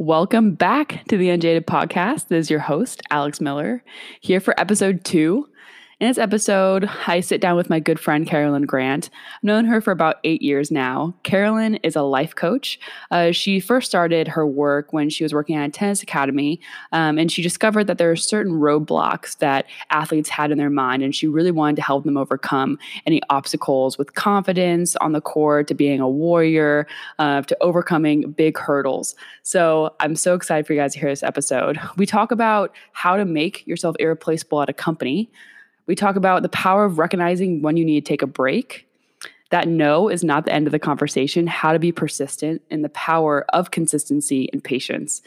Welcome 0.00 0.54
back 0.54 1.04
to 1.08 1.18
the 1.18 1.28
Unjaded 1.28 1.66
Podcast. 1.66 2.28
This 2.28 2.46
is 2.46 2.50
your 2.50 2.60
host, 2.60 3.02
Alex 3.10 3.38
Miller, 3.38 3.84
here 4.22 4.40
for 4.40 4.58
episode 4.58 5.04
two. 5.04 5.46
In 6.00 6.08
this 6.08 6.16
episode, 6.16 6.88
I 7.06 7.20
sit 7.20 7.42
down 7.42 7.56
with 7.56 7.68
my 7.68 7.78
good 7.78 8.00
friend 8.00 8.26
Kerilyn 8.26 8.64
Grant. 8.66 9.10
I've 9.36 9.42
known 9.42 9.66
her 9.66 9.82
for 9.82 9.90
about 9.90 10.16
eight 10.24 10.40
years 10.40 10.70
now. 10.70 11.14
Kerilyn 11.24 11.78
is 11.82 11.94
a 11.94 12.00
life 12.00 12.34
coach. 12.34 12.80
Uh, 13.10 13.32
she 13.32 13.60
first 13.60 13.86
started 13.90 14.26
her 14.26 14.46
work 14.46 14.94
when 14.94 15.10
she 15.10 15.24
was 15.24 15.34
working 15.34 15.56
at 15.56 15.68
a 15.68 15.70
tennis 15.70 16.02
academy, 16.02 16.58
um, 16.92 17.18
and 17.18 17.30
she 17.30 17.42
discovered 17.42 17.86
that 17.86 17.98
there 17.98 18.10
are 18.10 18.16
certain 18.16 18.54
roadblocks 18.54 19.36
that 19.40 19.66
athletes 19.90 20.30
had 20.30 20.50
in 20.50 20.56
their 20.56 20.70
mind, 20.70 21.02
and 21.02 21.14
she 21.14 21.26
really 21.26 21.50
wanted 21.50 21.76
to 21.76 21.82
help 21.82 22.04
them 22.04 22.16
overcome 22.16 22.78
any 23.04 23.20
obstacles 23.28 23.98
with 23.98 24.14
confidence 24.14 24.96
on 25.02 25.12
the 25.12 25.20
court, 25.20 25.68
to 25.68 25.74
being 25.74 26.00
a 26.00 26.08
warrior, 26.08 26.86
uh, 27.18 27.42
to 27.42 27.54
overcoming 27.60 28.32
big 28.32 28.56
hurdles. 28.56 29.14
So 29.42 29.94
I'm 30.00 30.16
so 30.16 30.34
excited 30.34 30.66
for 30.66 30.72
you 30.72 30.80
guys 30.80 30.94
to 30.94 30.98
hear 30.98 31.10
this 31.10 31.22
episode. 31.22 31.78
We 31.98 32.06
talk 32.06 32.32
about 32.32 32.74
how 32.92 33.18
to 33.18 33.26
make 33.26 33.66
yourself 33.66 33.96
irreplaceable 33.98 34.62
at 34.62 34.70
a 34.70 34.72
company. 34.72 35.30
We 35.90 35.96
talk 35.96 36.14
about 36.14 36.42
the 36.42 36.48
power 36.50 36.84
of 36.84 37.00
recognizing 37.00 37.62
when 37.62 37.76
you 37.76 37.84
need 37.84 38.04
to 38.04 38.08
take 38.08 38.22
a 38.22 38.26
break. 38.28 38.86
That 39.50 39.66
no 39.66 40.08
is 40.08 40.22
not 40.22 40.44
the 40.44 40.52
end 40.52 40.68
of 40.68 40.70
the 40.70 40.78
conversation, 40.78 41.48
how 41.48 41.72
to 41.72 41.80
be 41.80 41.90
persistent, 41.90 42.62
and 42.70 42.84
the 42.84 42.90
power 42.90 43.44
of 43.52 43.72
consistency 43.72 44.48
and 44.52 44.62
patience. 44.62 45.20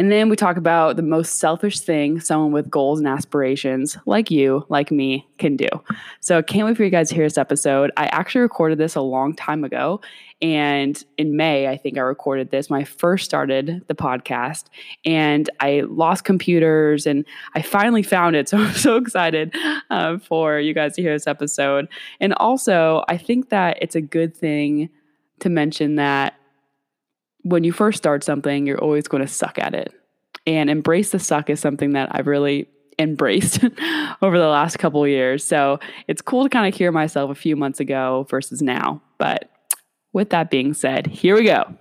And 0.00 0.10
then 0.10 0.30
we 0.30 0.36
talk 0.36 0.56
about 0.56 0.96
the 0.96 1.02
most 1.02 1.40
selfish 1.40 1.78
thing 1.78 2.20
someone 2.20 2.52
with 2.52 2.70
goals 2.70 3.00
and 3.00 3.06
aspirations, 3.06 3.98
like 4.06 4.30
you, 4.30 4.64
like 4.70 4.90
me, 4.90 5.28
can 5.36 5.58
do. 5.58 5.68
So 6.20 6.38
I 6.38 6.42
can't 6.42 6.66
wait 6.66 6.78
for 6.78 6.84
you 6.84 6.88
guys 6.88 7.10
to 7.10 7.14
hear 7.14 7.26
this 7.26 7.36
episode. 7.36 7.90
I 7.98 8.06
actually 8.06 8.40
recorded 8.40 8.78
this 8.78 8.94
a 8.94 9.02
long 9.02 9.36
time 9.36 9.62
ago. 9.62 10.00
And 10.40 11.04
in 11.18 11.36
May, 11.36 11.68
I 11.68 11.76
think 11.76 11.98
I 11.98 12.00
recorded 12.00 12.50
this 12.50 12.70
when 12.70 12.80
I 12.80 12.84
first 12.84 13.26
started 13.26 13.84
the 13.88 13.94
podcast. 13.94 14.68
And 15.04 15.50
I 15.60 15.82
lost 15.86 16.24
computers 16.24 17.04
and 17.04 17.26
I 17.54 17.60
finally 17.60 18.02
found 18.02 18.36
it. 18.36 18.48
So 18.48 18.56
I'm 18.56 18.72
so 18.72 18.96
excited 18.96 19.54
uh, 19.90 20.16
for 20.16 20.58
you 20.58 20.72
guys 20.72 20.94
to 20.94 21.02
hear 21.02 21.12
this 21.12 21.26
episode. 21.26 21.88
And 22.20 22.32
also, 22.38 23.04
I 23.08 23.18
think 23.18 23.50
that 23.50 23.76
it's 23.82 23.96
a 23.96 24.00
good 24.00 24.34
thing 24.34 24.88
to 25.40 25.50
mention 25.50 25.96
that 25.96 26.39
when 27.42 27.64
you 27.64 27.72
first 27.72 27.98
start 27.98 28.24
something, 28.24 28.66
you're 28.66 28.82
always 28.82 29.08
going 29.08 29.22
to 29.22 29.28
suck 29.28 29.58
at 29.58 29.74
it. 29.74 29.92
And 30.46 30.70
embrace 30.70 31.10
the 31.10 31.18
suck 31.18 31.50
is 31.50 31.60
something 31.60 31.92
that 31.92 32.08
I've 32.12 32.26
really 32.26 32.68
embraced 32.98 33.64
over 34.22 34.38
the 34.38 34.46
last 34.46 34.78
couple 34.78 35.06
years. 35.06 35.44
So 35.44 35.78
it's 36.06 36.22
cool 36.22 36.44
to 36.44 36.48
kind 36.48 36.72
of 36.72 36.78
hear 36.78 36.92
myself 36.92 37.30
a 37.30 37.34
few 37.34 37.56
months 37.56 37.80
ago 37.80 38.26
versus 38.28 38.62
now. 38.62 39.02
But 39.18 39.50
with 40.12 40.30
that 40.30 40.50
being 40.50 40.74
said, 40.74 41.06
here 41.06 41.36
we 41.36 41.44
go. 41.44 41.74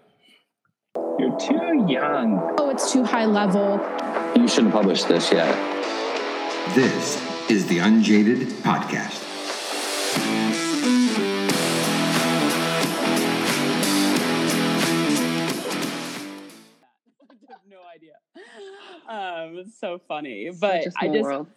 You're 1.17 1.37
too 1.37 1.85
young. 1.87 2.55
Oh, 2.57 2.69
it's 2.69 2.91
too 2.91 3.03
high 3.03 3.25
level. 3.25 3.79
You 4.35 4.47
shouldn't 4.47 4.73
publish 4.73 5.03
this 5.03 5.31
yet. 5.31 5.53
This 6.75 7.21
is 7.49 7.65
the 7.67 7.79
Unjaded 7.79 8.47
Podcast. 8.63 9.28
So 19.79 19.99
funny, 20.07 20.49
but 20.59 20.85
I 20.99 21.07
just 21.07 21.23
world. 21.23 21.47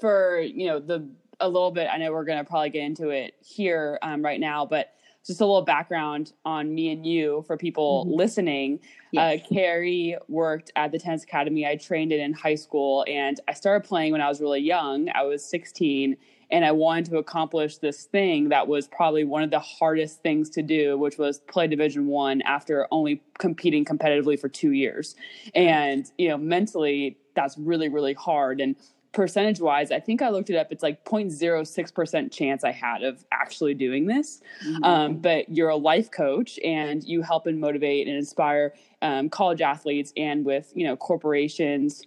for 0.00 0.40
you 0.40 0.66
know 0.66 0.78
the 0.78 1.08
a 1.40 1.48
little 1.48 1.70
bit. 1.70 1.88
I 1.92 1.98
know 1.98 2.12
we're 2.12 2.24
gonna 2.24 2.44
probably 2.44 2.70
get 2.70 2.82
into 2.82 3.10
it 3.10 3.34
here 3.44 3.98
um, 4.02 4.24
right 4.24 4.40
now, 4.40 4.64
but 4.66 4.92
just 5.26 5.40
a 5.40 5.44
little 5.44 5.62
background 5.62 6.32
on 6.44 6.72
me 6.72 6.90
and 6.92 7.04
you 7.04 7.42
for 7.48 7.56
people 7.56 8.06
Mhm. 8.06 8.16
listening. 8.16 8.80
Yes. 9.10 9.40
Uh, 9.42 9.54
Carrie 9.54 10.16
worked 10.28 10.70
at 10.76 10.92
the 10.92 10.98
tennis 11.00 11.24
academy. 11.24 11.66
I 11.66 11.74
trained 11.76 12.12
it 12.12 12.20
in 12.20 12.32
high 12.32 12.54
school, 12.54 13.04
and 13.08 13.38
I 13.48 13.52
started 13.52 13.86
playing 13.88 14.12
when 14.12 14.20
I 14.20 14.28
was 14.28 14.40
really 14.40 14.60
young. 14.60 15.08
I 15.14 15.24
was 15.24 15.44
16, 15.44 16.16
and 16.52 16.64
I 16.64 16.70
wanted 16.70 17.06
to 17.06 17.18
accomplish 17.18 17.78
this 17.78 18.04
thing 18.04 18.50
that 18.50 18.68
was 18.68 18.86
probably 18.86 19.24
one 19.24 19.42
of 19.42 19.50
the 19.50 19.58
hardest 19.58 20.22
things 20.22 20.48
to 20.50 20.62
do, 20.62 20.96
which 20.96 21.18
was 21.18 21.40
play 21.40 21.66
Division 21.66 22.06
One 22.06 22.40
after 22.42 22.86
only 22.92 23.20
competing 23.38 23.84
competitively 23.84 24.38
for 24.38 24.48
two 24.48 24.70
years. 24.70 25.16
And 25.56 26.08
you 26.18 26.28
know, 26.28 26.38
mentally, 26.38 27.18
that's 27.36 27.56
really 27.56 27.88
really 27.88 28.14
hard. 28.14 28.60
And 28.60 28.74
percentage 29.12 29.60
wise, 29.60 29.90
I 29.90 30.00
think 30.00 30.20
I 30.20 30.28
looked 30.28 30.50
it 30.50 30.56
up. 30.56 30.68
It's 30.70 30.82
like 30.82 31.04
0.06 31.04 31.94
percent 31.94 32.32
chance 32.32 32.64
I 32.64 32.72
had 32.72 33.02
of 33.02 33.24
actually 33.32 33.74
doing 33.74 34.06
this. 34.06 34.42
Mm-hmm. 34.66 34.84
Um, 34.84 35.16
but 35.18 35.48
you're 35.48 35.70
a 35.70 35.76
life 35.76 36.10
coach 36.10 36.58
and 36.64 37.02
you 37.04 37.22
help 37.22 37.46
and 37.46 37.60
motivate 37.60 38.08
and 38.08 38.16
inspire 38.16 38.74
um, 39.02 39.30
college 39.30 39.60
athletes 39.60 40.12
and 40.16 40.44
with 40.44 40.72
you 40.74 40.84
know 40.84 40.96
corporations 40.96 42.06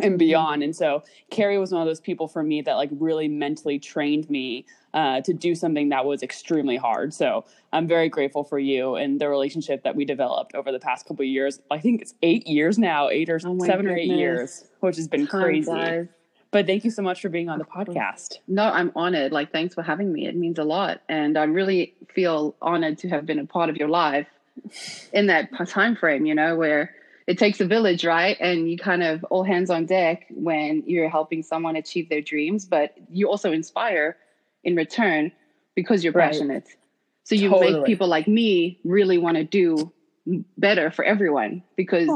and 0.00 0.18
beyond. 0.18 0.62
And 0.62 0.74
so 0.74 1.02
Carrie 1.30 1.58
was 1.58 1.72
one 1.72 1.80
of 1.80 1.86
those 1.86 2.00
people 2.00 2.28
for 2.28 2.42
me 2.42 2.60
that 2.62 2.74
like 2.74 2.90
really 2.92 3.28
mentally 3.28 3.78
trained 3.78 4.28
me 4.28 4.66
uh, 4.96 5.20
to 5.20 5.34
do 5.34 5.54
something 5.54 5.90
that 5.90 6.04
was 6.06 6.22
extremely 6.22 6.76
hard. 6.78 7.12
So 7.12 7.44
I'm 7.72 7.86
very 7.86 8.08
grateful 8.08 8.42
for 8.42 8.58
you 8.58 8.96
and 8.96 9.20
the 9.20 9.28
relationship 9.28 9.84
that 9.84 9.94
we 9.94 10.06
developed 10.06 10.54
over 10.54 10.72
the 10.72 10.80
past 10.80 11.06
couple 11.06 11.22
of 11.22 11.28
years. 11.28 11.60
I 11.70 11.78
think 11.78 12.00
it's 12.00 12.14
eight 12.22 12.46
years 12.46 12.78
now, 12.78 13.10
eight 13.10 13.28
or 13.28 13.38
Oh 13.44 13.58
seven 13.60 13.86
or 13.86 13.94
eight 13.96 14.08
years, 14.08 14.64
which 14.80 14.96
has 14.96 15.06
been 15.06 15.26
Time 15.26 15.42
crazy. 15.42 15.66
flies. 15.66 16.08
But 16.50 16.66
thank 16.66 16.84
you 16.84 16.90
so 16.90 17.02
much 17.02 17.20
for 17.20 17.28
being 17.28 17.50
on 17.50 17.58
the 17.58 17.66
podcast. 17.66 18.38
No, 18.48 18.62
I'm 18.64 18.90
honored. 18.96 19.32
Like, 19.32 19.52
thanks 19.52 19.74
for 19.74 19.82
having 19.82 20.10
me. 20.12 20.26
It 20.26 20.34
means 20.36 20.58
a 20.58 20.64
lot, 20.64 21.02
and 21.08 21.36
I 21.36 21.44
really 21.44 21.94
feel 22.14 22.54
honored 22.62 22.96
to 22.98 23.08
have 23.10 23.26
been 23.26 23.38
a 23.38 23.44
part 23.44 23.68
of 23.68 23.76
your 23.76 23.88
life 23.88 24.28
in 25.12 25.26
that 25.26 25.50
time 25.68 25.96
frame. 25.96 26.24
You 26.24 26.34
know, 26.34 26.56
where 26.56 26.94
it 27.26 27.36
takes 27.36 27.60
a 27.60 27.66
village, 27.66 28.06
right? 28.06 28.38
And 28.40 28.70
you 28.70 28.78
kind 28.78 29.02
of 29.02 29.24
all 29.24 29.42
hands 29.42 29.68
on 29.68 29.84
deck 29.84 30.26
when 30.30 30.84
you're 30.86 31.10
helping 31.10 31.42
someone 31.42 31.76
achieve 31.76 32.08
their 32.08 32.22
dreams, 32.22 32.64
but 32.64 32.96
you 33.10 33.28
also 33.28 33.52
inspire 33.52 34.16
in 34.66 34.76
return 34.76 35.32
because 35.74 36.04
you're 36.04 36.12
Right. 36.12 36.32
passionate. 36.32 36.68
So 37.24 37.34
you 37.34 37.48
Totally. 37.48 37.72
make 37.72 37.86
people 37.86 38.08
like 38.08 38.28
me 38.28 38.78
really 38.84 39.18
want 39.18 39.36
to 39.36 39.44
do 39.44 39.92
better 40.58 40.90
for 40.90 41.04
everyone 41.04 41.62
because 41.76 42.10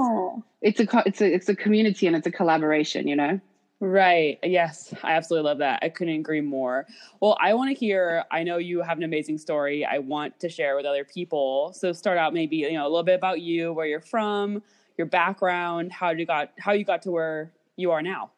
it's 0.61 0.81
a 0.81 1.03
it's 1.07 1.21
a 1.21 1.33
it's 1.33 1.49
a 1.49 1.57
community 1.57 2.07
and 2.07 2.15
it's 2.15 2.27
a 2.27 2.31
collaboration. 2.31 3.09
You 3.09 3.17
know. 3.17 3.41
Right. 3.83 4.39
Yes, 4.43 4.93
I 5.03 5.13
absolutely 5.13 5.49
love 5.49 5.59
that. 5.59 5.79
I 5.83 5.89
couldn't 5.89 6.15
agree 6.15 6.43
more. 6.43 6.87
Well, 7.21 7.35
I 7.41 7.55
want 7.55 7.71
to 7.71 7.75
hear, 7.75 8.25
I 8.31 8.43
know 8.43 8.59
you 8.59 8.83
have 8.83 8.99
an 8.99 9.05
amazing 9.05 9.39
story 9.39 9.87
I 9.87 9.97
want 9.97 10.39
to 10.41 10.51
share 10.51 10.77
with 10.77 10.85
other 10.85 11.03
people. 11.03 11.73
So 11.73 11.95
start 11.95 12.19
out 12.19 12.35
maybe, 12.35 12.57
you 12.57 12.75
know, 12.75 12.83
a 12.83 12.91
little 12.91 13.05
bit 13.05 13.15
about 13.15 13.41
you, 13.41 13.73
where 13.73 13.87
you're 13.87 14.03
from, 14.03 14.63
your 14.99 15.07
background, 15.07 15.93
how 15.93 16.11
you 16.11 16.27
got 16.27 16.53
how 16.59 16.73
you 16.73 16.85
got 16.85 17.01
to 17.03 17.11
where 17.11 17.53
you 17.77 17.91
are 17.91 18.03
now. 18.03 18.33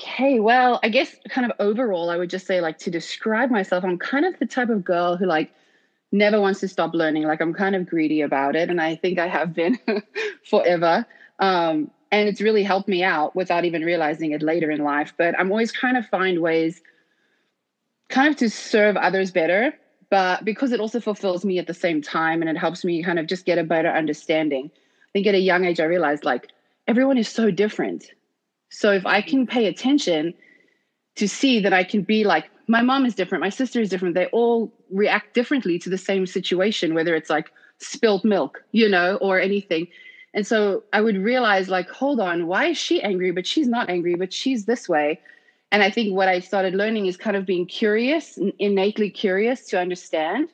Okay, 0.00 0.40
well, 0.40 0.80
I 0.82 0.88
guess 0.88 1.14
kind 1.28 1.50
of 1.50 1.56
overall, 1.60 2.08
I 2.08 2.16
would 2.16 2.30
just 2.30 2.46
say, 2.46 2.60
like, 2.60 2.78
to 2.78 2.90
describe 2.90 3.50
myself, 3.50 3.84
I'm 3.84 3.98
kind 3.98 4.24
of 4.24 4.38
the 4.38 4.46
type 4.46 4.70
of 4.70 4.82
girl 4.82 5.16
who, 5.16 5.26
like, 5.26 5.52
never 6.10 6.40
wants 6.40 6.60
to 6.60 6.68
stop 6.68 6.94
learning. 6.94 7.24
Like, 7.24 7.42
I'm 7.42 7.52
kind 7.52 7.76
of 7.76 7.86
greedy 7.86 8.22
about 8.22 8.56
it. 8.56 8.70
And 8.70 8.80
I 8.80 8.96
think 8.96 9.18
I 9.18 9.26
have 9.26 9.52
been 9.52 9.78
forever. 10.48 11.04
Um, 11.38 11.90
and 12.10 12.28
it's 12.28 12.40
really 12.40 12.62
helped 12.62 12.88
me 12.88 13.02
out 13.04 13.36
without 13.36 13.64
even 13.64 13.82
realizing 13.82 14.30
it 14.30 14.42
later 14.42 14.70
in 14.70 14.82
life. 14.82 15.12
But 15.18 15.38
I'm 15.38 15.50
always 15.50 15.70
trying 15.70 15.94
to 15.94 16.02
find 16.02 16.40
ways 16.40 16.80
kind 18.08 18.28
of 18.28 18.36
to 18.38 18.48
serve 18.48 18.96
others 18.96 19.30
better. 19.30 19.74
But 20.08 20.44
because 20.44 20.72
it 20.72 20.80
also 20.80 21.00
fulfills 21.00 21.44
me 21.44 21.58
at 21.58 21.66
the 21.66 21.74
same 21.74 22.00
time 22.00 22.40
and 22.40 22.50
it 22.50 22.56
helps 22.56 22.84
me 22.84 23.02
kind 23.02 23.18
of 23.18 23.26
just 23.26 23.44
get 23.44 23.58
a 23.58 23.64
better 23.64 23.90
understanding. 23.90 24.70
I 24.74 25.08
think 25.12 25.26
at 25.26 25.34
a 25.34 25.38
young 25.38 25.66
age, 25.66 25.78
I 25.78 25.84
realized, 25.84 26.24
like, 26.24 26.48
everyone 26.88 27.18
is 27.18 27.28
so 27.28 27.50
different. 27.50 28.10
So 28.70 28.92
if 28.92 29.04
I 29.04 29.20
can 29.20 29.46
pay 29.46 29.66
attention 29.66 30.34
to 31.16 31.28
see 31.28 31.60
that 31.60 31.72
I 31.72 31.84
can 31.84 32.02
be 32.02 32.24
like, 32.24 32.50
my 32.68 32.82
mom 32.82 33.04
is 33.04 33.14
different, 33.14 33.42
my 33.42 33.50
sister 33.50 33.80
is 33.80 33.88
different, 33.90 34.14
they 34.14 34.26
all 34.26 34.72
react 34.90 35.34
differently 35.34 35.78
to 35.80 35.90
the 35.90 35.98
same 35.98 36.24
situation, 36.24 36.94
whether 36.94 37.14
it's 37.14 37.28
like 37.28 37.50
spilt 37.78 38.24
milk, 38.24 38.62
you 38.70 38.88
know, 38.88 39.16
or 39.16 39.40
anything. 39.40 39.88
And 40.32 40.46
so 40.46 40.84
I 40.92 41.00
would 41.00 41.16
realize, 41.16 41.68
like, 41.68 41.90
hold 41.90 42.20
on, 42.20 42.46
why 42.46 42.66
is 42.66 42.78
she 42.78 43.02
angry, 43.02 43.32
but 43.32 43.46
she's 43.46 43.66
not 43.66 43.90
angry, 43.90 44.14
but 44.14 44.32
she's 44.32 44.64
this 44.64 44.88
way? 44.88 45.18
And 45.72 45.82
I 45.82 45.90
think 45.90 46.14
what 46.14 46.28
I 46.28 46.38
started 46.38 46.74
learning 46.74 47.06
is 47.06 47.16
kind 47.16 47.36
of 47.36 47.46
being 47.46 47.66
curious, 47.66 48.38
innately 48.58 49.10
curious 49.10 49.66
to 49.66 49.80
understand 49.80 50.48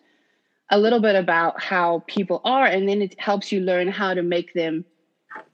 a 0.71 0.79
little 0.79 1.01
bit 1.01 1.15
about 1.15 1.63
how 1.63 2.03
people 2.07 2.41
are. 2.45 2.67
And 2.67 2.89
then 2.89 3.03
it 3.03 3.19
helps 3.21 3.53
you 3.53 3.61
learn 3.61 3.89
how 3.89 4.15
to 4.15 4.23
make 4.23 4.55
them 4.55 4.85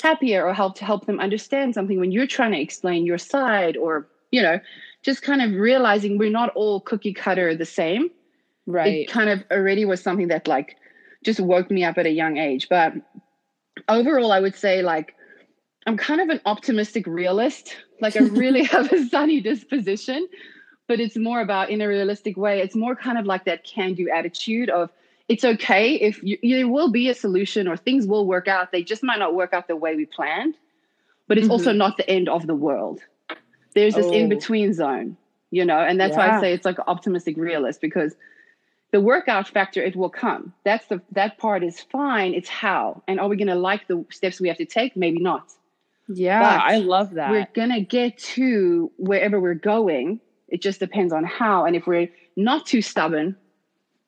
happier 0.02 0.46
or 0.46 0.52
help 0.52 0.76
to 0.76 0.84
help 0.84 1.06
them 1.06 1.20
understand 1.20 1.74
something 1.74 1.98
when 1.98 2.12
you're 2.12 2.26
trying 2.26 2.52
to 2.52 2.60
explain 2.60 3.06
your 3.06 3.18
side 3.18 3.76
or 3.76 4.06
you 4.30 4.42
know 4.42 4.58
just 5.02 5.22
kind 5.22 5.42
of 5.42 5.52
realizing 5.52 6.18
we're 6.18 6.30
not 6.30 6.50
all 6.54 6.80
cookie 6.80 7.12
cutter 7.12 7.54
the 7.56 7.66
same. 7.66 8.10
Right. 8.64 9.00
it 9.00 9.10
kind 9.10 9.28
of 9.28 9.42
already 9.50 9.84
was 9.84 10.00
something 10.00 10.28
that 10.28 10.46
like 10.46 10.76
just 11.24 11.40
woke 11.40 11.68
me 11.68 11.82
up 11.82 11.98
at 11.98 12.06
a 12.06 12.10
young 12.10 12.36
age. 12.36 12.68
But 12.68 12.94
overall 13.88 14.32
i 14.32 14.38
would 14.38 14.54
say 14.54 14.82
like 14.82 15.14
i'm 15.86 15.96
kind 15.96 16.20
of 16.20 16.28
an 16.28 16.40
optimistic 16.46 17.06
realist. 17.06 17.76
Like 18.00 18.16
i 18.16 18.20
really 18.20 18.64
have 18.74 18.92
a 18.92 19.06
sunny 19.06 19.40
disposition 19.40 20.28
but 20.88 21.00
it's 21.00 21.16
more 21.16 21.40
about 21.40 21.70
in 21.70 21.80
a 21.80 21.88
realistic 21.88 22.36
way. 22.36 22.60
It's 22.60 22.74
more 22.74 22.94
kind 22.94 23.16
of 23.16 23.24
like 23.24 23.44
that 23.44 23.64
can 23.64 23.94
do 23.94 24.10
attitude 24.10 24.68
of 24.68 24.90
it's 25.28 25.44
okay 25.44 25.94
if 25.94 26.22
you, 26.22 26.38
there 26.42 26.68
will 26.68 26.90
be 26.90 27.08
a 27.08 27.14
solution 27.14 27.68
or 27.68 27.76
things 27.76 28.06
will 28.06 28.26
work 28.26 28.48
out. 28.48 28.72
They 28.72 28.82
just 28.82 29.02
might 29.02 29.18
not 29.18 29.34
work 29.34 29.52
out 29.52 29.68
the 29.68 29.76
way 29.76 29.96
we 29.96 30.04
planned, 30.06 30.54
but 31.28 31.38
it's 31.38 31.48
also 31.48 31.72
Mhm. 31.72 31.76
not 31.76 31.96
the 31.96 32.08
end 32.10 32.28
of 32.28 32.46
the 32.46 32.54
world. 32.54 33.00
There's 33.74 33.94
this 33.94 34.06
Oh. 34.06 34.12
in 34.12 34.28
between 34.28 34.72
zone, 34.74 35.16
you 35.50 35.64
know, 35.64 35.78
and 35.78 35.98
that's 36.00 36.16
why 36.16 36.36
I 36.36 36.40
say 36.40 36.52
it's 36.52 36.64
like 36.66 36.78
optimistic 36.86 37.36
realist 37.36 37.80
because 37.80 38.14
the 38.90 39.00
workout 39.00 39.48
factor 39.48 39.82
it 39.82 39.96
will 39.96 40.10
come. 40.10 40.52
That's 40.64 40.86
the 40.88 41.00
that 41.12 41.38
part 41.38 41.62
is 41.62 41.80
fine. 41.80 42.34
It's 42.34 42.48
how, 42.50 43.02
and 43.08 43.18
are 43.18 43.28
we 43.28 43.36
going 43.36 43.48
to 43.48 43.54
like 43.54 43.86
the 43.88 44.04
steps 44.10 44.40
we 44.40 44.48
have 44.48 44.58
to 44.58 44.66
take? 44.66 44.96
Maybe 44.96 45.18
not 45.18 45.50
Yeah, 46.08 46.40
But 46.42 46.60
I 46.72 46.76
love 46.78 47.14
that. 47.14 47.30
we're 47.30 47.46
gonna 47.54 47.80
get 47.80 48.18
to 48.36 48.90
wherever 48.98 49.40
we're 49.40 49.54
going. 49.54 50.20
It 50.48 50.60
just 50.60 50.80
depends 50.80 51.12
on 51.14 51.24
how. 51.24 51.64
And 51.64 51.74
if 51.74 51.86
we're 51.86 52.10
not 52.36 52.66
too 52.66 52.82
stubborn, 52.82 53.36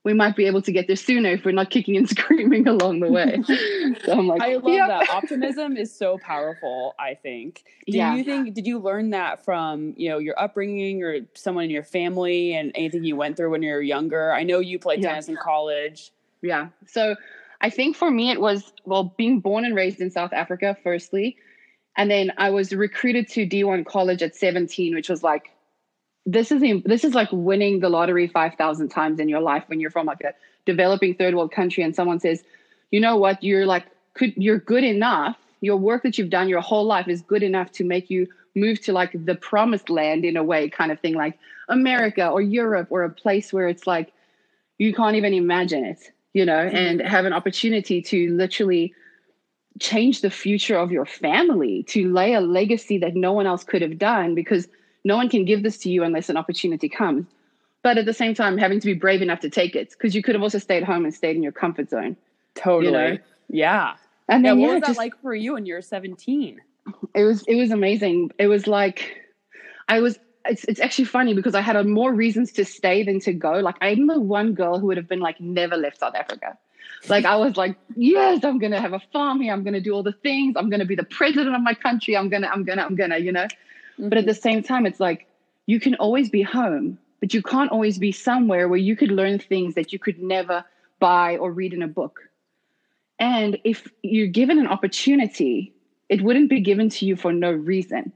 we 0.04 0.12
might 0.12 0.36
be 0.36 0.46
able 0.46 0.60
to 0.62 0.70
get 0.70 0.86
there 0.86 0.96
sooner 0.96 1.30
if 1.30 1.44
we're 1.44 1.52
not 1.52 1.70
kicking 1.70 1.96
and 1.96 2.08
screaming 2.16 2.68
along 2.68 3.00
the 3.00 3.10
way. 3.10 3.42
so 4.04 4.12
I'm 4.12 4.26
like, 4.28 4.42
I 4.42 4.56
love 4.56 4.64
that. 4.88 5.08
Optimism 5.10 5.76
is 5.78 5.94
so 5.96 6.18
powerful, 6.18 6.94
I 6.98 7.14
think. 7.14 7.64
Do 7.86 7.96
Yeah. 7.96 8.14
you 8.14 8.22
think 8.22 8.54
did 8.54 8.66
you 8.66 8.78
learn 8.78 9.10
that 9.10 9.44
from, 9.44 9.94
you 9.96 10.10
know, 10.10 10.18
your 10.18 10.38
upbringing 10.38 11.02
or 11.02 11.20
someone 11.34 11.64
in 11.64 11.70
your 11.70 11.82
family 11.84 12.54
and 12.54 12.70
anything 12.74 13.02
you 13.04 13.16
went 13.16 13.36
through 13.38 13.50
when 13.50 13.62
you 13.62 13.72
were 13.72 13.80
younger? 13.80 14.32
I 14.32 14.42
know 14.42 14.60
you 14.60 14.78
played 14.78 15.02
Yeah. 15.02 15.08
tennis 15.10 15.28
in 15.28 15.36
college. 15.36 16.12
Yeah. 16.42 16.68
So 16.86 17.16
I 17.62 17.70
think 17.70 17.96
for 17.96 18.10
me, 18.10 18.30
it 18.30 18.40
was, 18.40 18.74
well, 18.84 19.14
being 19.16 19.40
born 19.40 19.64
and 19.64 19.74
raised 19.74 20.00
in 20.02 20.10
South 20.10 20.34
Africa, 20.34 20.76
firstly. 20.82 21.36
And 21.96 22.10
then 22.10 22.30
I 22.36 22.50
was 22.50 22.74
recruited 22.74 23.28
to 23.30 23.46
D1 23.46 23.86
college 23.86 24.20
at 24.22 24.34
17, 24.36 24.94
which 24.94 25.08
was 25.08 25.22
like, 25.22 25.50
this 26.26 26.50
is 26.50 26.62
this 26.84 27.04
is 27.04 27.14
like 27.14 27.28
winning 27.32 27.80
the 27.80 27.88
lottery 27.88 28.26
5,000 28.26 28.88
times 28.88 29.20
in 29.20 29.28
your 29.28 29.40
life 29.40 29.64
when 29.66 29.80
you're 29.80 29.90
from 29.90 30.06
like 30.06 30.22
a 30.22 30.34
developing 30.64 31.14
third 31.14 31.34
world 31.34 31.52
country 31.52 31.82
and 31.82 31.94
someone 31.94 32.20
says, 32.20 32.42
you 32.90 33.00
know 33.00 33.16
what, 33.16 33.42
you're 33.42 33.66
like, 33.66 33.84
could, 34.14 34.32
you're 34.36 34.58
good 34.58 34.84
enough. 34.84 35.36
Your 35.60 35.76
work 35.76 36.02
that 36.02 36.18
you've 36.18 36.30
done 36.30 36.48
your 36.48 36.60
whole 36.60 36.84
life 36.84 37.08
is 37.08 37.22
good 37.22 37.42
enough 37.42 37.72
to 37.72 37.84
make 37.84 38.10
you 38.10 38.26
move 38.54 38.80
to 38.82 38.92
like 38.92 39.12
the 39.24 39.34
promised 39.34 39.90
land 39.90 40.24
in 40.24 40.36
a 40.36 40.44
way, 40.44 40.68
kind 40.68 40.92
of 40.92 41.00
thing, 41.00 41.14
like 41.14 41.38
America 41.68 42.28
or 42.28 42.40
Europe 42.40 42.88
or 42.90 43.02
a 43.02 43.10
place 43.10 43.52
where 43.52 43.68
it's 43.68 43.86
like, 43.86 44.12
you 44.78 44.94
can't 44.94 45.16
even 45.16 45.34
imagine 45.34 45.84
it, 45.84 45.98
you 46.32 46.44
know, 46.44 46.52
mm-hmm. 46.52 46.76
and 46.76 47.00
have 47.00 47.24
an 47.24 47.32
opportunity 47.32 48.02
to 48.02 48.30
literally 48.32 48.94
change 49.80 50.20
the 50.20 50.30
future 50.30 50.76
of 50.76 50.92
your 50.92 51.06
family, 51.06 51.82
to 51.84 52.12
lay 52.12 52.34
a 52.34 52.40
legacy 52.40 52.98
that 52.98 53.14
no 53.14 53.32
one 53.32 53.46
else 53.46 53.64
could 53.64 53.82
have 53.82 53.98
done 53.98 54.34
because 54.34 54.68
no 55.04 55.16
one 55.16 55.28
can 55.28 55.44
give 55.44 55.62
this 55.62 55.78
to 55.78 55.90
you 55.90 56.02
unless 56.04 56.28
an 56.28 56.36
opportunity 56.36 56.88
comes. 56.88 57.26
But 57.82 57.98
at 57.98 58.06
the 58.06 58.14
same 58.14 58.34
time, 58.34 58.56
having 58.56 58.80
to 58.80 58.86
be 58.86 58.94
brave 58.94 59.20
enough 59.20 59.40
to 59.40 59.50
take 59.50 59.76
it 59.76 59.90
because 59.90 60.14
you 60.14 60.22
could 60.22 60.34
have 60.34 60.42
also 60.42 60.58
stayed 60.58 60.84
home 60.84 61.04
and 61.04 61.12
stayed 61.14 61.36
in 61.36 61.42
your 61.42 61.52
comfort 61.52 61.90
zone. 61.90 62.16
Totally. 62.54 62.86
You 62.86 62.92
know? 62.92 63.18
Yeah. 63.48 63.94
And 64.28 64.42
Yeah. 64.44 64.50
then, 64.52 64.60
What 64.60 64.66
yeah, 64.68 64.72
was 64.74 64.80
that 64.80 64.86
just- 64.88 64.98
like 64.98 65.20
for 65.20 65.34
you 65.34 65.52
when 65.54 65.66
you 65.66 65.74
were 65.74 65.82
17? 65.82 66.60
it 67.14 67.24
was 67.24 67.42
it 67.48 67.54
was 67.54 67.70
amazing 67.70 68.30
it 68.38 68.46
was 68.46 68.66
like 68.66 69.16
i 69.88 70.00
was 70.00 70.18
it's, 70.44 70.64
it's 70.64 70.78
actually 70.78 71.06
funny 71.06 71.32
because 71.32 71.54
i 71.54 71.62
had 71.62 71.76
a 71.76 71.82
more 71.82 72.12
reasons 72.12 72.52
to 72.52 72.62
stay 72.62 73.02
than 73.02 73.18
to 73.20 73.32
go 73.32 73.52
like 73.60 73.74
i'm 73.80 74.06
the 74.06 74.20
one 74.20 74.52
girl 74.52 74.78
who 74.78 74.88
would 74.88 74.98
have 74.98 75.08
been 75.08 75.18
like 75.20 75.40
never 75.40 75.78
left 75.78 75.98
south 76.00 76.14
africa 76.14 76.58
like 77.08 77.24
i 77.24 77.36
was 77.36 77.56
like 77.56 77.78
yes 77.96 78.44
i'm 78.44 78.58
gonna 78.58 78.82
have 78.82 78.92
a 78.92 79.00
farm 79.14 79.40
here 79.40 79.50
i'm 79.54 79.64
gonna 79.64 79.80
do 79.80 79.92
all 79.94 80.02
the 80.02 80.12
things 80.12 80.56
i'm 80.58 80.68
gonna 80.68 80.84
be 80.84 80.94
the 80.94 81.04
president 81.04 81.54
of 81.56 81.62
my 81.62 81.72
country 81.72 82.14
i'm 82.18 82.28
gonna 82.28 82.48
i'm 82.52 82.64
gonna 82.64 82.82
i'm 82.82 82.96
gonna 82.96 83.16
you 83.16 83.32
know 83.32 83.46
but 83.98 84.18
at 84.18 84.26
the 84.26 84.34
same 84.34 84.62
time 84.62 84.86
it's 84.86 85.00
like 85.00 85.26
you 85.66 85.80
can 85.80 85.94
always 85.96 86.28
be 86.30 86.42
home 86.42 86.98
but 87.20 87.32
you 87.32 87.42
can't 87.42 87.70
always 87.70 87.98
be 87.98 88.12
somewhere 88.12 88.68
where 88.68 88.78
you 88.78 88.96
could 88.96 89.10
learn 89.10 89.38
things 89.38 89.74
that 89.74 89.92
you 89.92 89.98
could 89.98 90.18
never 90.22 90.64
buy 91.00 91.36
or 91.36 91.52
read 91.52 91.72
in 91.72 91.82
a 91.82 91.88
book 91.88 92.20
and 93.18 93.58
if 93.64 93.88
you're 94.02 94.26
given 94.26 94.58
an 94.58 94.66
opportunity 94.66 95.74
it 96.08 96.22
wouldn't 96.22 96.50
be 96.50 96.60
given 96.60 96.88
to 96.90 97.06
you 97.06 97.16
for 97.16 97.32
no 97.32 97.52
reason. 97.52 98.12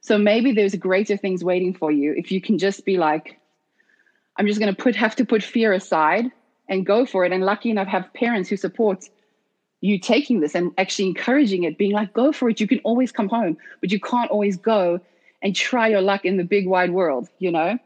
So 0.00 0.18
maybe 0.18 0.52
there's 0.52 0.74
greater 0.74 1.16
things 1.16 1.44
waiting 1.44 1.74
for 1.74 1.90
you 1.90 2.14
if 2.16 2.30
you 2.32 2.40
can 2.40 2.58
just 2.58 2.84
be 2.84 2.96
like, 2.96 3.38
I'm 4.36 4.46
just 4.46 4.60
going 4.60 4.74
to 4.74 4.82
put 4.82 4.96
have 4.96 5.16
to 5.16 5.24
put 5.24 5.42
fear 5.42 5.72
aside 5.72 6.30
and 6.68 6.86
go 6.86 7.04
for 7.04 7.24
it. 7.24 7.32
And 7.32 7.44
lucky 7.44 7.70
enough, 7.70 7.88
have 7.88 8.12
parents 8.14 8.48
who 8.48 8.56
support 8.56 9.08
you 9.80 9.98
taking 9.98 10.40
this 10.40 10.54
and 10.54 10.72
actually 10.78 11.08
encouraging 11.08 11.64
it, 11.64 11.78
being 11.78 11.92
like, 11.92 12.12
go 12.12 12.32
for 12.32 12.48
it. 12.48 12.60
You 12.60 12.66
can 12.66 12.80
always 12.84 13.12
come 13.12 13.28
home, 13.28 13.56
but 13.80 13.90
you 13.90 14.00
can't 14.00 14.30
always 14.30 14.56
go 14.56 15.00
and 15.42 15.54
try 15.54 15.88
your 15.88 16.00
luck 16.02 16.24
in 16.24 16.36
the 16.36 16.44
big 16.44 16.66
wide 16.66 16.90
world. 16.90 17.28
You 17.38 17.50
know? 17.52 17.78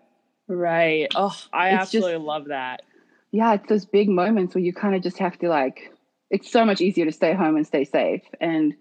Right. 0.48 1.08
Oh, 1.14 1.34
I 1.52 1.70
It's 1.70 1.90
just- 1.90 2.04
absolutely 2.04 2.24
love 2.26 2.46
that. 2.46 2.82
Yeah, 3.32 3.54
it's 3.54 3.68
those 3.68 3.84
big 3.84 4.08
moments 4.08 4.54
where 4.54 4.62
you 4.62 4.72
kind 4.72 4.94
of 4.94 5.02
just 5.02 5.18
have 5.18 5.36
to 5.40 5.48
like. 5.48 5.90
It's 6.30 6.50
so 6.50 6.64
much 6.64 6.80
easier 6.80 7.04
to 7.04 7.12
stay 7.12 7.32
home 7.34 7.56
and 7.56 7.66
stay 7.66 7.84
safe 7.84 8.22
and 8.40 8.74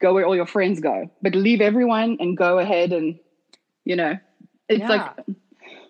go 0.00 0.14
where 0.14 0.26
all 0.26 0.34
your 0.34 0.46
friends 0.46 0.80
go, 0.80 1.10
but 1.22 1.34
leave 1.34 1.60
everyone 1.60 2.16
and 2.18 2.36
go 2.36 2.58
ahead 2.58 2.92
and, 2.92 3.18
you 3.84 3.94
know, 3.96 4.16
it's 4.68 4.80
Yeah. 4.80 4.88
like. 4.88 5.36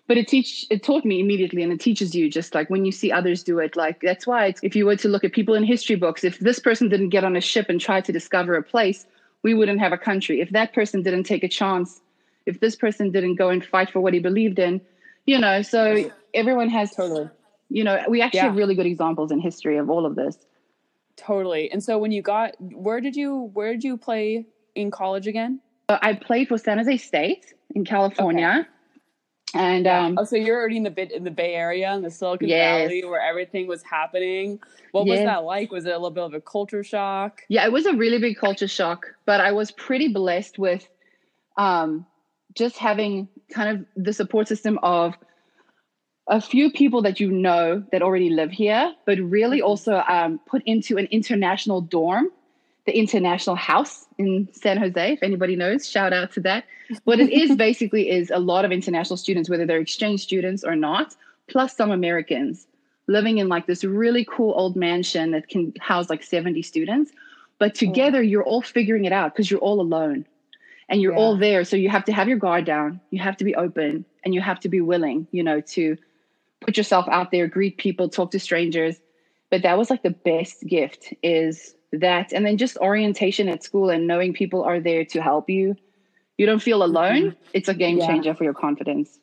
But 0.05 0.17
it 0.17 0.27
teach 0.27 0.65
it 0.69 0.83
taught 0.83 1.05
me 1.05 1.21
immediately, 1.21 1.63
and 1.63 1.71
it 1.71 1.79
teaches 1.79 2.13
you 2.13 2.29
just 2.29 2.53
like 2.53 2.69
when 2.69 2.83
you 2.83 2.91
see 2.91 3.09
others 3.09 3.41
do 3.41 3.57
it. 3.59 3.77
Like 3.77 4.01
that's 4.01 4.27
why 4.27 4.47
it's, 4.47 4.59
if 4.61 4.75
you 4.75 4.85
were 4.85 4.97
to 4.97 5.07
look 5.07 5.23
at 5.23 5.31
people 5.31 5.55
in 5.55 5.63
history 5.63 5.95
books, 5.95 6.25
if 6.25 6.39
this 6.39 6.59
person 6.59 6.89
didn't 6.89 7.09
get 7.09 7.23
on 7.23 7.37
a 7.37 7.41
ship 7.41 7.67
and 7.69 7.79
try 7.79 8.01
to 8.01 8.11
discover 8.11 8.55
a 8.55 8.61
place, 8.63 9.05
we 9.43 9.53
wouldn't 9.53 9.79
have 9.79 9.93
a 9.93 9.97
country. 9.97 10.41
If 10.41 10.49
that 10.49 10.73
person 10.73 11.03
didn't 11.03 11.23
take 11.23 11.41
a 11.41 11.47
chance, 11.47 12.01
if 12.45 12.59
this 12.59 12.75
person 12.75 13.11
didn't 13.11 13.35
go 13.35 13.49
and 13.49 13.63
fight 13.65 13.89
for 13.91 13.99
what 14.01 14.13
he 14.13 14.19
believed 14.19 14.59
in, 14.59 14.81
you 15.25 15.39
know. 15.39 15.61
So 15.61 16.11
everyone 16.33 16.69
has 16.69 16.91
Totally. 16.91 17.29
you 17.69 17.83
know, 17.83 18.03
we 18.09 18.21
actually 18.21 18.37
Yeah. 18.39 18.45
have 18.45 18.55
really 18.55 18.75
good 18.75 18.85
examples 18.85 19.31
in 19.31 19.39
history 19.39 19.77
of 19.77 19.89
all 19.89 20.05
of 20.05 20.15
this. 20.15 20.37
Totally. 21.15 21.71
And 21.71 21.83
so 21.83 21.97
when 21.99 22.11
you 22.11 22.21
got 22.21 22.55
where 22.59 22.99
did 22.99 23.15
you 23.15 23.51
where 23.53 23.71
did 23.73 23.83
you 23.83 23.97
play 23.97 24.45
in 24.75 24.91
college 24.91 25.27
again? 25.27 25.59
I 25.89 26.13
played 26.13 26.47
for 26.47 26.57
San 26.57 26.77
Jose 26.79 26.97
State 26.97 27.53
in 27.75 27.85
California, 27.85 28.67
and 29.53 29.85
um, 29.85 30.17
oh, 30.17 30.23
so 30.23 30.35
you're 30.37 30.57
already 30.57 30.77
in 30.77 30.83
the 30.83 30.89
bit 30.89 31.11
in 31.11 31.23
the 31.23 31.29
Bay 31.29 31.53
Area 31.53 31.93
in 31.93 32.01
the 32.01 32.09
Silicon 32.09 32.47
Yes. 32.47 32.87
Valley 32.87 33.03
where 33.05 33.21
everything 33.21 33.67
was 33.67 33.83
happening. 33.83 34.59
What 34.91 35.05
was 35.05 35.19
that 35.19 35.43
like? 35.43 35.71
Was 35.71 35.85
it 35.85 35.89
a 35.89 35.97
little 35.97 36.09
bit 36.09 36.23
of 36.23 36.33
a 36.33 36.41
culture 36.41 36.83
shock? 36.83 37.41
yeah, 37.49 37.63
it 37.65 37.71
was 37.71 37.85
a 37.85 37.93
really 37.93 38.17
big 38.17 38.37
culture 38.37 38.67
shock. 38.67 39.05
But 39.25 39.39
I 39.41 39.51
was 39.51 39.69
pretty 39.71 40.07
blessed 40.07 40.57
with 40.57 40.87
um, 41.57 42.07
just 42.55 42.77
having 42.77 43.27
kind 43.51 43.77
of 43.77 44.03
the 44.03 44.13
support 44.13 44.47
system 44.47 44.79
of 44.83 45.15
a 46.27 46.39
few 46.39 46.71
people 46.71 47.01
that 47.01 47.19
you 47.19 47.29
know 47.29 47.83
that 47.91 48.01
already 48.01 48.29
live 48.29 48.51
here, 48.51 48.93
but 49.05 49.17
really 49.19 49.61
also 49.61 50.03
um, 50.07 50.39
put 50.45 50.63
into 50.65 50.97
an 50.97 51.05
international 51.11 51.81
dorm, 51.81 52.29
the 52.85 52.97
International 52.97 53.55
House 53.55 54.05
in 54.17 54.47
San 54.53 54.77
Jose. 54.77 55.13
If 55.13 55.23
anybody 55.23 55.55
knows, 55.55 55.87
shout 55.89 56.13
out 56.13 56.31
to 56.33 56.39
that. 56.41 56.65
What 57.03 57.19
it 57.19 57.31
is 57.31 57.55
basically 57.67 58.09
is 58.09 58.31
a 58.31 58.39
lot 58.39 58.63
of 58.63 58.71
international 58.71 59.17
students, 59.17 59.49
whether 59.49 59.65
they're 59.65 59.79
exchange 59.79 60.21
students 60.21 60.63
or 60.63 60.75
not, 60.75 61.15
plus 61.49 61.75
some 61.75 61.91
Americans 61.91 62.67
living 63.07 63.37
in 63.37 63.49
like 63.49 63.67
this 63.67 63.83
really 63.83 64.25
cool 64.25 64.53
old 64.55 64.77
mansion 64.77 65.31
that 65.31 65.49
can 65.49 65.73
house 65.81 66.09
like 66.09 66.23
70 66.23 66.61
students. 66.61 67.11
But 67.59 67.75
together, 67.75 68.23
you're 68.23 68.43
all 68.43 68.61
figuring 68.61 69.05
it 69.05 69.11
out 69.11 69.33
because 69.33 69.51
you're 69.51 69.59
all 69.59 69.81
alone 69.81 70.25
and 70.89 71.01
you're 71.01 71.15
all 71.15 71.37
there. 71.37 71.63
So 71.63 71.75
you 71.75 71.89
have 71.89 72.05
to 72.05 72.13
have 72.13 72.27
your 72.27 72.37
guard 72.37 72.65
down, 72.65 72.99
you 73.11 73.21
have 73.21 73.37
to 73.37 73.43
be 73.43 73.55
open, 73.55 74.05
and 74.23 74.33
you 74.33 74.41
have 74.41 74.59
to 74.61 74.69
be 74.69 74.81
willing, 74.81 75.27
you 75.31 75.43
know, 75.43 75.61
to 75.71 75.97
put 76.61 76.77
yourself 76.77 77.05
out 77.09 77.31
there, 77.31 77.47
greet 77.47 77.77
people, 77.77 78.09
talk 78.09 78.31
to 78.31 78.39
strangers. 78.39 78.99
But 79.51 79.63
that 79.63 79.77
was 79.77 79.89
like 79.89 80.01
the 80.01 80.15
best 80.23 80.61
gift 80.67 81.13
is 81.21 81.75
that. 81.91 82.33
And 82.33 82.45
then 82.45 82.57
just 82.57 82.77
orientation 82.77 83.47
at 83.49 83.63
school 83.63 83.89
and 83.89 84.07
knowing 84.07 84.33
people 84.33 84.63
are 84.63 84.79
there 84.79 85.05
to 85.05 85.21
help 85.21 85.49
you. 85.49 85.75
You 86.37 86.45
don't 86.45 86.61
feel 86.61 86.83
alone. 86.83 87.35
It's 87.53 87.69
a 87.69 87.73
game 87.75 87.97
Yeah. 87.97 88.07
changer 88.07 88.33
for 88.33 88.43
your 88.43 88.55
confidence. 88.55 89.19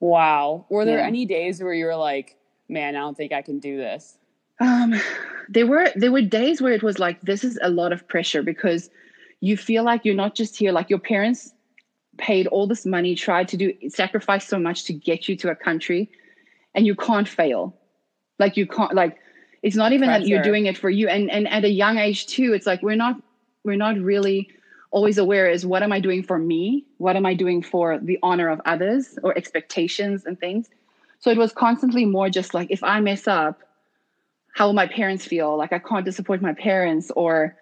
Wow. 0.00 0.66
Were 0.68 0.84
there 0.84 0.98
Yeah. 0.98 1.06
any 1.06 1.24
days 1.26 1.62
where 1.62 1.72
you 1.74 1.86
were 1.86 1.96
like, 1.96 2.36
man, 2.68 2.94
I 2.96 3.00
don't 3.00 3.16
think 3.16 3.32
I 3.32 3.42
can 3.42 3.58
do 3.58 3.76
this? 3.78 4.18
Um, 4.60 4.94
there 5.48 5.66
were 5.66 5.90
there 5.96 6.12
were 6.12 6.20
days 6.20 6.60
where 6.60 6.72
it 6.74 6.82
was 6.82 6.98
like 6.98 7.18
this 7.22 7.42
is 7.44 7.58
a 7.62 7.70
lot 7.70 7.92
of 7.92 8.06
pressure 8.08 8.42
because 8.42 8.90
you 9.40 9.56
feel 9.56 9.82
like 9.82 10.04
you're 10.04 10.14
not 10.14 10.34
just 10.34 10.56
here. 10.56 10.72
Like 10.72 10.90
your 10.90 10.98
parents 10.98 11.52
paid 12.18 12.46
all 12.48 12.66
this 12.66 12.84
money, 12.84 13.14
tried 13.14 13.48
to 13.48 13.56
do 13.56 13.72
sacrifice 13.88 14.46
so 14.46 14.58
much 14.58 14.84
to 14.84 14.92
get 14.92 15.28
you 15.28 15.36
to 15.36 15.50
a 15.50 15.54
country, 15.54 16.10
and 16.74 16.86
you 16.86 16.94
can't 16.94 17.28
fail. 17.28 17.74
Like 18.38 18.56
you 18.56 18.66
can't 18.66 18.94
like 18.94 19.18
it's 19.62 19.76
not 19.76 19.92
even 19.92 20.08
that 20.08 20.26
you're 20.26 20.42
doing 20.42 20.66
it 20.66 20.76
for 20.78 20.90
you. 20.90 21.08
And 21.08 21.30
and 21.30 21.48
at 21.48 21.64
a 21.64 21.70
young 21.70 21.98
age 21.98 22.26
too, 22.26 22.52
it's 22.52 22.66
like 22.66 22.82
we're 22.82 22.96
not 22.96 23.16
we're 23.64 23.76
not 23.76 23.98
really 23.98 24.48
always 24.90 25.18
aware 25.18 25.48
is 25.48 25.64
what 25.64 25.82
am 25.82 25.92
I 25.92 26.00
doing 26.00 26.22
for 26.22 26.38
me? 26.38 26.84
What 26.98 27.16
am 27.16 27.24
I 27.24 27.34
doing 27.34 27.62
for 27.62 27.98
the 27.98 28.18
honor 28.22 28.48
of 28.48 28.60
others 28.64 29.18
or 29.22 29.36
expectations 29.36 30.26
and 30.26 30.38
things? 30.38 30.68
So 31.20 31.30
it 31.30 31.38
was 31.38 31.52
constantly 31.52 32.04
more 32.04 32.28
just 32.30 32.54
like 32.54 32.70
if 32.70 32.82
I 32.82 33.00
mess 33.00 33.28
up, 33.28 33.60
how 34.54 34.66
will 34.66 34.72
my 34.72 34.86
parents 34.86 35.24
feel? 35.24 35.56
Like 35.56 35.72
I 35.72 35.78
can't 35.78 36.04
disappoint 36.04 36.42
my 36.42 36.54
parents, 36.54 37.10
or 37.14 37.56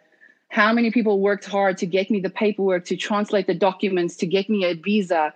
how 0.49 0.73
many 0.73 0.91
people 0.91 1.21
worked 1.21 1.45
hard 1.45 1.77
to 1.79 1.87
get 1.87 2.11
me 2.11 2.21
the 2.21 2.31
paperwork, 2.31 2.85
to 2.87 2.97
translate 2.97 3.47
the 3.47 3.55
documents, 3.55 4.17
to 4.17 4.27
get 4.27 4.49
me 4.49 4.65
a 4.65 4.75
visa, 4.75 5.33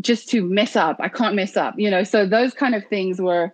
just 0.00 0.28
to 0.30 0.42
mess 0.42 0.76
up. 0.76 0.96
I 1.00 1.08
can't 1.08 1.34
mess 1.34 1.56
up, 1.56 1.74
you 1.78 1.90
know. 1.90 2.02
So 2.04 2.26
those 2.26 2.52
kind 2.54 2.74
of 2.74 2.84
things 2.86 3.20
were 3.20 3.52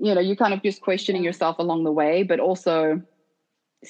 you 0.00 0.14
know, 0.14 0.20
you're 0.20 0.36
kind 0.36 0.52
of 0.52 0.62
just 0.62 0.80
questioning 0.80 1.22
yourself 1.22 1.56
along 1.58 1.84
the 1.84 1.92
way, 1.92 2.22
but 2.22 2.40
also 2.40 3.00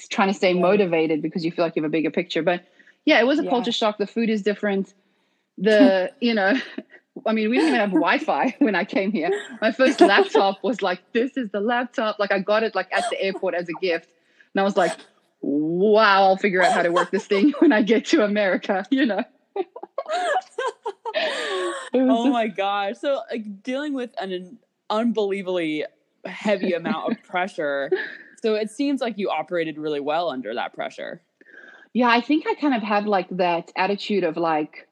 trying 0.09 0.27
to 0.27 0.33
stay 0.33 0.53
motivated 0.53 1.21
because 1.21 1.43
you 1.43 1.51
feel 1.51 1.65
like 1.65 1.75
you 1.75 1.81
have 1.81 1.89
a 1.89 1.91
bigger 1.91 2.11
picture. 2.11 2.43
But 2.43 2.61
yeah, 3.05 3.19
it 3.19 3.27
was 3.27 3.39
a 3.39 3.43
Yeah. 3.43 3.49
culture 3.49 3.71
shock. 3.71 3.97
The 3.97 4.07
food 4.07 4.29
is 4.29 4.41
different. 4.41 4.93
The, 5.57 6.11
you 6.19 6.33
know, 6.33 6.53
I 7.25 7.33
mean, 7.33 7.49
we 7.49 7.57
didn't 7.57 7.69
even 7.69 7.79
have 7.79 7.89
Wi 7.91 8.19
Fi 8.19 8.55
when 8.59 8.75
I 8.75 8.83
came 8.83 9.11
here. 9.11 9.31
My 9.61 9.71
first 9.71 10.01
laptop 10.01 10.57
was 10.63 10.81
like, 10.81 11.01
this 11.13 11.37
is 11.37 11.49
the 11.51 11.61
laptop. 11.61 12.17
Like, 12.19 12.31
I 12.31 12.39
got 12.39 12.63
it 12.63 12.75
like 12.75 12.87
at 12.91 13.09
the 13.09 13.21
airport 13.21 13.55
as 13.55 13.69
a 13.69 13.73
gift. 13.73 14.09
And 14.53 14.61
I 14.61 14.63
was 14.63 14.77
like, 14.77 14.93
wow, 15.45 16.23
I'll 16.23 16.37
figure 16.37 16.63
out 16.63 16.73
how 16.73 16.81
to 16.81 16.91
work 16.91 17.11
this 17.11 17.27
thing 17.27 17.53
when 17.59 17.71
I 17.71 17.83
get 17.83 18.05
to 18.07 18.23
America, 18.23 18.85
you 18.89 19.05
know? 19.05 19.23
Oh 21.93 22.25
just- 22.25 22.33
my 22.33 22.47
gosh. 22.47 22.97
So 22.99 23.21
like 23.31 23.63
dealing 23.63 23.93
with 23.93 24.09
an 24.19 24.57
unbelievably 24.89 25.85
heavy 26.25 26.73
amount 26.73 27.11
of 27.13 27.23
pressure. 27.23 27.89
So 28.41 28.55
it 28.55 28.69
seems 28.69 28.99
like 28.99 29.17
you 29.17 29.29
operated 29.29 29.77
really 29.77 30.01
well 30.01 30.29
under 30.29 30.53
that 30.53 30.73
pressure. 30.73 31.21
Yeah, 31.93 32.09
I 32.09 32.19
think 32.19 32.45
I 32.47 32.55
kind 32.55 32.75
of 32.75 32.83
have 32.83 33.05
like 33.05 33.29
that 33.31 33.71
attitude 33.77 34.25
of 34.25 34.35
like, 34.35 34.89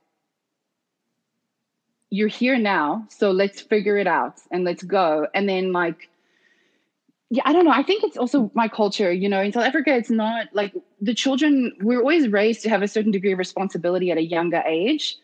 you're 2.09 2.29
here 2.29 2.57
now, 2.57 3.05
so 3.09 3.31
let's 3.31 3.59
figure 3.59 3.97
it 3.97 4.07
out 4.07 4.39
and 4.49 4.63
let's 4.63 4.83
go. 4.83 5.27
And 5.33 5.49
then 5.49 5.73
like, 5.73 6.09
yeah, 7.29 7.41
I 7.45 7.53
don't 7.53 7.65
know. 7.65 7.71
I 7.71 7.83
think 7.83 8.03
it's 8.03 8.17
also 8.17 8.51
my 8.53 8.67
culture. 8.67 9.11
You 9.11 9.27
know, 9.29 9.41
in 9.41 9.51
South 9.51 9.65
Africa, 9.65 9.95
it's 9.95 10.11
not 10.11 10.47
like 10.53 10.73
the 11.01 11.13
children. 11.13 11.71
We're 11.81 11.99
always 11.99 12.27
raised 12.27 12.61
to 12.63 12.69
have 12.69 12.81
a 12.81 12.87
certain 12.87 13.11
degree 13.11 13.31
of 13.33 13.39
responsibility 13.39 14.11
at 14.11 14.17
a 14.17 14.23
younger 14.23 14.61
age. 14.65 15.17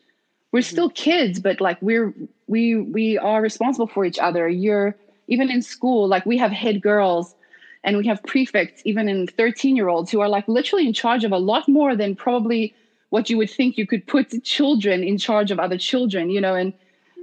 We're 0.51 0.61
still 0.61 0.89
kids, 0.89 1.39
but 1.39 1.61
like 1.61 1.77
we're 1.81 2.13
we 2.47 2.75
we 2.77 3.17
are 3.17 3.41
responsible 3.41 3.87
for 3.87 4.05
each 4.05 4.17
other. 4.17 4.49
You're 4.49 4.95
even 5.27 5.51
in 5.51 5.61
school, 5.61 6.07
like 6.07 6.25
we 6.25 6.37
have 6.37 6.51
head 6.51 6.81
girls 6.81 7.35
and 7.83 7.97
we 7.97 8.07
have 8.07 8.21
prefects 8.23 8.81
even 8.85 9.07
in 9.07 9.27
13 9.27 9.75
year 9.75 9.87
olds 9.87 10.11
who 10.11 10.19
are 10.19 10.29
like 10.29 10.47
literally 10.47 10.87
in 10.87 10.93
charge 10.93 11.23
of 11.23 11.31
a 11.31 11.37
lot 11.37 11.67
more 11.67 11.95
than 11.95 12.15
probably 12.15 12.73
what 13.09 13.29
you 13.29 13.37
would 13.37 13.49
think 13.49 13.77
you 13.77 13.85
could 13.87 14.05
put 14.07 14.43
children 14.43 15.03
in 15.03 15.17
charge 15.17 15.51
of 15.51 15.59
other 15.59 15.77
children 15.77 16.29
you 16.29 16.41
know 16.41 16.55
and 16.55 16.73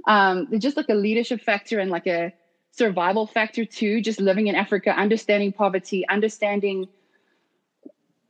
um, 0.07 0.47
just 0.59 0.77
like 0.77 0.87
a 0.89 0.93
leadership 0.95 1.41
factor 1.41 1.79
and 1.79 1.91
like 1.91 2.07
a 2.07 2.31
survival 2.77 3.25
factor 3.27 3.65
too 3.65 4.01
just 4.01 4.19
living 4.21 4.47
in 4.47 4.55
africa 4.55 4.91
understanding 4.91 5.51
poverty 5.51 6.07
understanding 6.09 6.87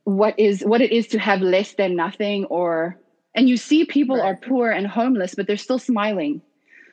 what 0.04 0.38
is 0.38 0.62
what 0.62 0.80
it 0.80 0.90
is 0.92 1.06
to 1.08 1.18
have 1.18 1.40
less 1.40 1.74
than 1.74 1.94
nothing 1.96 2.44
or 2.46 2.96
and 3.34 3.48
you 3.48 3.56
see 3.56 3.84
people 3.84 4.16
Right. 4.16 4.24
are 4.24 4.36
poor 4.36 4.70
and 4.70 4.86
homeless 4.86 5.34
but 5.34 5.46
they're 5.46 5.56
still 5.56 5.78
smiling 5.78 6.40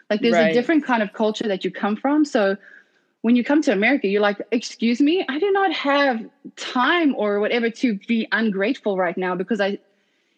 like 0.10 0.22
there's 0.22 0.34
Right. 0.34 0.50
a 0.50 0.54
different 0.54 0.84
kind 0.86 1.02
of 1.02 1.14
culture 1.14 1.48
that 1.48 1.64
you 1.64 1.72
come 1.72 1.96
from 1.96 2.26
so 2.26 2.58
when 3.26 3.36
you 3.36 3.44
come 3.44 3.60
to 3.64 3.72
America, 3.74 4.08
you're 4.08 4.22
like, 4.22 4.38
excuse 4.52 5.02
me, 5.02 5.26
I 5.28 5.40
do 5.40 5.52
not 5.52 5.74
have 5.74 6.22
time 6.58 7.16
or 7.16 7.40
whatever 7.40 7.72
to 7.72 7.98
be 8.08 8.28
ungrateful 8.32 8.98
right 8.98 9.18
now 9.18 9.34
because 9.36 9.60
I, 9.60 9.80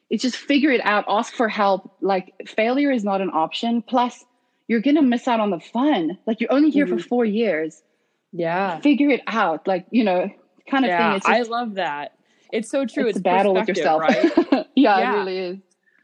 it's 0.10 0.24
just 0.24 0.38
figure 0.38 0.72
it 0.72 0.80
out, 0.86 1.04
ask 1.10 1.34
for 1.34 1.50
help. 1.50 1.92
Like 2.00 2.34
failure 2.48 2.90
is 2.90 3.04
not 3.04 3.20
an 3.20 3.30
option. 3.34 3.82
Plus, 3.82 4.24
you're 4.68 4.82
gonna 4.82 5.02
miss 5.02 5.28
out 5.28 5.40
on 5.40 5.50
the 5.50 5.60
fun. 5.60 6.18
Like 6.26 6.40
you're 6.42 6.52
only 6.52 6.70
here 6.70 6.88
for 6.88 6.96
Mhm. 6.98 7.08
four 7.08 7.26
years. 7.26 7.84
Yeah. 8.34 8.80
Figure 8.82 9.10
it 9.10 9.22
out. 9.28 9.68
Like 9.68 9.86
you 9.92 10.04
know, 10.04 10.30
kind 10.70 10.86
of 10.86 10.90
Yeah. 10.90 11.10
thing. 11.10 11.18
It's 11.18 11.26
I 11.26 11.42
love 11.44 11.76
that. 11.76 12.14
It's 12.52 12.70
so 12.70 12.86
true. 12.86 13.04
it's, 13.08 13.18
It's, 13.18 13.20
a 13.20 13.24
battle 13.24 13.54
with 13.54 13.68
yourself. 13.68 14.02
right? 14.02 14.24
yeah, 14.52 14.64
Yeah. 14.76 15.14
it 15.14 15.18
really 15.18 15.38
is. 15.38 15.58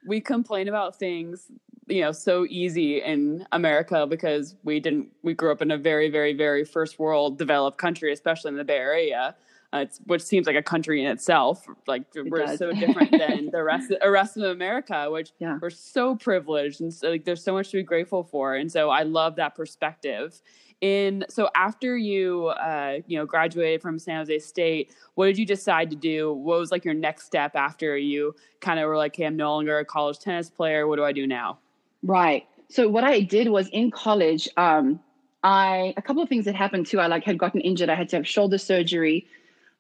we 0.05 0.19
complain 0.21 0.67
about 0.67 0.97
things 0.97 1.47
you 1.87 1.99
know 2.01 2.11
so 2.13 2.45
easy 2.49 3.01
in 3.01 3.45
america 3.51 4.07
because 4.07 4.55
we 4.63 4.79
didn't 4.79 5.09
we 5.21 5.33
grew 5.33 5.51
up 5.51 5.61
in 5.61 5.69
a 5.69 5.77
very 5.77 6.09
very 6.09 6.31
very 6.33 6.63
first 6.63 6.97
world 6.97 7.37
developed 7.37 7.77
country 7.77 8.11
especially 8.13 8.47
in 8.49 8.55
the 8.57 8.63
bay 8.63 8.77
area 8.77 9.35
uh, 9.73 9.79
it's, 9.79 9.99
which 10.05 10.21
seems 10.21 10.45
like 10.47 10.55
a 10.55 10.61
country 10.61 11.03
in 11.03 11.09
itself 11.09 11.65
like 11.87 12.03
we're 12.15 12.45
does. 12.45 12.59
so 12.59 12.71
different 12.73 13.11
than 13.11 13.49
the 13.51 13.63
rest 13.63 13.89
of, 13.91 13.99
the 14.01 14.11
rest 14.11 14.37
of 14.37 14.43
america 14.43 15.07
which 15.09 15.31
Yeah. 15.39 15.57
we're 15.61 15.69
so 15.69 16.15
privileged 16.15 16.79
and 16.81 16.93
so 16.93 17.09
like 17.11 17.25
there's 17.25 17.43
so 17.43 17.53
much 17.53 17.69
to 17.71 17.77
be 17.77 17.83
grateful 17.83 18.23
for 18.23 18.55
and 18.55 18.71
so 18.71 18.89
i 18.89 19.03
love 19.03 19.35
that 19.37 19.55
perspective 19.55 20.41
in 20.81 21.25
so 21.29 21.49
after 21.55 21.97
you 21.97 22.47
uh, 22.47 22.99
you 23.07 23.17
know 23.17 23.25
graduated 23.25 23.81
from 23.81 23.97
san 23.97 24.17
jose 24.17 24.39
state 24.39 24.93
what 25.15 25.25
did 25.27 25.37
you 25.37 25.45
decide 25.45 25.89
to 25.89 25.95
do 25.95 26.33
what 26.33 26.59
was 26.59 26.71
like 26.71 26.83
your 26.85 26.93
next 26.93 27.25
step 27.25 27.55
after 27.55 27.97
you 27.97 28.35
kind 28.59 28.79
of 28.79 28.87
were 28.87 28.97
like 28.97 29.15
hey 29.15 29.25
i'm 29.25 29.35
no 29.37 29.53
longer 29.55 29.79
a 29.79 29.85
college 29.85 30.19
tennis 30.19 30.49
player 30.49 30.85
what 30.87 30.97
do 30.97 31.03
i 31.03 31.11
do 31.11 31.25
now 31.27 31.57
Right. 32.05 32.45
So 32.67 32.89
what 32.89 33.05
I 33.05 33.21
did 33.21 33.47
was 33.47 33.69
in 33.69 33.89
college, 33.89 34.49
um, 34.57 34.99
I 35.41 35.93
a 35.95 36.01
couple 36.01 36.21
of 36.21 36.27
things 36.27 36.43
that 36.43 36.53
happened 36.55 36.85
too. 36.85 36.99
I 36.99 37.07
like 37.07 37.23
had 37.23 37.37
gotten 37.37 37.61
injured. 37.61 37.87
I 37.89 37.95
had 37.95 38.09
to 38.09 38.17
have 38.17 38.27
shoulder 38.27 38.57
surgery, 38.57 39.25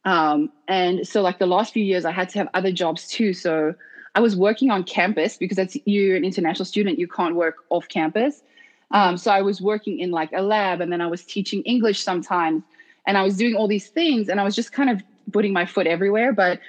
um, 0.05 0.51
and 0.67 1.07
so 1.07 1.21
like 1.21 1.39
the 1.39 1.45
last 1.45 1.73
few 1.73 1.83
years, 1.83 2.05
I 2.05 2.11
had 2.11 2.29
to 2.29 2.39
have 2.39 2.49
other 2.53 2.71
jobs 2.71 3.07
too. 3.07 3.33
So 3.33 3.73
I 4.15 4.19
was 4.19 4.35
working 4.35 4.69
on 4.69 4.83
campus 4.83 5.37
because 5.37 5.57
that's 5.57 5.77
you're 5.85 6.15
an 6.15 6.25
international 6.25 6.65
student. 6.65 6.99
You 6.99 7.07
can't 7.07 7.35
work 7.35 7.55
off 7.69 7.87
campus. 7.87 8.43
Um, 8.91 9.17
so 9.17 9.31
I 9.31 9.41
was 9.41 9.59
working 9.59 9.99
in 9.99 10.11
like 10.11 10.31
a 10.33 10.41
lab, 10.41 10.81
and 10.81 10.91
then 10.91 11.01
I 11.01 11.07
was 11.07 11.23
teaching 11.23 11.63
English 11.63 12.03
sometimes, 12.03 12.63
and 13.07 13.17
I 13.17 13.23
was 13.23 13.37
doing 13.37 13.55
all 13.55 13.67
these 13.67 13.87
things, 13.87 14.29
and 14.29 14.39
I 14.39 14.43
was 14.43 14.55
just 14.55 14.71
kind 14.71 14.89
of 14.89 15.01
putting 15.31 15.53
my 15.53 15.65
foot 15.65 15.87
everywhere. 15.87 16.31
But 16.31 16.59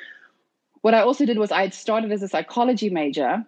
what 0.81 0.95
I 0.95 1.01
also 1.01 1.27
did 1.27 1.39
was 1.39 1.51
I 1.51 1.63
had 1.63 1.75
started 1.75 2.13
as 2.13 2.23
a 2.23 2.29
psychology 2.29 2.89
major 2.89 3.45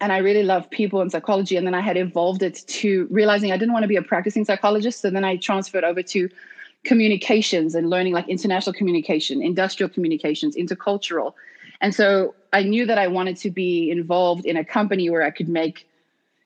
and 0.00 0.12
I 0.12 0.18
really 0.18 0.42
love 0.42 0.68
people 0.70 1.00
and 1.00 1.10
psychology. 1.10 1.56
And 1.56 1.66
then 1.66 1.74
I 1.74 1.80
had 1.80 1.96
evolved 1.96 2.42
it 2.42 2.62
to 2.66 3.06
realizing 3.10 3.52
I 3.52 3.56
didn't 3.56 3.72
want 3.72 3.84
to 3.84 3.88
be 3.88 3.96
a 3.96 4.02
practicing 4.02 4.44
psychologist. 4.44 5.00
So 5.00 5.10
then 5.10 5.24
I 5.24 5.36
transferred 5.36 5.84
over 5.84 6.02
to 6.02 6.28
communications 6.84 7.74
and 7.74 7.90
learning 7.90 8.12
like 8.12 8.28
international 8.28 8.72
communication, 8.72 9.42
industrial 9.42 9.88
communications, 9.88 10.56
intercultural. 10.56 11.34
And 11.80 11.94
so 11.94 12.34
I 12.52 12.62
knew 12.62 12.86
that 12.86 12.98
I 12.98 13.06
wanted 13.06 13.36
to 13.38 13.50
be 13.50 13.90
involved 13.90 14.44
in 14.46 14.56
a 14.56 14.64
company 14.64 15.10
where 15.10 15.22
I 15.22 15.30
could 15.30 15.48
make 15.48 15.86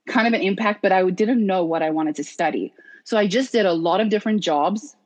kind 0.07 0.27
of 0.27 0.33
an 0.33 0.43
impact, 0.43 0.83
but 0.83 0.93
I 0.93 1.09
didn't 1.11 1.45
know 1.45 1.65
what 1.65 1.83
I 1.83 1.91
wanted 1.91 2.17
to 2.17 2.25
study. 2.25 2.73
So 3.05 3.17
I 3.17 3.27
just 3.27 3.53
did 3.53 3.67
a 3.67 3.73
lot 3.73 4.01
of 4.01 4.09
different 4.09 4.43
jobs 4.43 4.97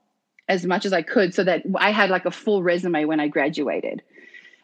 as 0.49 0.65
much 0.65 0.87
as 0.87 0.93
I 0.93 1.03
could 1.03 1.35
so 1.35 1.45
that 1.45 1.63
I 1.77 1.91
had 1.91 2.11
like 2.11 2.25
a 2.25 2.31
full 2.31 2.63
resume 2.63 3.05
when 3.05 3.21
I 3.21 3.29
graduated. 3.29 4.03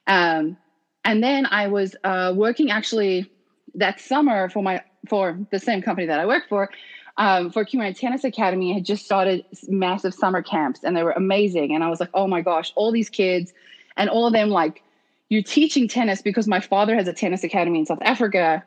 Um, 0.06 0.56
and 1.04 1.23
then 1.23 1.47
I 1.47 1.68
was 1.68 1.94
uh, 2.04 2.33
working 2.35 2.71
actually 2.71 3.30
that 3.75 4.00
summer 4.00 4.49
for 4.49 4.62
my 4.62 4.83
for 5.09 5.38
the 5.50 5.59
same 5.59 5.83
company 5.83 6.06
that 6.06 6.18
I 6.18 6.25
work 6.25 6.49
for 6.49 6.71
um, 7.16 7.50
for 7.50 7.64
Tennis 7.64 8.25
Academy. 8.25 8.73
I 8.73 8.75
had 8.75 8.85
just 8.85 9.04
started 9.04 9.44
massive 9.68 10.14
summer 10.14 10.42
camps, 10.42 10.80
and 10.83 10.97
they 10.97 11.02
were 11.02 11.12
amazing. 11.12 11.75
And 11.75 11.85
I 11.85 11.88
was 11.88 12.00
like, 12.00 12.11
oh 12.14 12.26
my 12.26 12.40
gosh, 12.40 12.73
all 12.76 12.92
these 12.92 13.09
kids, 13.09 13.52
and 13.97 14.11
all 14.11 14.26
of 14.26 14.33
them 14.33 14.50
like 14.50 14.83
you're 15.28 15.42
teaching 15.42 15.88
tennis 15.88 16.23
because 16.23 16.47
my 16.47 16.61
father 16.61 16.94
has 16.94 17.09
a 17.09 17.12
tennis 17.12 17.44
academy 17.44 17.80
in 17.80 17.87
South 17.87 18.02
Africa. 18.02 18.64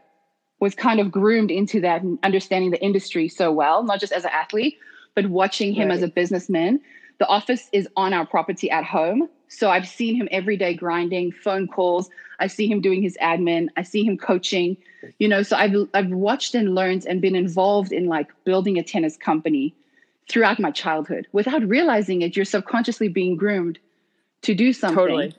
Was 0.59 0.73
kind 0.73 0.99
of 0.99 1.11
groomed 1.11 1.51
into 1.51 1.81
that 1.81 2.01
and 2.01 2.17
understanding 2.23 2.71
the 2.71 2.81
industry 2.83 3.27
so 3.27 3.51
well, 3.51 3.83
not 3.83 3.99
just 3.99 4.11
as 4.11 4.23
an 4.23 4.31
athlete, 4.33 4.79
but 5.13 5.27
watching 5.27 5.71
him 5.71 5.91
as 5.91 6.01
a 6.01 6.07
businessman. 6.07 6.81
The 7.19 7.27
office 7.27 7.69
is 7.73 7.87
on 7.95 8.11
our 8.11 8.25
property 8.25 8.71
at 8.71 8.83
home. 8.83 9.29
So 9.49 9.69
I've 9.69 9.87
seen 9.87 10.15
him 10.15 10.27
every 10.31 10.57
day 10.57 10.73
grinding, 10.73 11.31
phone 11.31 11.67
calls. 11.67 12.09
I 12.39 12.47
see 12.47 12.67
him 12.67 12.81
doing 12.81 13.01
his 13.01 13.17
admin. 13.21 13.67
I 13.77 13.83
see 13.83 14.03
him 14.03 14.17
coaching. 14.17 14.77
You 15.19 15.27
know, 15.27 15.43
so 15.43 15.55
I've 15.55 15.75
I've 15.93 16.09
watched 16.09 16.55
and 16.55 16.75
learned 16.75 17.05
and 17.07 17.21
been 17.21 17.35
involved 17.35 17.91
in 17.91 18.07
like 18.07 18.27
building 18.43 18.77
a 18.77 18.83
tennis 18.83 19.17
company 19.17 19.73
throughout 20.29 20.59
my 20.59 20.71
childhood. 20.71 21.27
Without 21.31 21.63
realizing 21.67 22.21
it, 22.21 22.35
you're 22.35 22.45
subconsciously 22.45 23.07
being 23.07 23.35
groomed 23.35 23.79
to 24.43 24.53
do 24.53 24.73
something. 24.73 24.95
Totally. 24.97 25.33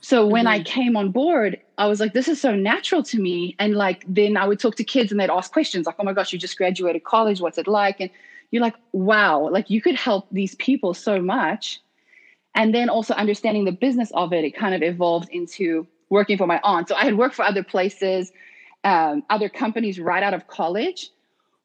So 0.00 0.26
when 0.26 0.48
I 0.48 0.58
Mhm. 0.58 0.64
came 0.64 0.96
on 0.96 1.10
board, 1.12 1.58
I 1.78 1.86
was 1.86 2.00
like, 2.00 2.12
this 2.12 2.26
is 2.28 2.40
so 2.40 2.56
natural 2.56 3.04
to 3.04 3.20
me. 3.20 3.54
And 3.58 3.76
like 3.76 4.04
then 4.08 4.36
I 4.36 4.46
would 4.46 4.58
talk 4.58 4.74
to 4.76 4.84
kids 4.84 5.12
and 5.12 5.20
they'd 5.20 5.30
ask 5.30 5.52
questions 5.52 5.86
like, 5.86 5.94
oh 5.98 6.04
my 6.04 6.12
gosh, 6.12 6.32
you 6.32 6.38
just 6.40 6.56
graduated 6.56 7.04
college, 7.04 7.40
what's 7.40 7.56
it 7.56 7.68
like? 7.68 8.00
And 8.00 8.10
you're 8.50 8.62
like, 8.62 8.74
wow, 8.92 9.48
like 9.48 9.70
you 9.70 9.80
could 9.80 9.94
help 9.94 10.26
these 10.32 10.56
people 10.56 10.92
so 10.92 11.22
much. 11.22 11.80
And 12.54 12.74
then 12.74 12.88
also 12.88 13.14
understanding 13.14 13.64
the 13.64 13.72
business 13.72 14.10
of 14.12 14.32
it, 14.32 14.44
it 14.44 14.54
kind 14.54 14.74
of 14.74 14.82
evolved 14.82 15.28
into 15.30 15.86
working 16.12 16.36
for 16.36 16.46
my 16.46 16.60
aunt. 16.62 16.88
So 16.88 16.94
I 16.94 17.04
had 17.04 17.16
worked 17.16 17.34
for 17.34 17.44
other 17.44 17.64
places, 17.64 18.30
um, 18.84 19.24
other 19.30 19.48
companies 19.48 19.98
right 19.98 20.22
out 20.22 20.34
of 20.34 20.46
college. 20.46 21.10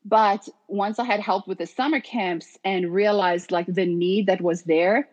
But 0.06 0.48
once 0.70 1.00
I 1.00 1.04
had 1.04 1.20
helped 1.20 1.50
with 1.50 1.58
the 1.58 1.68
summer 1.68 2.00
camps 2.00 2.58
and 2.64 2.94
realized 2.94 3.52
like 3.52 3.68
the 3.68 3.86
need 3.86 4.26
that 4.28 4.40
was 4.40 4.64
there 4.64 5.06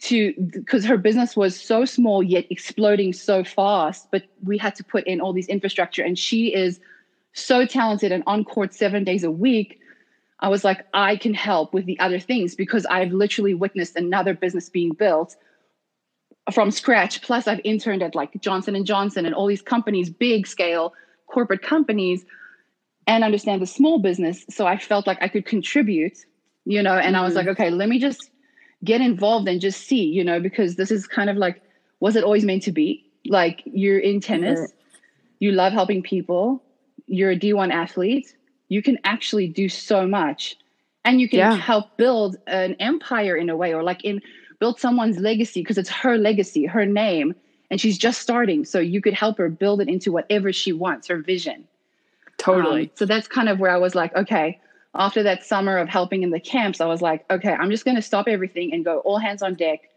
to, 0.00 0.34
because 0.50 0.84
her 0.84 0.98
business 0.98 1.34
was 1.34 1.58
so 1.58 1.86
small 1.86 2.22
yet 2.22 2.44
exploding 2.50 3.14
so 3.14 3.42
fast, 3.42 4.06
but 4.10 4.22
we 4.42 4.58
had 4.58 4.74
to 4.74 4.84
put 4.84 5.04
in 5.06 5.18
all 5.18 5.32
these 5.32 5.48
infrastructure. 5.48 6.02
And 6.02 6.18
she 6.18 6.54
is 6.54 6.78
so 7.32 7.64
talented 7.64 8.12
and 8.12 8.22
on 8.26 8.44
court 8.44 8.74
seven 8.74 9.02
days 9.02 9.24
a 9.24 9.30
week. 9.30 9.78
I 10.40 10.48
was 10.48 10.62
like, 10.62 10.84
I 10.92 11.16
can 11.16 11.32
help 11.32 11.72
with 11.72 11.86
the 11.86 11.98
other 12.00 12.20
things 12.20 12.54
because 12.54 12.84
I've 12.86 13.12
literally 13.12 13.54
witnessed 13.54 13.96
another 13.96 14.34
business 14.34 14.68
being 14.68 14.92
built 14.92 15.36
from 16.52 16.70
scratch. 16.70 17.22
Plus, 17.22 17.46
I've 17.48 17.60
interned 17.64 18.02
at 18.02 18.14
like 18.14 18.30
Johnson 18.40 18.74
and 18.76 18.86
Johnson 18.86 19.26
and 19.26 19.34
all 19.34 19.46
these 19.46 19.62
companies, 19.62 20.10
big 20.10 20.46
scale 20.46 20.92
corporate 21.26 21.62
companies, 21.62 22.24
and 23.06 23.24
understand 23.24 23.62
the 23.62 23.66
small 23.66 23.98
business. 23.98 24.44
So 24.50 24.66
I 24.66 24.78
felt 24.78 25.06
like 25.06 25.18
I 25.20 25.28
could 25.28 25.46
contribute 25.46 26.14
you 26.66 26.82
know, 26.82 26.96
and 26.96 27.16
I 27.16 27.22
was 27.22 27.34
like, 27.34 27.46
okay, 27.48 27.70
let 27.70 27.88
me 27.88 27.98
just 27.98 28.30
get 28.84 29.00
involved 29.00 29.48
and 29.48 29.60
just 29.60 29.86
see, 29.86 30.04
you 30.04 30.24
know, 30.24 30.40
because 30.40 30.76
this 30.76 30.90
is 30.90 31.06
kind 31.06 31.30
of 31.30 31.36
like, 31.36 31.62
was 32.00 32.16
it 32.16 32.24
always 32.24 32.44
meant 32.44 32.62
to 32.64 32.72
be? 32.72 33.02
Like 33.26 33.62
you're 33.66 33.98
in 33.98 34.20
tennis, 34.20 34.60
Mhm. 34.60 34.72
you 35.40 35.52
love 35.52 35.72
helping 35.72 36.02
people, 36.02 36.62
you're 37.06 37.32
a 37.32 37.36
D1 37.36 37.72
athlete, 37.72 38.34
you 38.68 38.82
can 38.82 38.98
actually 39.04 39.48
do 39.48 39.68
so 39.68 40.06
much 40.06 40.56
and 41.04 41.20
you 41.20 41.28
can 41.28 41.38
Yeah. 41.38 41.56
help 41.56 41.86
build 41.98 42.36
an 42.46 42.76
empire 42.80 43.36
in 43.36 43.50
a 43.50 43.56
way 43.56 43.74
or 43.74 43.82
like 43.82 44.04
in 44.04 44.20
build 44.64 44.80
someone's 44.80 45.18
legacy 45.18 45.60
because 45.60 45.76
it's 45.76 45.90
her 45.90 46.16
legacy, 46.16 46.64
her 46.64 46.86
name, 46.86 47.34
and 47.70 47.78
she's 47.78 47.98
just 47.98 48.22
starting. 48.22 48.64
So 48.64 48.78
you 48.78 49.02
could 49.02 49.12
help 49.12 49.36
her 49.36 49.50
build 49.50 49.82
it 49.82 49.88
into 49.90 50.10
whatever 50.10 50.54
she 50.54 50.72
wants, 50.72 51.06
her 51.08 51.18
vision. 51.18 51.68
Totally. 52.38 52.84
Um, 52.84 52.90
so 52.94 53.04
that's 53.04 53.28
kind 53.28 53.50
of 53.50 53.60
where 53.60 53.70
I 53.70 53.76
was 53.76 53.94
like, 53.94 54.16
okay, 54.16 54.58
after 54.94 55.22
that 55.22 55.44
summer 55.44 55.76
of 55.76 55.90
helping 55.90 56.22
in 56.22 56.30
the 56.30 56.40
camps, 56.40 56.80
I 56.80 56.86
was 56.86 57.02
like, 57.02 57.26
okay, 57.30 57.52
I'm 57.52 57.70
just 57.70 57.84
going 57.84 57.96
to 57.96 58.00
stop 58.00 58.26
everything 58.26 58.72
and 58.72 58.82
go 58.86 59.00
all 59.00 59.18
hands 59.18 59.42
on 59.42 59.52
deck. 59.52 59.90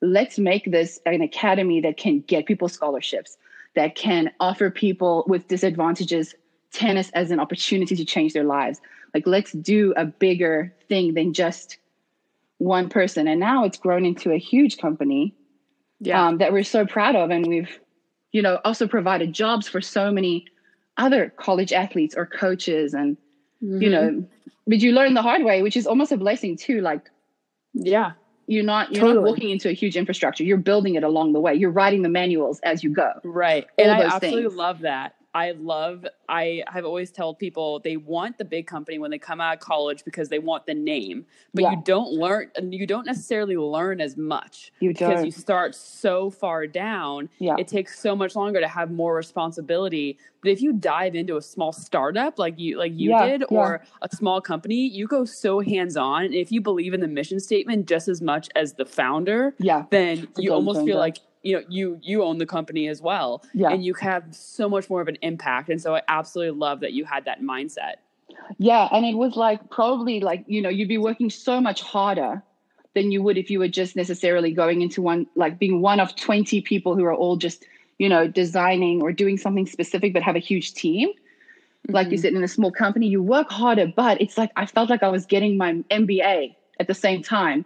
Let's 0.00 0.38
make 0.38 0.70
this 0.70 1.00
an 1.04 1.20
academy 1.20 1.80
that 1.80 1.96
can 1.96 2.20
get 2.28 2.46
people 2.46 2.68
scholarships, 2.68 3.36
that 3.74 3.96
can 3.96 4.30
offer 4.38 4.70
people 4.70 5.24
with 5.26 5.48
disadvantages 5.48 6.32
tennis 6.70 7.10
as 7.10 7.32
an 7.32 7.40
opportunity 7.40 7.96
to 7.96 8.04
change 8.04 8.34
their 8.34 8.44
lives. 8.44 8.80
Like, 9.14 9.26
let's 9.26 9.50
do 9.50 9.94
a 9.96 10.04
bigger 10.04 10.72
thing 10.88 11.14
than 11.14 11.32
just 11.32 11.78
one 12.58 12.88
person. 12.88 13.28
And 13.28 13.40
now 13.40 13.64
it's 13.64 13.78
grown 13.78 14.04
into 14.04 14.32
a 14.32 14.38
huge 14.38 14.78
company 14.78 15.34
yeah. 16.00 16.26
um, 16.26 16.38
that 16.38 16.52
we're 16.52 16.62
so 16.62 16.86
proud 16.86 17.16
of. 17.16 17.30
And 17.30 17.46
we've, 17.46 17.78
you 18.32 18.42
know, 18.42 18.58
also 18.64 18.86
provided 18.86 19.32
jobs 19.32 19.68
for 19.68 19.80
so 19.80 20.10
many 20.10 20.46
other 20.96 21.32
college 21.36 21.72
athletes 21.72 22.14
or 22.16 22.26
coaches. 22.26 22.94
And, 22.94 23.16
you 23.60 23.88
Mhm. 23.88 23.90
know, 23.90 24.28
but 24.66 24.78
you 24.78 24.92
learn 24.92 25.14
the 25.14 25.22
hard 25.22 25.42
way, 25.44 25.62
which 25.62 25.76
is 25.76 25.86
almost 25.86 26.12
a 26.12 26.16
blessing 26.16 26.56
too. 26.56 26.80
Like 26.80 27.10
yeah. 27.74 28.12
you're 28.46 28.64
not, 28.64 28.92
you're 28.92 29.00
Totally. 29.02 29.24
not 29.24 29.28
walking 29.28 29.50
into 29.50 29.68
a 29.68 29.72
huge 29.72 29.96
infrastructure. 29.96 30.44
You're 30.44 30.56
building 30.56 30.94
it 30.94 31.02
along 31.04 31.32
the 31.32 31.40
way. 31.40 31.54
You're 31.54 31.70
writing 31.70 32.02
the 32.02 32.08
manuals 32.08 32.60
as 32.60 32.82
you 32.84 32.90
go. 32.90 33.10
Right. 33.24 33.64
All 33.78 33.84
and 33.84 33.90
I 33.92 34.04
absolutely 34.04 34.42
things. 34.44 34.54
love 34.54 34.80
that. 34.80 35.15
I 35.36 35.50
love 35.50 36.06
I 36.30 36.64
have 36.66 36.86
always 36.86 37.12
told 37.12 37.38
people 37.38 37.78
they 37.80 37.98
want 37.98 38.38
the 38.38 38.44
big 38.44 38.66
company 38.66 38.98
when 38.98 39.10
they 39.10 39.18
come 39.18 39.38
out 39.38 39.52
of 39.54 39.60
college 39.60 40.02
because 40.02 40.30
they 40.30 40.38
want 40.38 40.64
the 40.64 40.72
name. 40.74 41.26
But 41.52 41.62
Yeah. 41.64 41.70
you 41.72 41.82
don't 41.84 42.10
learn 42.12 42.50
and 42.56 42.74
you 42.74 42.86
don't 42.86 43.04
necessarily 43.04 43.56
learn 43.56 44.00
as 44.00 44.16
much 44.16 44.72
You 44.80 44.88
because 44.88 45.16
don't. 45.16 45.26
you 45.26 45.30
start 45.30 45.74
so 45.74 46.30
far 46.30 46.66
down. 46.66 47.28
Yeah. 47.38 47.56
It 47.58 47.68
takes 47.68 48.00
so 48.00 48.16
much 48.16 48.34
longer 48.34 48.60
to 48.60 48.66
have 48.68 48.90
more 48.90 49.14
responsibility. 49.14 50.16
But 50.40 50.52
if 50.52 50.62
you 50.62 50.72
dive 50.72 51.14
into 51.14 51.36
a 51.36 51.42
small 51.42 51.72
startup 51.72 52.38
like 52.38 52.58
you 52.58 52.78
like 52.78 52.92
you 52.96 53.10
Yeah, 53.10 53.26
did 53.26 53.44
or 53.50 53.84
a 54.00 54.08
small 54.16 54.40
company, 54.40 54.86
you 54.88 55.06
go 55.06 55.26
so 55.26 55.60
hands-on. 55.60 56.24
And 56.24 56.34
if 56.34 56.50
you 56.50 56.62
believe 56.62 56.94
in 56.94 57.00
the 57.00 57.08
mission 57.08 57.40
statement 57.40 57.86
just 57.86 58.08
as 58.08 58.22
much 58.22 58.48
as 58.56 58.72
the 58.72 58.86
founder, 58.86 59.54
yeah. 59.58 59.84
then 59.90 60.28
a 60.38 60.42
you 60.42 60.52
almost 60.54 60.82
feel 60.86 60.96
like 60.98 61.18
you 61.46 61.52
know 61.56 61.62
you 61.68 61.98
you 62.02 62.22
own 62.28 62.38
the 62.38 62.46
company 62.56 62.88
as 62.88 63.00
well 63.00 63.42
Yeah. 63.54 63.70
and 63.72 63.84
you 63.84 63.94
have 63.94 64.24
so 64.34 64.68
much 64.68 64.90
more 64.90 65.00
of 65.00 65.08
an 65.08 65.18
impact 65.22 65.68
and 65.70 65.80
so 65.80 65.94
i 65.94 66.02
absolutely 66.08 66.58
love 66.58 66.80
that 66.80 66.92
you 66.92 67.04
had 67.04 67.24
that 67.30 67.40
mindset 67.52 67.96
Yeah, 68.58 68.88
and 68.94 69.02
it 69.06 69.16
was 69.24 69.36
like 69.36 69.60
probably 69.70 70.16
like 70.20 70.44
you 70.54 70.60
know 70.64 70.68
you'd 70.76 70.88
be 70.96 71.02
working 71.10 71.30
so 71.30 71.54
much 71.68 71.80
harder 71.94 72.42
than 72.94 73.12
you 73.12 73.20
would 73.24 73.38
if 73.42 73.48
you 73.52 73.58
were 73.62 73.68
just 73.82 73.94
necessarily 74.02 74.50
going 74.62 74.78
into 74.86 75.00
one 75.12 75.26
like 75.42 75.54
being 75.64 75.80
one 75.90 76.00
of 76.04 76.08
20 76.16 76.60
people 76.62 76.92
who 76.96 77.04
are 77.04 77.14
all 77.22 77.36
just 77.46 77.58
you 77.98 78.08
know 78.12 78.26
designing 78.42 78.96
or 79.04 79.12
doing 79.22 79.36
something 79.44 79.66
specific 79.76 80.12
but 80.14 80.22
have 80.22 80.36
a 80.42 80.44
huge 80.50 80.68
team. 80.74 81.08
Like 81.88 82.08
you 82.12 82.18
Mhm. 82.18 82.22
said 82.22 82.32
in 82.38 82.42
a 82.50 82.52
small 82.56 82.72
company 82.84 83.06
you 83.14 83.22
work 83.36 83.48
harder 83.60 83.86
but 84.02 84.14
it's 84.20 84.36
like 84.42 84.50
I 84.62 84.64
felt 84.66 84.88
like 84.90 85.02
I 85.08 85.10
was 85.16 85.24
getting 85.34 85.52
my 85.64 85.70
MBA 86.02 86.36
at 86.80 86.86
the 86.92 86.98
same 87.06 87.20
time 87.22 87.64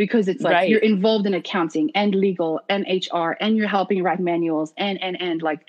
because 0.00 0.28
it's 0.28 0.42
like 0.42 0.54
Right. 0.54 0.68
you're 0.70 0.80
involved 0.94 1.26
in 1.26 1.34
accounting 1.34 1.90
and 1.94 2.14
legal 2.14 2.58
and 2.70 2.86
HR 2.88 3.36
and 3.38 3.54
you're 3.58 3.68
helping 3.68 4.02
write 4.02 4.18
manuals 4.18 4.72
and 4.78 4.96
and 5.02 5.20
and 5.20 5.42
like 5.42 5.60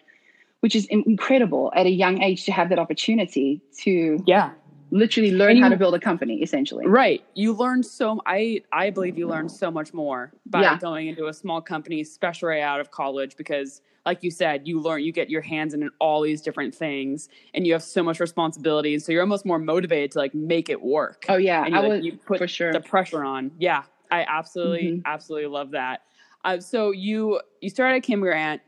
which 0.61 0.73
is 0.73 0.85
incredible 0.85 1.65
at 1.75 1.85
a 1.85 1.89
young 1.89 2.21
age 2.21 2.45
to 2.45 2.51
have 2.53 2.69
that 2.69 2.79
opportunity 2.79 3.59
to 3.83 4.23
yeah. 4.25 4.51
literally 4.91 5.33
learn 5.33 5.51
And 5.55 5.63
how 5.63 5.69
to 5.69 5.75
build 5.75 5.95
a 5.95 5.99
company 5.99 6.35
essentially. 6.41 6.85
Right. 6.87 7.21
You 7.43 7.51
learn 7.63 7.83
so 7.83 8.05
i 8.25 8.61
i 8.71 8.89
believe 8.89 9.17
you 9.17 9.27
learn 9.27 9.49
so 9.49 9.67
much 9.69 9.89
more 9.93 10.31
by 10.45 10.61
Yeah. 10.61 10.77
going 10.89 11.05
into 11.11 11.27
a 11.27 11.33
small 11.33 11.59
company 11.73 11.99
especially 11.99 12.61
out 12.61 12.79
of 12.79 12.89
college 13.01 13.35
because 13.35 13.81
like 14.05 14.19
you 14.23 14.31
said 14.31 14.55
you 14.69 14.75
learn 14.79 14.99
you 15.07 15.11
get 15.21 15.29
your 15.29 15.41
hands 15.53 15.73
in 15.73 15.89
all 15.99 16.19
these 16.29 16.41
different 16.47 16.73
things 16.73 17.27
and 17.53 17.67
you 17.67 17.73
have 17.73 17.83
so 17.83 18.01
much 18.09 18.19
responsibility. 18.27 18.91
And 18.95 19.03
so 19.03 19.11
you're 19.11 19.25
almost 19.29 19.45
more 19.45 19.59
motivated 19.59 20.11
to 20.13 20.19
like 20.19 20.33
make 20.53 20.67
it 20.75 20.81
work. 20.81 21.25
Oh 21.27 21.35
yeah. 21.49 21.65
And 21.65 21.75
i 21.75 21.81
you, 21.81 21.83
like, 21.89 21.97
was 21.97 22.05
you 22.07 22.13
put 22.29 22.37
for 22.37 22.47
sure. 22.47 22.71
the 22.71 22.79
pressure 22.93 23.23
on. 23.35 23.51
Yeah, 23.59 23.83
I 24.11 24.25
absolutely, 24.27 24.91
Mhm. 24.91 25.01
absolutely 25.05 25.47
love 25.47 25.71
that. 25.71 26.01
Uh, 26.43 26.59
so 26.59 26.91
you 26.91 27.39
you 27.61 27.69
started 27.69 27.95
at 27.95 28.03
Kim 28.03 28.19
Grant 28.19 28.61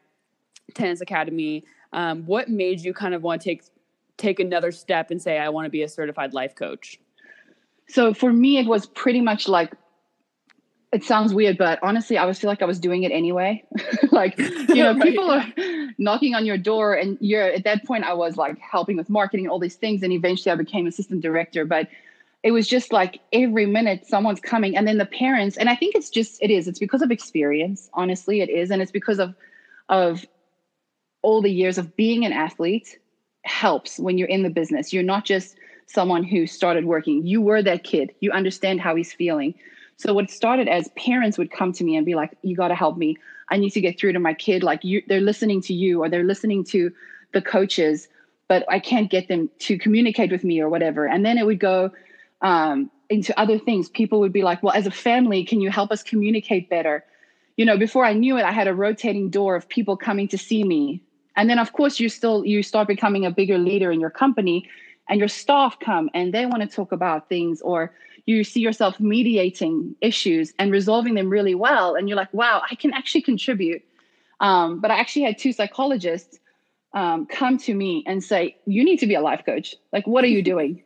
Tennis 0.73 1.01
Academy. 1.01 1.65
Um, 1.91 2.25
what 2.25 2.49
made 2.49 2.79
you 2.81 2.93
kind 2.93 3.13
of 3.13 3.21
want 3.23 3.41
to 3.41 3.49
take 3.49 3.63
take 4.17 4.39
another 4.39 4.71
step 4.71 5.11
and 5.11 5.21
say, 5.21 5.37
I 5.39 5.49
want 5.49 5.65
to 5.65 5.69
be 5.69 5.83
a 5.83 5.89
certified 5.89 6.33
life 6.33 6.55
coach? 6.55 6.99
so 7.89 8.13
for 8.13 8.31
me 8.31 8.57
it 8.57 8.65
was 8.65 8.85
pretty 8.85 9.19
much 9.19 9.49
like 9.49 9.73
it 10.93 11.03
sounds 11.03 11.33
weird 11.33 11.57
but 11.57 11.79
honestly 11.83 12.17
i 12.17 12.23
was 12.23 12.39
feel 12.39 12.49
like 12.49 12.61
i 12.61 12.65
was 12.65 12.79
doing 12.79 13.03
it 13.03 13.11
anyway 13.11 13.61
like 14.13 14.37
you 14.37 14.75
know 14.75 14.93
Right. 14.97 15.01
people 15.01 15.29
are 15.29 15.45
knocking 15.97 16.33
on 16.33 16.45
your 16.45 16.57
door 16.57 16.93
and 16.93 17.17
you're 17.19 17.43
at 17.43 17.65
that 17.65 17.83
point 17.83 18.05
i 18.05 18.13
was 18.13 18.37
like 18.37 18.57
helping 18.59 18.95
with 18.95 19.09
marketing 19.09 19.49
all 19.49 19.59
these 19.59 19.75
things 19.75 20.01
and 20.01 20.13
eventually 20.13 20.49
i 20.53 20.55
became 20.55 20.87
assistant 20.87 21.19
director 21.21 21.65
but 21.65 21.89
it 22.43 22.51
was 22.51 22.67
just 22.67 22.91
like 22.91 23.21
every 23.31 23.65
minute 23.65 24.05
someone's 24.05 24.39
coming 24.39 24.75
and 24.75 24.87
then 24.87 24.97
the 24.97 25.05
parents 25.05 25.57
and 25.57 25.69
i 25.69 25.75
think 25.75 25.95
it's 25.95 26.09
just 26.09 26.37
it 26.41 26.51
is 26.51 26.67
it's 26.67 26.79
because 26.79 27.01
of 27.01 27.11
experience 27.11 27.89
honestly 27.93 28.41
it 28.41 28.49
is 28.49 28.69
and 28.69 28.81
it's 28.81 28.91
because 28.91 29.19
of 29.19 29.33
of 29.89 30.25
all 31.23 31.41
the 31.41 31.49
years 31.49 31.77
of 31.77 31.95
being 31.95 32.23
an 32.25 32.33
athlete 32.33 32.99
helps 33.43 33.97
when 33.97 34.17
you're 34.17 34.27
in 34.27 34.43
the 34.43 34.49
business. 34.49 34.93
You're 34.93 35.03
not 35.03 35.25
just 35.25 35.57
someone 35.87 36.23
who 36.23 36.45
started 36.45 36.85
working. 36.85 37.25
You 37.25 37.41
were 37.41 37.63
that 37.63 37.83
kid. 37.83 38.11
You 38.19 38.31
understand 38.31 38.81
how 38.81 38.95
he's 38.95 39.11
feeling. 39.11 39.53
So 39.97 40.13
what 40.13 40.29
started 40.29 40.67
as 40.67 40.89
parents 40.97 41.37
would 41.37 41.51
come 41.51 41.71
to 41.73 41.83
me 41.83 41.95
and 41.95 42.05
be 42.05 42.15
like 42.15 42.37
you 42.41 42.55
got 42.55 42.69
to 42.69 42.75
help 42.75 42.97
me. 42.97 43.15
I 43.49 43.57
need 43.57 43.71
to 43.71 43.81
get 43.81 43.99
through 43.99 44.13
to 44.13 44.19
my 44.19 44.33
kid. 44.33 44.63
Like 44.63 44.83
you 44.83 45.01
they're 45.07 45.21
listening 45.21 45.61
to 45.61 45.73
you 45.73 46.03
or 46.03 46.09
they're 46.09 46.23
listening 46.23 46.63
to 46.65 46.91
the 47.33 47.41
coaches 47.41 48.07
but 48.47 48.63
i 48.69 48.77
can't 48.77 49.09
get 49.09 49.27
them 49.27 49.49
to 49.57 49.79
communicate 49.79 50.31
with 50.31 50.43
me 50.43 50.59
or 50.59 50.69
whatever. 50.69 51.07
And 51.07 51.25
then 51.25 51.37
it 51.37 51.45
would 51.45 51.59
go 51.59 51.91
um, 52.43 52.91
into 53.09 53.37
other 53.39 53.57
things 53.57 53.89
people 53.89 54.19
would 54.19 54.33
be 54.33 54.43
like 54.43 54.61
well 54.61 54.73
as 54.73 54.85
a 54.85 54.91
family 54.91 55.43
can 55.43 55.61
you 55.61 55.69
help 55.69 55.91
us 55.91 56.03
communicate 56.03 56.69
better? 56.69 57.03
You 57.57 57.65
know 57.65 57.77
before 57.77 58.05
i 58.05 58.13
knew 58.13 58.37
it 58.37 58.43
i 58.43 58.51
had 58.51 58.67
a 58.67 58.73
rotating 58.73 59.29
door 59.29 59.55
of 59.55 59.67
people 59.69 59.97
coming 59.97 60.27
to 60.29 60.37
see 60.37 60.63
me. 60.63 61.01
And 61.35 61.49
then 61.49 61.59
of 61.59 61.71
course 61.73 61.99
you 61.99 62.09
still 62.09 62.45
you 62.45 62.61
start 62.63 62.87
becoming 62.87 63.25
a 63.25 63.31
bigger 63.31 63.57
leader 63.57 63.91
in 63.91 63.99
your 63.99 64.09
company 64.09 64.69
and 65.09 65.19
your 65.19 65.27
staff 65.27 65.77
come 65.79 66.09
and 66.13 66.33
they 66.33 66.45
want 66.45 66.61
to 66.61 66.67
talk 66.67 66.91
about 66.91 67.29
things 67.29 67.61
or 67.61 67.91
you 68.25 68.43
see 68.43 68.61
yourself 68.61 68.99
mediating 68.99 69.95
issues 69.99 70.53
and 70.57 70.71
resolving 70.71 71.13
them 71.15 71.29
really 71.29 71.55
well 71.55 71.95
and 71.95 72.07
you're 72.07 72.17
like 72.17 72.33
wow 72.33 72.61
i 72.69 72.75
can 72.75 72.93
actually 72.93 73.21
contribute. 73.21 73.81
Um, 74.39 74.79
but 74.79 74.91
i 74.91 74.99
actually 74.99 75.23
had 75.23 75.37
two 75.37 75.53
psychologists 75.53 76.39
um, 76.93 77.25
come 77.25 77.57
to 77.59 77.73
me 77.73 78.03
and 78.05 78.23
say 78.23 78.55
you 78.65 78.83
need 78.83 78.99
to 78.99 79.07
be 79.07 79.15
a 79.15 79.21
life 79.21 79.43
coach. 79.45 79.75
Like 79.91 80.05
what 80.07 80.23
are 80.23 80.27
you 80.27 80.43
doing 80.43 80.81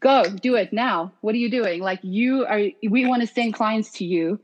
go 0.00 0.24
do 0.24 0.54
it 0.54 0.72
now. 0.72 1.12
What 1.20 1.34
are 1.34 1.38
you 1.38 1.50
doing? 1.50 1.80
Like 1.82 2.00
you 2.02 2.46
are 2.46 2.60
we 2.88 3.06
want 3.06 3.22
to 3.22 3.26
send 3.26 3.54
clients 3.54 3.90
to 3.92 4.04
you. 4.04 4.40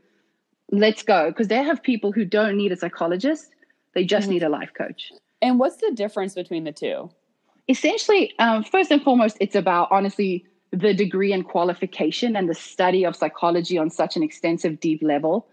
Let's 0.71 1.03
go. 1.03 1.29
Because 1.29 1.47
they 1.47 1.63
have 1.63 1.83
people 1.83 2.11
who 2.11 2.25
don't 2.25 2.57
need 2.57 2.71
a 2.71 2.75
psychologist. 2.75 3.49
They 3.93 4.03
just 4.03 4.27
Mhm. 4.27 4.31
need 4.31 4.43
a 4.43 4.49
life 4.49 4.71
coach. 4.77 5.11
And 5.41 5.59
what's 5.59 5.77
the 5.77 5.91
difference 5.93 6.33
between 6.33 6.63
the 6.63 6.71
two? 6.71 7.09
essentially 7.67 8.31
um, 8.37 8.63
first 8.63 8.91
and 8.91 9.01
foremost 9.01 9.37
it's 9.39 9.55
about 9.55 9.87
honestly 9.91 10.45
the 10.71 10.93
degree 10.93 11.33
and 11.33 11.47
qualification 11.47 12.35
and 12.35 12.47
the 12.47 12.53
study 12.53 13.03
of 13.05 13.15
psychology 13.15 13.77
on 13.77 13.89
such 13.89 14.15
an 14.15 14.21
extensive 14.23 14.79
deep 14.79 15.01
level. 15.01 15.47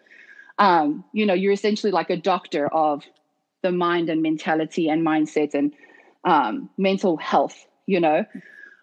Um, 0.59 1.05
you 1.15 1.25
know 1.25 1.35
you're 1.35 1.53
essentially 1.53 1.91
like 1.93 2.11
a 2.11 2.17
doctor 2.17 2.69
of 2.69 3.03
the 3.63 3.73
mind 3.73 4.11
and 4.11 4.21
mentality 4.21 4.89
and 4.91 5.07
mindset 5.07 5.55
and 5.55 5.73
um, 6.25 6.69
mental 6.77 7.17
health 7.17 7.67
you 7.87 7.99
know 8.01 8.25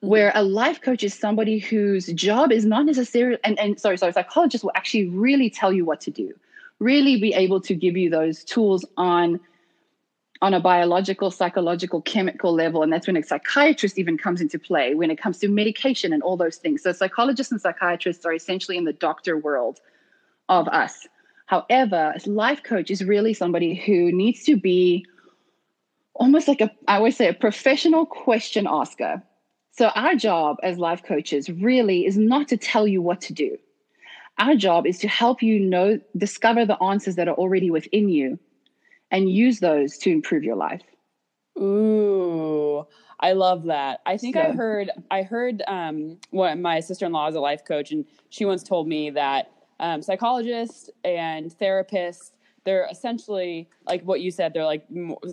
Mm-hmm. 0.01 0.11
where 0.11 0.31
a 0.33 0.43
life 0.43 0.79
coach 0.79 1.03
is 1.03 1.13
somebody 1.13 1.59
whose 1.59 2.05
job 2.13 2.53
is 2.53 2.63
not 2.63 2.85
necessarily 2.85 3.37
and, 3.43 3.59
and 3.59 3.77
sorry 3.77 3.97
sorry 3.97 4.13
psychologists 4.13 4.63
will 4.63 4.71
actually 4.73 5.09
really 5.09 5.49
tell 5.49 5.73
you 5.73 5.83
what 5.83 5.99
to 5.99 6.09
do 6.09 6.33
really 6.79 7.19
be 7.19 7.33
able 7.33 7.59
to 7.59 7.75
give 7.75 7.97
you 7.97 8.09
those 8.09 8.45
tools 8.45 8.85
on 8.95 9.41
on 10.41 10.53
a 10.53 10.59
biological 10.61 11.31
psychological 11.31 12.01
chemical 12.01 12.53
level 12.53 12.81
and 12.81 12.93
that's 12.93 13.07
when 13.07 13.17
a 13.17 13.23
psychiatrist 13.23 13.99
even 13.99 14.17
comes 14.17 14.39
into 14.39 14.57
play 14.57 14.95
when 14.95 15.11
it 15.11 15.17
comes 15.17 15.37
to 15.39 15.49
medication 15.49 16.13
and 16.13 16.23
all 16.23 16.37
those 16.37 16.55
things. 16.55 16.81
So 16.81 16.93
psychologists 16.93 17.51
and 17.51 17.59
psychiatrists 17.59 18.25
are 18.25 18.31
essentially 18.31 18.77
in 18.77 18.85
the 18.85 18.93
doctor 18.93 19.37
world 19.37 19.81
of 20.47 20.69
us. 20.69 21.07
However 21.47 22.13
a 22.15 22.29
life 22.29 22.63
coach 22.63 22.89
is 22.89 23.03
really 23.03 23.33
somebody 23.33 23.75
who 23.75 24.13
needs 24.13 24.43
to 24.45 24.55
be 24.55 25.05
almost 26.13 26.47
like 26.47 26.61
a 26.61 26.71
i 26.87 26.95
always 26.95 27.17
say 27.17 27.27
a 27.27 27.33
professional 27.33 28.05
question 28.05 28.65
asker 28.65 29.21
So, 29.79 29.87
our 29.95 30.13
job 30.13 30.57
as 30.61 30.77
life 30.77 31.03
coaches 31.03 31.49
really 31.49 32.05
is 32.05 32.17
not 32.17 32.49
to 32.49 32.57
tell 32.57 32.85
you 32.85 33.01
what 33.01 33.21
to 33.21 33.33
do. 33.33 33.57
Our 34.37 34.53
job 34.53 34.85
is 34.85 34.99
to 34.99 35.07
help 35.07 35.41
you 35.41 35.57
know, 35.57 36.01
discover 36.17 36.65
the 36.65 36.75
answers 36.83 37.15
that 37.15 37.29
are 37.29 37.35
already 37.35 37.71
within 37.71 38.09
you 38.09 38.37
and 39.09 39.31
use 39.31 39.61
those 39.61 39.97
to 39.99 40.11
improve 40.11 40.43
your 40.43 40.57
life. 40.57 40.81
Ooh, 41.57 42.85
I 43.21 43.31
love 43.31 43.63
that. 43.67 44.01
I 44.05 44.17
think 44.17 44.35
I 44.35 44.51
heard 44.51 44.91
I 45.11 45.23
heard 45.23 45.63
um 45.65 46.17
what 46.31 46.57
my 46.57 46.81
sister-in-law 46.81 47.29
is 47.29 47.35
a 47.35 47.39
life 47.39 47.63
coach 47.63 47.93
and 47.93 48.03
she 48.31 48.43
once 48.43 48.63
told 48.63 48.85
me 48.85 49.11
that 49.11 49.49
um, 49.79 50.01
psychologists 50.01 50.89
and 51.05 51.57
therapists 51.57 52.31
they're 52.69 52.87
essentially 52.91 53.67
like 53.87 54.01
what 54.03 54.21
you 54.21 54.29
said 54.29 54.53
they're 54.53 54.63
like 54.75 54.85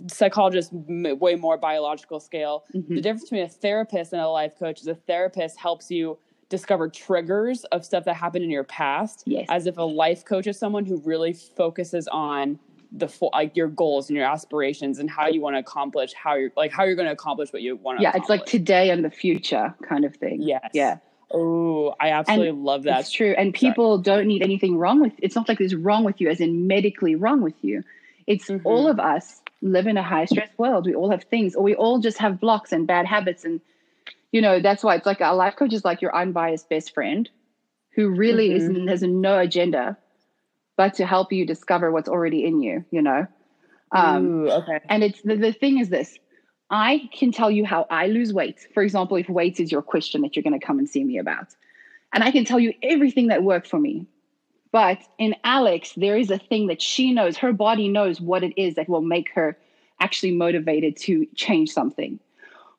psychologists 0.07 0.73
m- 0.73 1.19
way 1.19 1.35
more 1.35 1.57
biological 1.57 2.19
scale. 2.19 2.63
Mhm. 2.73 2.87
The 2.95 3.01
difference 3.01 3.23
between 3.23 3.43
a 3.43 3.49
therapist 3.49 4.11
and 4.13 4.21
a 4.21 4.27
life 4.29 4.57
coach 4.57 4.81
is 4.81 4.87
a 4.87 4.95
therapist 4.95 5.57
helps 5.59 5.91
you 5.91 6.17
discover 6.49 6.87
triggers 6.89 7.63
of 7.65 7.85
stuff 7.85 8.05
that 8.05 8.15
happened 8.15 8.43
in 8.43 8.49
your 8.49 8.63
past 8.63 9.23
Yes. 9.25 9.45
as 9.49 9.67
if 9.67 9.77
a 9.77 9.83
life 9.83 10.25
coach 10.25 10.47
is 10.47 10.57
someone 10.57 10.85
who 10.85 10.97
really 11.05 11.33
focuses 11.33 12.07
on 12.07 12.57
the 12.93 13.07
full, 13.07 13.29
like 13.33 13.55
your 13.57 13.67
goals 13.67 14.09
and 14.09 14.15
your 14.17 14.25
aspirations 14.25 14.97
and 14.99 15.09
how 15.09 15.27
you 15.27 15.41
want 15.41 15.55
to 15.55 15.59
accomplish 15.59 16.13
how 16.13 16.35
you're 16.35 16.51
like 16.55 16.71
how 16.71 16.83
you're 16.85 16.95
going 16.95 17.05
to 17.07 17.11
accomplish 17.11 17.51
what 17.51 17.61
you 17.61 17.75
want 17.75 17.99
to 17.99 18.03
yeah, 18.03 18.13
it's 18.15 18.29
like 18.29 18.45
today 18.45 18.89
and 18.89 19.03
the 19.03 19.11
future 19.11 19.75
kind 19.87 20.05
of 20.05 20.15
thing. 20.15 20.41
yes 20.41 20.69
Yeah. 20.73 20.97
Oh 21.33 21.93
i 21.99 22.09
absolutely 22.11 22.51
love 22.51 22.83
that 22.83 22.97
That's 22.97 23.11
true. 23.11 23.33
And 23.37 23.53
people 23.53 23.97
don't 23.97 24.27
need 24.27 24.41
anything 24.41 24.77
wrong 24.77 25.01
with 25.01 25.13
it's 25.19 25.35
not 25.35 25.47
like 25.49 25.57
there's 25.59 25.75
wrong 25.75 26.03
with 26.03 26.21
you 26.21 26.29
as 26.29 26.39
in 26.39 26.67
medically 26.67 27.15
wrong 27.15 27.41
with 27.41 27.55
you. 27.61 27.83
It's 28.27 28.49
Mhm. 28.49 28.61
all 28.65 28.87
of 28.89 28.99
us 28.99 29.41
live 29.61 29.87
in 29.87 29.97
a 29.97 30.03
high 30.03 30.25
stress 30.25 30.49
world. 30.57 30.85
We 30.85 30.95
all 30.95 31.09
have 31.11 31.23
things 31.23 31.55
or 31.55 31.63
we 31.63 31.75
all 31.75 31.99
just 31.99 32.17
have 32.19 32.39
blocks 32.39 32.71
and 32.71 32.87
bad 32.87 33.05
habits 33.05 33.43
and 33.43 33.59
you 34.31 34.41
know, 34.41 34.59
that's 34.59 34.83
why 34.83 34.95
it's 34.95 35.05
like 35.05 35.21
a 35.21 35.33
life 35.33 35.55
coach 35.55 35.73
is 35.73 35.85
like 35.85 36.01
your 36.01 36.15
unbiased 36.15 36.69
best 36.69 36.93
friend 36.93 37.29
who 37.95 38.09
really 38.09 38.49
Mhm. 38.49 38.55
isn't 38.57 38.87
has 38.87 39.01
no 39.01 39.39
agenda 39.39 39.97
but 40.77 40.93
to 40.95 41.05
help 41.05 41.31
you 41.31 41.45
discover 41.45 41.91
what's 41.91 42.09
already 42.09 42.45
in 42.45 42.61
you, 42.61 42.85
you 42.91 43.01
know. 43.01 43.25
Um 43.91 44.25
Ooh, 44.27 44.51
okay 44.51 44.79
and 44.89 45.03
it's 45.03 45.21
the, 45.23 45.35
the 45.35 45.53
thing 45.53 45.79
is 45.79 45.89
this 45.89 46.17
I 46.69 47.09
can 47.13 47.31
tell 47.31 47.49
you 47.49 47.65
how 47.65 47.87
I 47.89 48.07
lose 48.07 48.33
weight. 48.33 48.67
For 48.73 48.83
example, 48.83 49.17
if 49.17 49.29
weight 49.29 49.59
is 49.59 49.71
your 49.71 49.81
question 49.81 50.21
that 50.21 50.35
you're 50.35 50.43
going 50.43 50.59
to 50.59 50.65
come 50.65 50.79
and 50.79 50.89
see 50.89 51.03
me 51.03 51.17
about. 51.17 51.55
And 52.13 52.23
I 52.23 52.31
can 52.31 52.45
tell 52.45 52.59
you 52.59 52.73
everything 52.83 53.27
that 53.27 53.43
worked 53.43 53.67
for 53.67 53.79
me. 53.79 54.05
But 54.71 54.99
in 55.17 55.35
Alex, 55.43 55.93
there 55.95 56.17
is 56.17 56.29
a 56.29 56.37
thing 56.37 56.67
that 56.67 56.81
she 56.81 57.13
knows, 57.13 57.37
her 57.37 57.53
body 57.53 57.87
knows 57.87 58.19
what 58.19 58.43
it 58.43 58.53
is 58.57 58.75
that 58.75 58.89
will 58.89 59.01
make 59.01 59.31
her 59.33 59.57
actually 59.99 60.31
motivated 60.31 60.97
to 60.97 61.25
change 61.35 61.69
something 61.71 62.19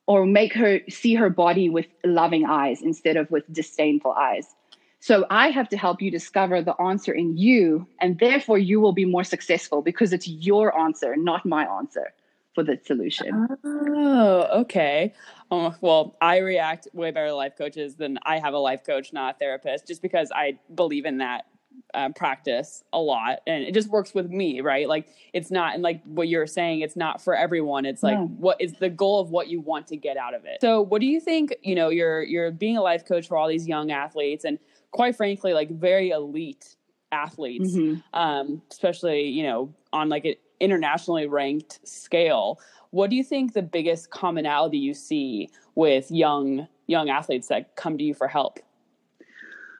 or 0.06 0.24
make 0.24 0.52
her 0.54 0.80
see 0.88 1.14
her 1.14 1.30
body 1.30 1.68
with 1.68 1.86
loving 2.04 2.44
eyes 2.44 2.82
instead 2.82 3.16
of 3.16 3.30
with 3.30 3.50
disdainful 3.52 4.12
eyes. 4.12 4.54
So 5.00 5.26
I 5.30 5.50
have 5.50 5.68
to 5.70 5.76
help 5.76 6.02
you 6.02 6.10
discover 6.10 6.60
the 6.62 6.74
answer 6.80 7.12
in 7.12 7.36
you, 7.36 7.86
and 8.00 8.18
therefore 8.18 8.58
you 8.58 8.80
will 8.80 8.92
be 8.92 9.04
more 9.04 9.24
successful 9.24 9.80
because 9.80 10.12
it's 10.12 10.28
your 10.28 10.76
answer, 10.78 11.14
not 11.16 11.46
my 11.46 11.64
answer 11.66 12.12
for 12.54 12.64
the 12.64 12.78
solution. 12.84 13.46
oh 13.64 14.60
okay. 14.60 15.14
Oh, 15.50 15.74
well 15.80 16.16
i 16.20 16.38
react 16.38 16.88
way 16.92 17.10
better 17.10 17.28
to 17.28 17.34
life 17.34 17.54
coaches 17.56 17.94
than 17.96 18.18
i 18.24 18.38
have 18.38 18.52
a 18.52 18.58
life 18.58 18.84
coach 18.84 19.12
not 19.14 19.36
a 19.36 19.38
therapist 19.38 19.86
just 19.86 20.02
because 20.02 20.30
i 20.34 20.58
believe 20.74 21.06
in 21.06 21.18
that 21.18 21.46
uh, 21.94 22.10
practice 22.14 22.82
a 22.92 22.98
lot 23.00 23.38
and 23.46 23.64
it 23.64 23.72
just 23.72 23.88
works 23.88 24.12
with 24.12 24.28
me 24.28 24.60
right? 24.60 24.86
Like 24.88 25.08
it's 25.32 25.50
not 25.50 25.72
and 25.74 25.82
like 25.82 26.02
what 26.04 26.28
you're 26.28 26.46
saying 26.46 26.80
it's 26.80 26.96
not 26.96 27.22
for 27.22 27.34
everyone. 27.34 27.86
It's 27.86 28.02
like 28.02 28.18
what 28.18 28.60
is 28.60 28.74
the 28.74 28.90
goal 28.90 29.20
of 29.20 29.30
what 29.30 29.48
you 29.48 29.60
want 29.60 29.86
to 29.86 29.96
get 29.96 30.16
out 30.18 30.34
of 30.34 30.44
it. 30.44 30.58
So 30.60 30.82
what 30.82 31.00
do 31.00 31.06
you 31.06 31.18
think 31.20 31.54
you 31.62 31.74
know 31.74 31.88
you're 31.88 32.22
you're 32.22 32.50
being 32.50 32.76
a 32.76 32.82
life 32.82 33.06
coach 33.06 33.26
for 33.28 33.36
all 33.38 33.48
these 33.48 33.66
young 33.66 33.90
athletes 33.90 34.44
and 34.44 34.58
quite 34.90 35.16
frankly 35.16 35.54
like 35.54 35.70
very 35.70 36.10
elite 36.10 36.76
athletes 37.10 37.74
Mhm. 37.74 38.02
um, 38.12 38.60
especially 38.70 39.22
you 39.28 39.44
know 39.44 39.72
on 39.92 40.08
like 40.10 40.26
internationally 40.60 41.26
ranked 41.26 41.80
scale 41.86 42.60
what 42.90 43.10
do 43.10 43.16
you 43.16 43.24
think 43.24 43.52
the 43.52 43.62
biggest 43.62 44.10
commonality 44.10 44.78
you 44.78 44.94
see 44.94 45.48
with 45.74 46.10
young 46.10 46.66
young 46.86 47.10
athletes 47.10 47.48
that 47.48 47.76
come 47.76 47.98
to 47.98 48.04
you 48.04 48.14
for 48.14 48.28
help 48.28 48.58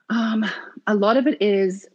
Um, 0.09 0.45
a 0.87 0.95
lot 0.95 1.17
of 1.17 1.27
it 1.27 1.41
is, 1.41 1.87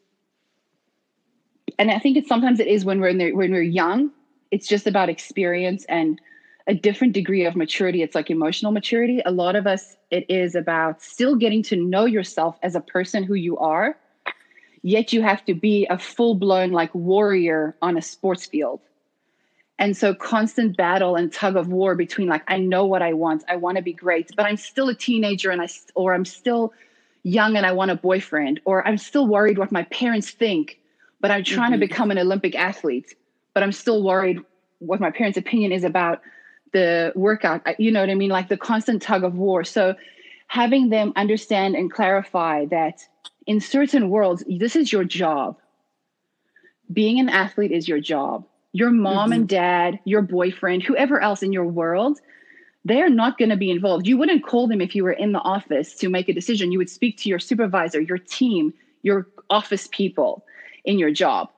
and 1.78 1.90
I 1.90 1.98
think 1.98 2.16
it's 2.16 2.28
sometimes 2.28 2.60
it 2.60 2.68
is 2.68 2.84
when 2.84 3.00
we're 3.00 3.08
in 3.08 3.18
there, 3.18 3.34
when 3.34 3.50
we're 3.50 3.62
young. 3.62 4.10
It's 4.50 4.68
just 4.68 4.86
about 4.86 5.08
experience 5.08 5.84
and 5.88 6.20
a 6.68 6.74
different 6.74 7.12
degree 7.12 7.44
of 7.44 7.56
maturity. 7.56 8.02
It's 8.02 8.14
like 8.14 8.30
emotional 8.30 8.70
maturity. 8.70 9.20
A 9.26 9.32
lot 9.32 9.56
of 9.56 9.66
us, 9.66 9.96
it 10.10 10.24
is 10.30 10.54
about 10.54 11.02
still 11.02 11.34
getting 11.34 11.62
to 11.64 11.76
know 11.76 12.04
yourself 12.04 12.56
as 12.62 12.76
a 12.76 12.80
person 12.80 13.24
who 13.24 13.34
you 13.34 13.58
are, 13.58 13.98
yet 14.84 15.14
you 15.14 15.22
have 15.22 15.42
to 15.46 15.54
be 15.54 15.86
a 15.88 15.98
full 15.98 16.34
blown 16.34 16.70
like 16.70 16.94
warrior 16.94 17.74
on 17.80 17.96
a 17.96 18.02
sports 18.02 18.44
field. 18.44 18.80
And 19.78 19.96
so 19.96 20.14
constant 20.14 20.76
battle 20.76 21.16
and 21.16 21.32
tug 21.32 21.56
of 21.56 21.68
war 21.68 21.96
between 21.96 22.28
like 22.28 22.44
I 22.46 22.58
know 22.58 22.84
what 22.84 23.02
I 23.02 23.14
want, 23.14 23.42
I 23.48 23.56
want 23.56 23.78
to 23.78 23.82
be 23.82 23.94
great, 23.94 24.30
but 24.36 24.44
I'm 24.44 24.58
still 24.58 24.88
a 24.90 24.94
teenager 24.94 25.50
and 25.50 25.60
I 25.60 25.68
or 25.94 26.14
I'm 26.14 26.26
still 26.26 26.72
young 27.24 27.56
and 27.56 27.64
I 27.64 27.72
want 27.72 27.90
a 27.90 27.96
boyfriend, 27.96 28.60
or 28.66 28.86
I'm 28.86 28.98
still 28.98 29.26
worried 29.26 29.56
what 29.56 29.72
my 29.72 29.84
parents 29.84 30.30
think, 30.30 30.78
but 31.20 31.30
I'm 31.30 31.42
trying 31.42 31.70
Mhm. 31.70 31.80
to 31.80 31.86
become 31.88 32.10
an 32.10 32.18
Olympic 32.18 32.54
athlete, 32.54 33.14
but 33.54 33.62
I'm 33.62 33.72
still 33.72 34.02
worried 34.02 34.38
what 34.80 35.00
my 35.00 35.10
parents' 35.10 35.38
opinion 35.38 35.72
is 35.72 35.82
about 35.84 36.20
the 36.72 37.10
workout. 37.16 37.62
You 37.80 37.90
know 37.90 38.00
what 38.00 38.10
I 38.10 38.14
mean? 38.14 38.30
Like 38.30 38.48
the 38.50 38.58
constant 38.58 39.00
tug 39.00 39.24
of 39.24 39.38
war. 39.38 39.64
So 39.64 39.94
having 40.48 40.90
them 40.90 41.14
understand 41.16 41.74
and 41.74 41.90
clarify 41.90 42.66
that 42.66 43.08
in 43.46 43.60
certain 43.60 44.08
worlds, 44.08 44.44
this 44.48 44.76
is 44.76 44.92
your 44.92 45.04
job. 45.04 45.58
Being 46.92 47.18
an 47.20 47.28
athlete 47.28 47.72
is 47.72 47.88
your 47.88 48.00
job. 48.00 48.46
Your 48.72 48.90
mom 48.90 49.32
and 49.32 49.42
mm-hmm. 49.42 49.56
dad, 49.56 50.00
your 50.04 50.22
boyfriend, 50.22 50.82
whoever 50.82 51.20
else 51.20 51.42
in 51.42 51.52
your 51.52 51.64
world, 51.64 52.18
they're 52.84 53.08
not 53.08 53.38
going 53.38 53.50
to 53.50 53.56
be 53.56 53.70
involved. 53.70 54.06
You 54.06 54.18
wouldn't 54.18 54.44
call 54.44 54.66
them 54.66 54.80
if 54.80 54.94
you 54.94 55.04
were 55.04 55.12
in 55.12 55.32
the 55.32 55.38
office 55.38 55.94
to 55.96 56.08
make 56.08 56.28
a 56.28 56.32
decision. 56.32 56.72
You 56.72 56.78
would 56.78 56.90
speak 56.90 57.16
to 57.18 57.28
your 57.28 57.38
supervisor, 57.38 58.00
your 58.00 58.18
team, 58.18 58.74
your 59.02 59.28
office 59.48 59.88
people 59.90 60.44
in 60.84 60.98
your 60.98 61.10
job. 61.10 61.50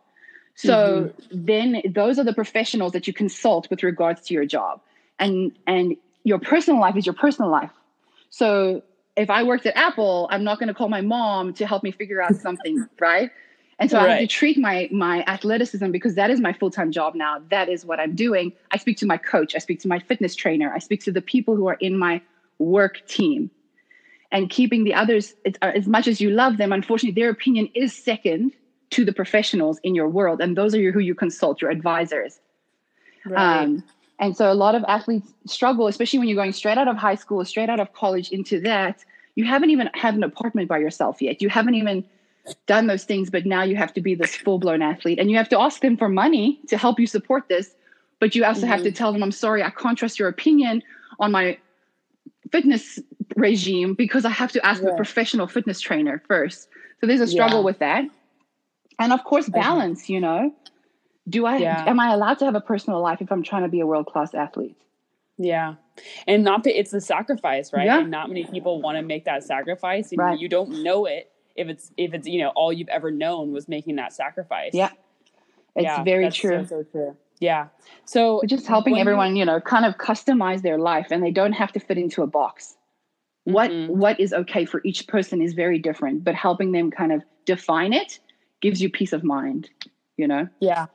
So 0.55 1.13
mm-hmm. 1.21 1.45
then 1.45 1.83
those 1.89 2.19
are 2.19 2.25
the 2.25 2.35
professionals 2.35 2.93
that 2.93 3.07
you 3.07 3.13
consult 3.13 3.69
with 3.71 3.83
regards 3.83 4.23
to 4.23 4.35
your 4.35 4.47
job. 4.47 4.81
And 5.19 5.57
and 5.67 5.97
your 6.25 6.39
personal 6.39 6.81
life 6.81 6.97
is 6.97 7.07
your 7.07 7.15
personal 7.15 7.51
life. 7.51 7.71
So 8.31 8.83
if 9.17 9.31
I 9.31 9.43
worked 9.43 9.67
at 9.67 9.77
Apple, 9.77 10.29
I'm 10.31 10.45
not 10.45 10.59
going 10.59 10.69
to 10.69 10.75
call 10.75 10.89
my 10.89 11.01
mom 11.01 11.55
to 11.55 11.67
help 11.67 11.83
me 11.83 11.91
figure 11.91 12.21
out 12.21 12.37
something, 12.37 12.87
right? 13.01 13.31
And 13.79 13.91
so 13.91 13.99
I 13.99 14.09
have 14.09 14.19
to 14.21 14.27
treat 14.27 14.57
my 14.57 14.89
my 14.91 15.23
athleticism 15.27 15.91
because 15.91 16.15
that 16.15 16.31
is 16.31 16.41
my 16.41 16.53
full-time 16.55 16.93
job 16.93 17.15
now. 17.15 17.43
That 17.51 17.69
is 17.69 17.85
what 17.85 18.01
I'm 18.01 18.15
doing. 18.15 18.53
I 18.71 18.79
speak 18.79 18.97
to 18.99 19.07
my 19.07 19.19
coach, 19.19 19.55
I 19.55 19.59
speak 19.59 19.81
to 19.81 19.89
my 19.89 19.99
fitness 19.99 20.35
trainer, 20.35 20.73
I 20.73 20.79
speak 20.79 21.03
to 21.05 21.13
the 21.13 21.21
people 21.21 21.57
who 21.57 21.67
are 21.67 21.77
in 21.81 21.99
my 21.99 22.23
work 22.59 23.07
team. 23.07 23.51
And 24.33 24.51
keeping 24.51 24.85
the 24.85 24.95
others 24.95 25.35
uh, 25.47 25.73
as 25.75 25.87
much 25.87 26.09
as 26.09 26.21
you 26.21 26.31
love 26.31 26.57
them, 26.57 26.73
unfortunately 26.73 27.21
their 27.21 27.31
opinion 27.31 27.69
is 27.75 27.95
second 27.95 28.53
to 28.91 29.05
the 29.05 29.13
professionals 29.13 29.79
in 29.83 29.95
your 29.95 30.09
world 30.09 30.41
and 30.41 30.57
those 30.57 30.75
are 30.75 30.81
your, 30.81 30.93
who 30.93 31.01
you 31.01 31.15
consult, 31.15 31.61
your 31.61 31.71
advisors. 31.71 32.41
Um, 33.35 33.85
and 34.19 34.37
so 34.37 34.51
a 34.51 34.55
lot 34.55 34.75
of 34.75 34.85
athletes 34.89 35.33
struggle, 35.47 35.87
especially 35.87 36.19
when 36.19 36.29
you're 36.29 36.37
going 36.37 36.53
straight 36.53 36.79
out 36.79 36.89
of 36.89 36.97
high 36.97 37.15
school, 37.15 37.45
straight 37.45 37.69
out 37.69 37.81
of 37.81 37.93
college 37.93 38.31
into 38.31 38.61
that. 38.61 39.05
You 39.35 39.45
haven't 39.45 39.71
even 39.71 39.91
had 39.93 40.15
an 40.15 40.23
apartment 40.23 40.69
by 40.69 40.79
yourself 40.79 41.21
yet. 41.21 41.43
You 41.43 41.51
haven't 41.51 41.75
even 41.75 42.05
done 42.67 42.87
those 42.87 43.05
things, 43.05 43.29
but 43.29 43.45
now 43.45 43.63
you 43.63 43.77
have 43.77 43.93
to 43.95 44.01
be 44.01 44.15
this 44.15 44.35
full 44.35 44.59
blown 44.59 44.81
athlete 44.81 45.19
and 45.19 45.31
you 45.31 45.37
have 45.37 45.49
to 45.51 45.61
ask 45.61 45.83
them 45.83 45.97
for 45.97 46.09
money 46.09 46.59
to 46.69 46.79
help 46.79 46.99
you 46.99 47.07
support 47.07 47.49
this. 47.49 47.75
But 48.19 48.35
you 48.35 48.45
also 48.45 48.67
have 48.67 48.83
to 48.83 48.89
mm-hmm. 48.89 48.97
tell 48.97 49.13
them, 49.13 49.23
I'm 49.23 49.33
sorry, 49.33 49.63
I 49.63 49.69
can't 49.69 49.99
trust 49.99 50.19
your 50.19 50.29
opinion 50.29 50.83
on 51.21 51.33
my 51.33 51.59
fitness 52.51 52.99
regime 53.37 53.93
because 53.93 54.25
I 54.25 54.31
have 54.31 54.53
to 54.53 54.65
ask 54.65 54.83
Yeah. 54.83 54.97
professional 54.97 55.47
fitness 55.47 55.81
trainer 55.81 56.23
first. 56.27 56.69
So 57.01 57.07
there's 57.07 57.21
a 57.21 57.27
struggle 57.27 57.59
Yeah. 57.59 57.65
with 57.65 57.79
that. 57.81 58.05
And 58.99 59.13
of 59.13 59.23
course, 59.25 59.49
balance, 59.51 60.09
you 60.09 60.21
know. 60.21 60.55
Do 61.29 61.47
I 61.47 61.57
Yeah. 61.59 61.85
am 61.87 61.99
I 61.99 62.13
allowed 62.13 62.39
to 62.41 62.45
have 62.45 62.55
a 62.55 62.61
personal 62.61 63.01
life 63.01 63.21
if 63.21 63.31
I'm 63.33 63.43
trying 63.43 63.63
to 63.63 63.69
be 63.69 63.81
a 63.81 63.87
world 63.87 64.07
class 64.07 64.35
athlete? 64.35 64.77
Yeah. 65.39 65.75
And 66.27 66.45
not 66.45 66.65
that 66.65 66.79
it's 66.79 66.93
a 66.93 67.01
sacrifice, 67.01 67.73
right? 67.73 67.87
Yeah. 67.87 68.01
And 68.01 68.11
not 68.11 68.29
many 68.29 68.45
people 68.45 68.81
want 68.81 68.97
to 68.97 69.03
make 69.03 69.25
that 69.25 69.43
sacrifice. 69.43 70.13
And 70.13 70.19
Right. 70.21 70.39
you 70.39 70.49
don't 70.49 70.83
know 70.83 71.05
it 71.07 71.33
if 71.57 71.69
it's 71.69 71.91
if 71.97 72.15
it's, 72.15 72.27
you 72.29 72.41
know, 72.41 72.51
all 72.51 72.73
you've 72.73 72.89
ever 72.89 73.11
known 73.11 73.53
was 73.53 73.67
making 73.69 73.97
that 73.97 74.13
sacrifice. 74.13 74.73
Yeah. 74.75 74.91
It's 75.75 75.85
Yeah, 75.85 76.03
very 76.05 76.31
true. 76.31 76.65
So, 76.65 76.83
so 76.83 76.83
true. 76.85 77.17
Yeah. 77.41 77.69
So 78.05 78.41
But 78.41 78.49
just 78.49 78.67
helping 78.67 78.99
everyone, 78.99 79.37
you 79.37 79.45
know, 79.45 79.61
kind 79.61 79.85
of 79.85 79.97
customize 79.99 80.63
their 80.63 80.79
life 80.79 81.09
and 81.11 81.23
they 81.23 81.31
don't 81.31 81.53
have 81.53 81.73
to 81.73 81.81
fit 81.81 81.99
into 81.99 82.23
a 82.23 82.27
box. 82.27 82.77
What 83.45 83.71
Mhm. 83.71 83.89
what 83.91 84.19
is 84.19 84.33
okay 84.33 84.65
for 84.65 84.81
each 84.85 85.07
person 85.07 85.41
is 85.43 85.53
very 85.55 85.79
different, 85.79 86.25
but 86.25 86.35
helping 86.35 86.73
them 86.73 86.91
kind 86.91 87.13
of 87.13 87.23
define 87.45 87.93
it 87.93 88.19
gives 88.61 88.81
you 88.81 88.89
peace 88.91 89.13
of 89.13 89.23
mind, 89.23 89.69
you 90.17 90.27
know? 90.27 90.49
Yeah, 90.61 90.87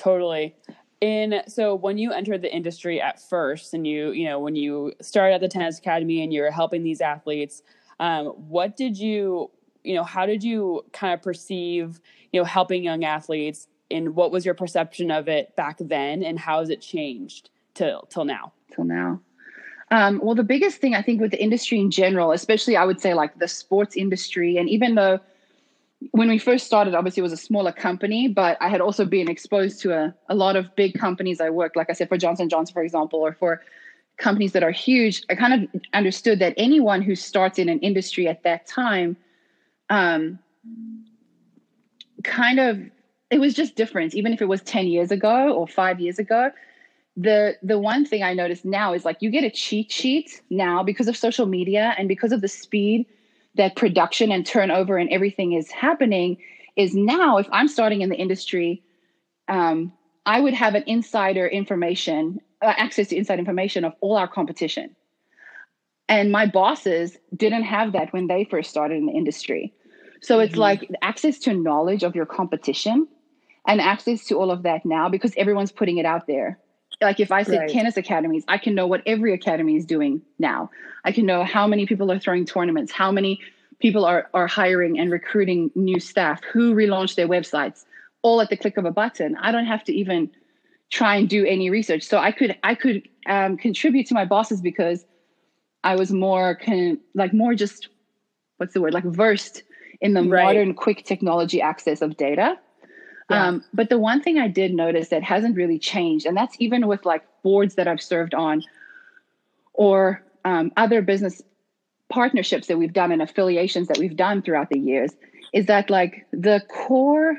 totally. 0.00 0.56
in 1.00 1.42
so 1.46 1.74
when 1.74 1.98
you 1.98 2.12
entered 2.12 2.42
the 2.42 2.54
industry 2.54 3.00
at 3.00 3.20
first 3.20 3.74
and 3.74 3.86
you 3.86 4.10
you 4.12 4.24
know 4.24 4.38
when 4.38 4.56
you 4.56 4.92
started 5.00 5.34
at 5.34 5.40
the 5.40 5.48
tennis 5.48 5.78
academy 5.78 6.22
and 6.22 6.32
you're 6.32 6.50
helping 6.50 6.82
these 6.82 7.00
athletes 7.00 7.62
um, 8.00 8.28
what 8.28 8.76
did 8.76 8.98
you 8.98 9.50
you 9.84 9.94
know 9.94 10.02
how 10.02 10.26
did 10.26 10.42
you 10.42 10.84
kind 10.92 11.14
of 11.14 11.22
perceive 11.22 12.00
you 12.32 12.40
know 12.40 12.44
helping 12.44 12.82
young 12.82 13.04
athletes? 13.04 13.68
And 13.92 14.14
what 14.14 14.30
was 14.30 14.44
your 14.44 14.54
perception 14.54 15.10
of 15.10 15.28
it 15.28 15.54
back 15.56 15.78
then? 15.80 16.22
And 16.22 16.38
how 16.38 16.60
has 16.60 16.70
it 16.70 16.80
changed 16.80 17.50
till 17.74 18.02
till 18.10 18.24
now? 18.24 18.52
Till 18.74 18.84
now. 18.84 19.20
Um, 19.92 20.20
well 20.22 20.36
the 20.36 20.44
biggest 20.44 20.80
thing 20.80 20.94
i 20.94 21.02
think 21.02 21.20
with 21.20 21.32
the 21.32 21.42
industry 21.42 21.80
in 21.80 21.90
general 21.90 22.30
especially 22.30 22.76
i 22.76 22.84
would 22.84 23.00
say 23.00 23.12
like 23.12 23.36
the 23.40 23.48
sports 23.48 23.96
industry 23.96 24.56
and 24.56 24.68
even 24.68 24.94
though 24.94 25.18
when 26.12 26.28
we 26.28 26.38
first 26.38 26.66
started, 26.66 26.94
obviously 26.94 27.20
it 27.20 27.24
was 27.24 27.32
a 27.32 27.36
smaller 27.36 27.72
company, 27.72 28.28
but 28.28 28.56
I 28.60 28.68
had 28.68 28.80
also 28.80 29.04
been 29.04 29.28
exposed 29.28 29.80
to 29.82 29.92
a, 29.92 30.14
a 30.28 30.34
lot 30.34 30.56
of 30.56 30.74
big 30.74 30.98
companies 30.98 31.40
I 31.40 31.50
worked, 31.50 31.76
like 31.76 31.90
I 31.90 31.92
said, 31.92 32.08
for 32.08 32.16
Johnson 32.16 32.48
Johnson, 32.48 32.72
for 32.72 32.82
example, 32.82 33.20
or 33.20 33.32
for 33.34 33.60
companies 34.16 34.52
that 34.52 34.62
are 34.62 34.70
huge. 34.70 35.22
I 35.28 35.34
kind 35.34 35.62
of 35.62 35.80
understood 35.92 36.38
that 36.38 36.54
anyone 36.56 37.02
who 37.02 37.14
starts 37.14 37.58
in 37.58 37.68
an 37.68 37.80
industry 37.80 38.28
at 38.28 38.42
that 38.44 38.66
time, 38.66 39.16
um, 39.90 40.38
kind 42.24 42.60
of, 42.60 42.80
it 43.30 43.38
was 43.38 43.54
just 43.54 43.76
different. 43.76 44.14
Even 44.14 44.32
if 44.32 44.40
it 44.40 44.48
was 44.48 44.62
10 44.62 44.86
years 44.86 45.10
ago 45.10 45.52
or 45.52 45.66
five 45.66 46.00
years 46.00 46.18
ago, 46.18 46.50
the 47.16 47.56
the 47.62 47.78
one 47.78 48.06
thing 48.06 48.22
I 48.22 48.34
noticed 48.34 48.64
now 48.64 48.94
is 48.94 49.04
like 49.04 49.16
you 49.20 49.30
get 49.30 49.42
a 49.42 49.50
cheat 49.50 49.90
sheet 49.90 50.40
now 50.48 50.82
because 50.82 51.08
of 51.08 51.16
social 51.16 51.44
media 51.44 51.92
and 51.98 52.08
because 52.08 52.30
of 52.30 52.40
the 52.40 52.48
speed 52.48 53.04
that 53.56 53.76
production 53.76 54.30
and 54.32 54.46
turnover 54.46 54.96
and 54.96 55.10
everything 55.10 55.52
is 55.52 55.70
happening 55.70 56.36
is 56.76 56.94
now 56.94 57.38
if 57.38 57.48
i'm 57.52 57.68
starting 57.68 58.00
in 58.00 58.08
the 58.08 58.16
industry 58.16 58.82
um, 59.48 59.92
i 60.26 60.40
would 60.40 60.54
have 60.54 60.74
an 60.74 60.84
insider 60.86 61.46
information 61.46 62.40
uh, 62.62 62.74
access 62.76 63.08
to 63.08 63.16
inside 63.16 63.38
information 63.38 63.84
of 63.84 63.94
all 64.00 64.16
our 64.16 64.28
competition. 64.28 64.94
And 66.08 66.32
my 66.32 66.46
bosses 66.46 67.16
didn't 67.34 67.62
have 67.62 67.92
that 67.92 68.12
when 68.12 68.26
they 68.26 68.44
first 68.44 68.70
started 68.70 68.98
in 68.98 69.06
the 69.06 69.12
industry. 69.12 69.72
So 70.20 70.40
it's 70.40 70.52
mm-hmm. 70.52 70.60
like 70.60 70.90
access 71.02 71.38
to 71.40 71.54
knowledge 71.54 72.02
of 72.02 72.14
your 72.14 72.26
competition 72.26 73.06
and 73.66 73.80
access 73.80 74.26
to 74.26 74.38
all 74.38 74.50
of 74.50 74.64
that 74.64 74.84
now 74.84 75.08
because 75.08 75.32
everyone's 75.36 75.72
putting 75.72 75.98
it 75.98 76.06
out 76.06 76.26
there 76.26 76.58
like 77.00 77.20
if 77.20 77.32
I 77.32 77.42
say 77.42 77.58
right. 77.58 77.70
tennis 77.70 77.96
academies, 77.96 78.44
I 78.48 78.58
can 78.58 78.74
know 78.74 78.86
what 78.86 79.02
every 79.06 79.32
academy 79.32 79.76
is 79.76 79.86
doing 79.86 80.22
now. 80.38 80.70
I 81.04 81.12
can 81.12 81.26
know 81.26 81.44
how 81.44 81.66
many 81.66 81.86
people 81.86 82.10
are 82.12 82.18
throwing 82.18 82.44
tournaments, 82.44 82.92
how 82.92 83.10
many 83.10 83.40
people 83.80 84.04
are 84.04 84.28
are 84.34 84.46
hiring 84.46 84.98
and 84.98 85.10
recruiting 85.10 85.70
new 85.74 85.98
staff, 86.00 86.42
who 86.44 86.74
relaunched 86.74 87.14
their 87.14 87.28
websites, 87.28 87.84
all 88.22 88.40
at 88.40 88.50
the 88.50 88.56
click 88.56 88.76
of 88.76 88.84
a 88.84 88.90
button. 88.90 89.36
I 89.36 89.52
don't 89.52 89.66
have 89.66 89.84
to 89.84 89.92
even 89.94 90.30
try 90.90 91.16
and 91.16 91.28
do 91.28 91.46
any 91.46 91.70
research. 91.70 92.02
So 92.02 92.18
I 92.18 92.32
could 92.32 92.56
I 92.62 92.74
could 92.74 93.08
um, 93.26 93.56
contribute 93.56 94.06
to 94.08 94.14
my 94.14 94.24
bosses 94.24 94.60
because 94.60 95.04
I 95.84 95.96
was 95.96 96.12
more 96.12 96.56
con- 96.56 96.98
like 97.14 97.32
more 97.32 97.54
just 97.54 97.88
what's 98.58 98.74
the 98.74 98.80
word 98.80 98.92
like 98.92 99.04
versed 99.04 99.62
in 100.00 100.14
the 100.14 100.22
right. 100.22 100.44
modern 100.44 100.74
quick 100.74 101.04
technology 101.04 101.62
access 101.62 102.02
of 102.02 102.16
data 102.16 102.58
yeah. 103.30 103.46
Um, 103.46 103.64
but 103.72 103.88
the 103.88 103.98
one 103.98 104.20
thing 104.22 104.38
I 104.38 104.48
did 104.48 104.74
notice 104.74 105.08
that 105.08 105.22
hasn't 105.22 105.56
really 105.56 105.78
changed, 105.78 106.26
and 106.26 106.36
that's 106.36 106.56
even 106.58 106.86
with 106.86 107.06
like 107.06 107.22
boards 107.42 107.76
that 107.76 107.88
I've 107.88 108.02
served 108.02 108.34
on 108.34 108.62
or 109.72 110.22
um, 110.44 110.72
other 110.76 111.00
business 111.00 111.40
partnerships 112.08 112.66
that 112.66 112.76
we've 112.76 112.92
done 112.92 113.12
and 113.12 113.22
affiliations 113.22 113.88
that 113.88 113.98
we've 113.98 114.16
done 114.16 114.42
throughout 114.42 114.68
the 114.68 114.78
years, 114.78 115.12
is 115.52 115.66
that 115.66 115.90
like 115.90 116.26
the 116.32 116.60
core 116.68 117.36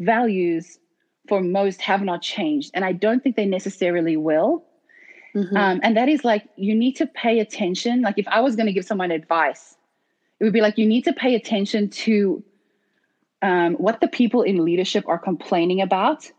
values 0.00 0.78
for 1.28 1.40
most 1.40 1.80
have 1.82 2.02
not 2.02 2.22
changed. 2.22 2.70
And 2.74 2.84
I 2.84 2.92
don't 2.92 3.22
think 3.22 3.36
they 3.36 3.46
necessarily 3.46 4.16
will. 4.16 4.64
Mm-hmm. 5.34 5.56
Um, 5.56 5.80
and 5.82 5.96
that 5.96 6.08
is 6.08 6.24
like, 6.24 6.48
you 6.56 6.74
need 6.74 6.94
to 6.96 7.06
pay 7.06 7.38
attention. 7.38 8.00
Like, 8.00 8.18
if 8.18 8.26
I 8.28 8.40
was 8.40 8.56
going 8.56 8.66
to 8.66 8.72
give 8.72 8.84
someone 8.84 9.10
advice, 9.10 9.76
it 10.40 10.44
would 10.44 10.52
be 10.52 10.62
like, 10.62 10.78
you 10.78 10.86
need 10.86 11.04
to 11.04 11.12
pay 11.12 11.34
attention 11.34 11.90
to 11.90 12.42
um, 13.42 13.74
what 13.74 14.00
the 14.00 14.08
people 14.08 14.42
in 14.42 14.64
leadership 14.64 15.04
are 15.06 15.18
complaining 15.18 15.80
about 15.80 16.30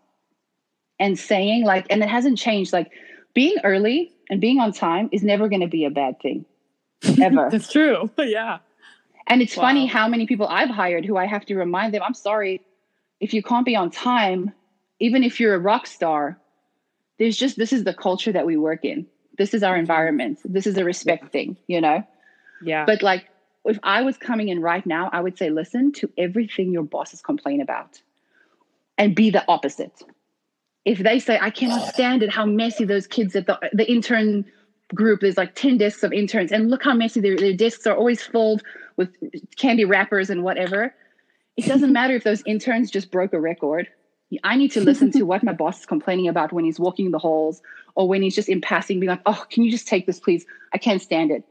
and 1.00 1.18
saying 1.18 1.66
like 1.66 1.86
and 1.90 2.04
it 2.04 2.10
hasn't 2.10 2.38
changed. 2.38 2.74
Like 2.74 2.92
being 3.34 3.56
early 3.64 4.12
and 4.30 4.42
being 4.42 4.60
on 4.60 4.74
time 4.74 5.10
is 5.12 5.24
never 5.24 5.48
going 5.50 5.62
to 5.62 5.68
be 5.68 5.86
a 5.86 5.90
bad 5.90 6.20
thing. 6.22 6.46
Ever. 7.22 7.50
That's 7.52 7.72
true. 7.72 8.10
Yeah. 8.18 8.60
And 9.28 9.44
it's 9.44 9.56
wow. 9.56 9.66
funny 9.66 9.86
how 9.86 10.08
many 10.08 10.26
people 10.26 10.48
i've 10.48 10.72
hired 10.72 11.06
who 11.06 11.16
i 11.16 11.28
have 11.28 11.46
to 11.46 11.56
remind 11.56 11.94
them 11.94 12.02
i'm 12.02 12.16
sorry 12.16 12.62
if 13.20 13.32
you 13.32 13.44
can't 13.44 13.64
be 13.64 13.76
on 13.76 13.92
time 13.92 14.52
even 15.00 15.24
if 15.24 15.40
you're 15.40 15.54
a 15.54 15.60
rock 15.60 15.86
star 15.86 16.40
there's 17.20 17.38
just 17.38 17.58
this 17.58 17.72
is 17.72 17.84
the 17.84 17.94
culture 17.94 18.32
that 18.32 18.48
we 18.48 18.58
work 18.58 18.84
in. 18.84 19.06
This 19.38 19.54
is 19.54 19.62
our 19.62 19.74
mm-hmm. 19.74 19.82
environment. 19.82 20.40
This 20.44 20.66
is 20.66 20.78
a 20.78 20.84
respect 20.84 21.32
thing 21.32 21.58
you 21.68 21.80
know? 21.80 22.04
Yeah. 22.64 22.86
But 22.86 23.04
like 23.04 23.30
if 23.70 23.80
I 23.84 24.02
was 24.02 24.18
coming 24.18 24.50
in 24.50 24.62
right 24.62 24.86
now, 24.86 25.10
I 25.14 25.22
would 25.22 25.38
say, 25.38 25.50
listen 25.50 25.92
to 25.94 26.10
everything 26.18 26.72
your 26.72 26.84
bosses 26.84 27.22
complain 27.22 27.62
about 27.62 28.02
and 28.98 29.16
be 29.16 29.30
the 29.30 29.44
opposite. 29.48 30.04
If 30.86 31.00
they 31.00 31.20
say, 31.20 31.38
I 31.40 31.50
cannot 31.50 31.88
stand 31.94 32.24
it, 32.24 32.32
how 32.32 32.46
messy 32.46 32.86
those 32.86 33.08
kids 33.08 33.36
at 33.36 33.48
the, 33.48 33.60
the 33.74 33.90
intern 33.90 34.46
group, 34.94 35.22
there's 35.22 35.38
like 35.38 35.56
10 35.56 35.78
desks 35.78 36.04
of 36.04 36.12
interns, 36.12 36.52
and 36.52 36.70
look 36.70 36.84
how 36.84 36.94
messy 36.94 37.20
their, 37.20 37.36
their 37.36 37.54
desks 37.54 37.86
are 37.86 37.96
always 37.96 38.22
filled 38.22 38.64
with 38.98 39.10
candy 39.58 39.86
wrappers 39.86 40.30
and 40.30 40.44
whatever. 40.44 40.94
It 41.58 41.66
doesn't 41.66 41.94
matter 41.94 42.16
if 42.16 42.24
those 42.24 42.42
interns 42.46 42.90
just 42.90 43.12
broke 43.12 43.34
a 43.34 43.40
record. 43.40 43.88
I 44.44 44.56
need 44.56 44.72
to 44.74 44.82
listen 44.82 45.12
to 45.14 45.24
what 45.24 45.44
my 45.44 45.54
boss 45.54 45.80
is 45.80 45.86
complaining 45.86 46.28
about 46.28 46.54
when 46.54 46.64
he's 46.64 46.80
walking 46.80 47.12
the 47.12 47.20
halls 47.20 47.62
or 47.96 48.08
when 48.08 48.22
he's 48.22 48.36
just 48.36 48.48
in 48.48 48.62
passing, 48.62 49.00
being 49.00 49.10
like, 49.10 49.22
oh, 49.26 49.46
can 49.50 49.64
you 49.64 49.72
just 49.72 49.88
take 49.88 50.06
this, 50.06 50.20
please? 50.20 50.46
I 50.72 50.78
can't 50.78 51.02
stand 51.02 51.32
it. 51.32 51.44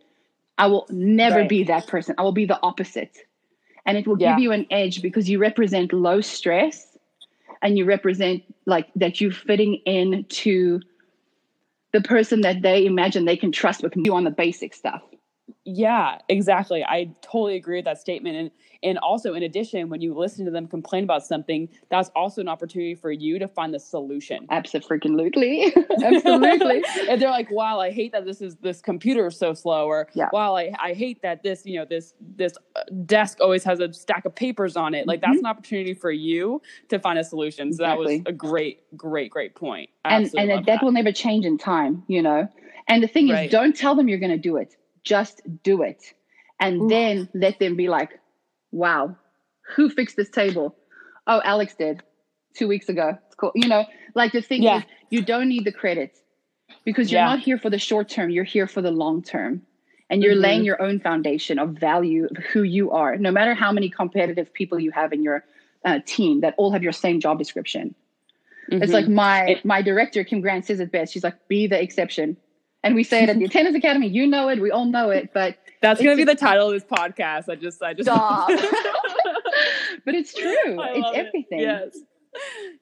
I 0.59 0.67
will 0.67 0.87
never 0.91 1.41
right. 1.41 1.49
be 1.49 1.63
that 1.65 1.87
person. 1.87 2.15
I 2.19 2.23
will 2.23 2.33
be 2.33 2.45
the 2.45 2.61
opposite. 2.63 3.17
And 3.87 3.97
it 3.97 4.07
will 4.07 4.21
yeah. 4.21 4.35
give 4.35 4.43
you 4.43 4.53
an 4.53 4.67
edge 4.71 5.01
because 5.01 5.31
you 5.31 5.39
represent 5.39 5.93
low 5.93 6.21
stress 6.21 6.99
and 7.63 7.79
you 7.79 7.85
represent 7.85 8.43
like 8.67 8.89
that 8.97 9.21
you're 9.21 9.33
fitting 9.33 9.77
in 9.87 10.25
to 10.25 10.81
the 11.93 12.01
person 12.03 12.43
that 12.43 12.61
they 12.61 12.85
imagine 12.85 13.25
they 13.25 13.37
can 13.37 13.53
trust 13.53 13.83
with 13.83 13.95
you 13.97 14.15
on 14.15 14.25
the 14.25 14.31
basic 14.31 14.75
stuff. 14.75 15.03
Yeah, 15.71 16.17
exactly. 16.31 16.83
I 16.83 17.11
totally 17.21 17.57
agree 17.57 17.77
with 17.77 17.85
that 17.85 17.99
statement. 17.99 18.37
And 18.37 18.51
and 18.83 18.97
also, 18.99 19.35
in 19.35 19.43
addition, 19.43 19.91
when 19.91 20.01
you 20.01 20.15
listen 20.15 20.45
to 20.47 20.51
them 20.51 20.67
complain 20.67 21.05
about 21.05 21.27
something, 21.27 21.69
that's 21.91 22.11
also 22.17 22.41
an 22.41 22.49
opportunity 22.49 22.95
for 22.95 23.11
you 23.11 23.39
to 23.39 23.49
find 23.49 23.75
the 23.75 23.81
solution. 23.81 24.47
Absolutely, 24.51 25.75
absolutely. 26.03 26.85
and 27.09 27.21
they're 27.21 27.29
like, 27.29 27.51
"Wow, 27.51 27.81
I 27.81 27.91
hate 27.91 28.13
that 28.13 28.25
this 28.25 28.41
is 28.41 28.57
this 28.57 28.81
computer 28.81 29.27
is 29.27 29.37
so 29.37 29.53
slow," 29.53 29.87
or 29.87 30.09
yeah. 30.15 30.29
"Wow, 30.33 30.57
I, 30.57 30.73
I 30.83 30.95
hate 30.95 31.21
that 31.21 31.43
this 31.43 31.67
you 31.67 31.79
know 31.79 31.85
this 31.85 32.15
this 32.37 32.55
uh, 32.77 32.85
desk 33.05 33.39
always 33.43 33.65
has 33.65 33.81
a 33.81 33.93
stack 33.93 34.25
of 34.25 34.35
papers 34.35 34.75
on 34.75 34.95
it." 34.95 35.07
Like 35.07 35.21
mm-hmm. 35.21 35.33
that's 35.33 35.41
an 35.41 35.47
opportunity 35.47 35.93
for 35.93 36.11
you 36.11 36.63
to 36.89 36.99
find 36.99 37.19
a 37.19 37.25
solution. 37.25 37.75
So 37.75 37.85
exactly. 37.85 38.19
that 38.19 38.27
was 38.27 38.33
a 38.33 38.37
great, 38.37 38.97
great, 38.97 39.31
great 39.31 39.55
point. 39.55 39.91
I 40.07 40.17
and 40.17 40.31
and 40.35 40.51
that, 40.51 40.67
that 40.67 40.83
will 40.83 40.93
never 40.93 41.13
change 41.13 41.45
in 41.45 41.59
time, 41.59 42.05
you 42.07 42.23
know. 42.23 42.49
And 42.89 43.03
the 43.03 43.09
thing 43.09 43.29
right. 43.29 43.45
is, 43.45 43.53
don't 43.53 43.77
tell 43.77 43.95
them 43.95 44.09
you're 44.09 44.19
going 44.19 44.33
to 44.33 44.39
do 44.39 44.57
it. 44.57 44.78
Just 45.05 45.41
do 45.63 45.83
it, 45.83 46.03
and 46.61 46.83
Ooh. 46.83 46.89
then 46.89 47.29
let 47.35 47.59
them 47.59 47.77
be 47.77 47.89
like, 47.89 48.19
wow, 48.73 49.17
who 49.75 49.89
fixed 49.91 50.17
this 50.17 50.31
table? 50.31 50.77
Oh, 51.27 51.41
Alex 51.45 51.75
did 51.75 52.03
two 52.55 52.69
weeks 52.69 52.89
ago. 52.89 53.19
It's 53.27 53.35
cool. 53.35 53.53
You 53.55 53.69
know, 53.69 53.85
like 54.15 54.33
the 54.33 54.43
thing 54.43 54.63
yeah. 54.63 54.79
is, 54.79 54.85
you 55.11 55.23
don't 55.23 55.49
need 55.49 55.65
the 55.65 55.73
credit 55.73 56.19
because 56.85 57.11
you're 57.11 57.21
yeah. 57.21 57.29
not 57.29 57.41
here 57.41 57.59
for 57.59 57.71
the 57.71 57.79
short 57.79 58.09
term. 58.09 58.31
You're 58.31 58.45
here 58.45 58.67
for 58.67 58.83
the 58.83 58.91
long 58.91 59.23
term. 59.23 59.63
And 60.11 60.23
you're 60.23 60.33
mm-hmm. 60.33 60.43
laying 60.43 60.65
your 60.65 60.81
own 60.81 61.01
foundation 61.01 61.59
of 61.59 61.71
value 61.71 62.29
of 62.31 62.43
who 62.45 62.63
you 62.63 62.93
are, 62.93 63.17
no 63.17 63.31
matter 63.31 63.53
how 63.53 63.73
many 63.73 63.91
competitive 63.91 64.55
people 64.55 64.81
you 64.81 64.91
have 64.91 65.13
in 65.13 65.23
your 65.23 65.45
uh, 65.85 65.99
team 66.07 66.41
that 66.41 66.55
all 66.57 66.73
have 66.73 66.83
your 66.83 66.93
same 66.93 67.21
job 67.21 67.39
description. 67.39 67.95
Mm-hmm. 68.71 68.83
It's 68.83 68.93
like 68.93 69.07
my 69.07 69.61
my 69.65 69.83
director 69.83 70.25
Kim 70.25 70.41
Grant 70.41 70.65
says 70.65 70.81
it 70.81 70.91
best. 70.91 71.13
She's 71.13 71.25
like, 71.25 71.47
"Be 71.47 71.67
the 71.67 71.81
exception," 71.81 72.39
and 72.89 72.97
we 72.97 73.05
say 73.05 73.23
it 73.23 73.29
at 73.29 73.39
the 73.39 73.49
tennis 73.49 73.75
academy. 73.75 74.09
You 74.09 74.27
know 74.27 74.49
it. 74.49 74.61
We 74.61 74.71
all 74.71 74.87
know 74.87 75.11
it, 75.11 75.31
but 75.33 75.59
that's 75.81 76.03
going 76.03 76.17
to 76.17 76.21
be 76.21 76.25
the 76.25 76.39
title 76.39 76.69
of 76.69 76.73
this 76.73 76.85
podcast. 76.85 77.49
I 77.49 77.55
just, 77.55 77.83
I 77.83 77.95
just 77.95 78.09
stop. 78.09 78.49
but 80.05 80.15
it's 80.15 80.33
true. 80.33 80.53
It's 80.67 81.11
everything. 81.15 81.61
It. 81.61 81.63
Yes. 81.63 81.99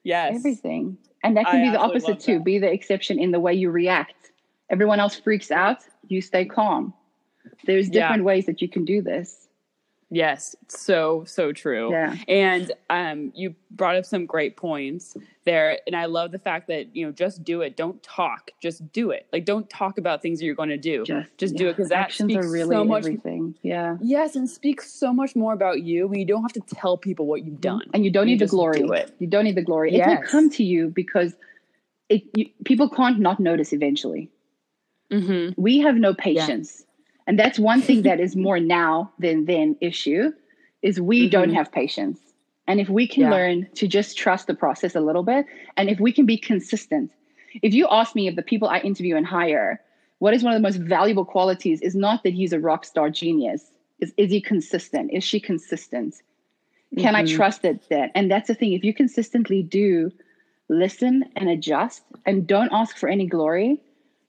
Yes. 0.03 0.35
Everything. 0.35 0.97
And 1.23 1.35
that 1.35 1.45
can 1.45 1.61
I 1.61 1.65
be 1.65 1.71
the 1.71 1.79
opposite 1.79 2.19
too. 2.19 2.39
Be 2.39 2.57
the 2.57 2.71
exception 2.71 3.19
in 3.19 3.31
the 3.31 3.39
way 3.39 3.53
you 3.53 3.69
react. 3.69 4.31
Everyone 4.69 4.99
else 4.99 5.15
freaks 5.15 5.51
out. 5.51 5.79
You 6.07 6.21
stay 6.21 6.45
calm. 6.45 6.93
There's 7.65 7.89
different 7.89 8.21
yeah. 8.21 8.25
ways 8.25 8.45
that 8.45 8.61
you 8.61 8.69
can 8.69 8.85
do 8.85 9.01
this. 9.01 9.46
Yes, 10.09 10.55
so 10.69 11.25
so 11.27 11.51
true. 11.51 11.91
Yeah. 11.91 12.15
And 12.29 12.71
um 12.89 13.33
you 13.35 13.55
brought 13.71 13.97
up 13.97 14.05
some 14.05 14.25
great 14.25 14.55
points 14.55 15.17
there 15.43 15.79
and 15.85 15.95
I 15.97 16.05
love 16.05 16.31
the 16.31 16.39
fact 16.39 16.67
that, 16.67 16.95
you 16.95 17.05
know, 17.05 17.11
just 17.11 17.43
do 17.43 17.61
it. 17.61 17.75
Don't 17.75 18.01
talk, 18.03 18.51
just 18.61 18.89
do 18.93 19.11
it. 19.11 19.27
Like 19.33 19.43
don't 19.43 19.69
talk 19.69 19.97
about 19.97 20.21
things 20.21 20.41
you're 20.41 20.55
going 20.55 20.69
to 20.69 20.77
do. 20.77 21.03
Just, 21.03 21.27
just 21.37 21.53
yeah. 21.55 21.57
do 21.57 21.67
it 21.67 21.75
because 21.75 21.91
actions 21.91 22.33
are 22.35 22.49
really 22.49 22.73
so 22.73 22.85
much, 22.85 22.99
everything. 22.99 23.55
Yeah. 23.63 23.97
Yes, 24.01 24.37
and 24.37 24.49
speaks 24.49 24.93
so 24.93 25.11
much 25.11 25.35
more 25.35 25.51
about 25.51 25.81
you 25.81 26.07
when 26.07 26.19
you 26.19 26.25
don't 26.25 26.41
have 26.41 26.53
to 26.53 26.75
tell 26.75 26.97
people 26.97 27.25
what 27.25 27.43
you've 27.43 27.59
done. 27.59 27.83
And 27.93 28.05
you 28.05 28.11
don't 28.11 28.29
you 28.29 28.35
need 28.35 28.39
the 28.39 28.47
glory. 28.47 28.79
Do 28.79 28.93
it. 28.93 29.13
You 29.19 29.27
don't 29.27 29.43
need 29.43 29.55
the 29.55 29.61
glory. 29.61 29.93
Yes. 29.93 30.07
It 30.07 30.19
will 30.21 30.27
come 30.27 30.49
to 30.51 30.63
you 30.63 30.89
because 30.89 31.35
it 32.07 32.23
you, 32.33 32.45
people 32.63 32.89
can't 32.89 33.19
not 33.19 33.41
notice 33.41 33.73
eventually. 33.73 34.29
Mm-hmm. 35.11 35.61
We 35.61 35.79
have 35.79 35.95
no 35.95 36.13
patience. 36.13 36.83
And 37.27 37.39
that's 37.39 37.59
one 37.59 37.83
thing 37.83 38.03
that 38.03 38.21
is 38.21 38.35
more 38.35 38.59
now 38.79 39.13
than 39.19 39.45
then 39.45 39.77
issue 39.81 40.31
is 40.83 41.01
we 41.01 41.29
don't 41.29 41.51
Mhm. 41.51 41.55
have 41.55 41.71
patience. 41.73 42.19
And 42.67 42.81
if 42.81 42.89
we 42.89 43.07
can 43.07 43.23
Yeah. 43.23 43.31
learn 43.31 43.67
to 43.75 43.87
just 43.87 44.17
trust 44.17 44.47
the 44.47 44.55
process 44.55 44.95
a 44.95 45.01
little 45.01 45.23
bit 45.23 45.45
and 45.77 45.89
if 45.89 45.99
we 45.99 46.13
can 46.13 46.25
be 46.27 46.37
consistent. 46.37 47.11
If 47.63 47.73
you 47.73 47.87
ask 47.91 48.15
me 48.15 48.27
if 48.27 48.35
the 48.37 48.43
people 48.43 48.69
I 48.69 48.79
interview 48.79 49.17
and 49.17 49.25
hire, 49.27 49.81
what 50.19 50.33
is 50.35 50.43
one 50.43 50.53
of 50.53 50.59
the 50.59 50.63
most 50.67 50.77
valuable 50.79 51.25
qualities 51.25 51.81
is 51.81 51.95
not 51.95 52.23
that 52.23 52.33
he's 52.33 52.53
a 52.53 52.59
rock 52.61 52.85
star 52.85 53.09
genius. 53.11 53.71
Is 54.01 54.13
is 54.17 54.31
he 54.31 54.41
consistent? 54.41 55.11
Is 55.13 55.23
she 55.23 55.39
consistent? 55.39 56.15
Can 56.97 57.15
I 57.15 57.23
Mhm. 57.23 57.29
trust 57.35 57.65
it 57.65 57.81
that? 57.89 58.11
And 58.15 58.31
that's 58.31 58.47
the 58.49 58.55
thing. 58.55 58.73
If 58.73 58.83
you 58.85 58.93
consistently 58.93 59.63
do 59.63 60.11
listen 60.69 61.25
and 61.35 61.49
adjust 61.49 62.03
and 62.25 62.47
don't 62.47 62.71
ask 62.73 62.97
for 62.97 63.09
any 63.09 63.27
glory, 63.27 63.81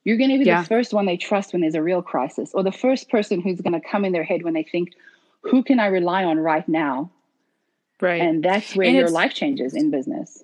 you're 0.08 0.16
going 0.16 0.30
to 0.30 0.38
be 0.38 0.44
Yeah. 0.46 0.62
the 0.62 0.68
first 0.68 0.94
one 0.94 1.04
they 1.04 1.18
trust 1.18 1.52
when 1.52 1.60
there's 1.60 1.74
a 1.74 1.82
real 1.82 2.00
crisis, 2.00 2.52
or 2.54 2.62
the 2.62 2.72
first 2.72 3.10
person 3.10 3.42
who's 3.42 3.60
going 3.60 3.78
to 3.78 3.86
come 3.86 4.06
in 4.06 4.12
their 4.12 4.24
head 4.24 4.42
when 4.42 4.54
they 4.54 4.62
think, 4.62 4.94
who 5.42 5.62
can 5.62 5.78
I 5.78 5.86
rely 5.88 6.24
on 6.24 6.38
right 6.38 6.66
now? 6.66 7.10
Right. 8.00 8.22
And 8.22 8.42
that's 8.42 8.74
where 8.74 8.86
And 8.86 8.96
your 8.96 9.10
life 9.10 9.34
changes 9.34 9.74
in 9.74 9.90
business. 9.90 10.42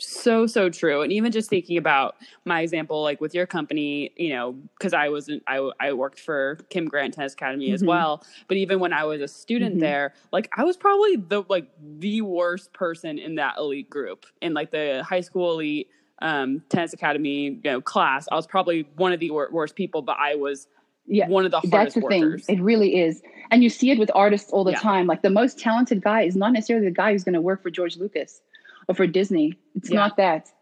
so 0.00 0.46
so 0.46 0.70
true 0.70 1.02
and 1.02 1.12
even 1.12 1.30
just 1.30 1.50
thinking 1.50 1.76
about 1.76 2.16
my 2.46 2.62
example 2.62 3.02
like 3.02 3.20
with 3.20 3.34
your 3.34 3.46
company 3.46 4.10
you 4.16 4.30
know 4.30 4.52
because 4.78 4.94
i 4.94 5.10
wasn't 5.10 5.42
I, 5.46 5.56
I 5.78 5.92
worked 5.92 6.18
for 6.18 6.56
kim 6.70 6.86
grant 6.88 7.12
tennis 7.12 7.34
academy 7.34 7.70
as 7.70 7.82
Mhm. 7.82 7.86
well 7.88 8.24
but 8.48 8.56
even 8.56 8.80
when 8.80 8.94
i 8.94 9.04
was 9.04 9.20
a 9.20 9.28
student 9.28 9.76
Mhm. 9.76 9.80
there 9.80 10.14
like 10.32 10.48
i 10.56 10.64
was 10.64 10.78
probably 10.78 11.16
the 11.16 11.42
like 11.50 11.66
the 11.98 12.22
worst 12.22 12.72
person 12.72 13.18
in 13.18 13.34
that 13.34 13.58
elite 13.58 13.90
group 13.90 14.24
in 14.40 14.54
like 14.54 14.70
the 14.70 15.04
high 15.06 15.20
school 15.20 15.52
elite 15.52 15.90
um, 16.22 16.62
tennis 16.68 16.92
academy 16.92 17.44
you 17.44 17.60
know 17.64 17.80
class 17.80 18.28
i 18.30 18.34
was 18.34 18.46
probably 18.46 18.86
one 18.96 19.12
of 19.12 19.20
the 19.20 19.30
wor- 19.30 19.48
worst 19.50 19.74
people 19.74 20.02
but 20.02 20.16
i 20.18 20.34
was 20.34 20.68
Yeah. 21.06 21.28
one 21.28 21.44
of 21.44 21.50
the 21.50 21.56
hardest 21.60 21.72
That's 21.72 21.94
the 21.94 22.00
workers 22.02 22.44
thing. 22.46 22.58
It 22.58 22.62
really 22.62 23.00
is. 23.00 23.20
And 23.50 23.64
you 23.64 23.70
see 23.70 23.90
it 23.90 23.98
with 23.98 24.10
artists 24.14 24.52
all 24.52 24.62
the 24.64 24.72
Yeah. 24.72 24.78
time. 24.90 25.06
Like 25.08 25.22
the 25.22 25.30
most 25.30 25.58
talented 25.58 26.02
guy 26.02 26.20
is 26.22 26.36
not 26.36 26.52
necessarily 26.52 26.86
the 26.86 26.92
guy 27.02 27.10
who's 27.12 27.24
going 27.24 27.34
to 27.34 27.40
work 27.40 27.62
for 27.64 27.70
George 27.70 27.96
Lucas 27.96 28.40
or 28.86 28.94
for 28.94 29.06
Disney. 29.08 29.56
It's 29.74 29.90
Yeah. 29.90 29.98
not 30.02 30.16
that. 30.18 30.52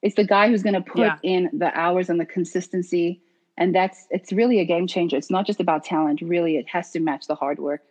It's 0.00 0.14
the 0.14 0.24
guy 0.24 0.48
who's 0.48 0.62
going 0.62 0.78
to 0.82 0.86
put 0.96 1.00
Yeah. 1.00 1.16
in 1.22 1.50
the 1.52 1.70
hours 1.78 2.08
and 2.08 2.18
the 2.18 2.24
consistency. 2.24 3.20
And 3.58 3.74
that's, 3.74 4.06
it's 4.10 4.32
really 4.32 4.58
a 4.60 4.64
game 4.64 4.86
changer. 4.86 5.16
It's 5.18 5.28
not 5.30 5.44
just 5.46 5.60
about 5.60 5.84
talent. 5.84 6.22
Really, 6.22 6.56
it 6.56 6.66
has 6.68 6.92
to 6.92 7.00
match 7.00 7.26
the 7.26 7.34
hard 7.34 7.58
work. 7.58 7.82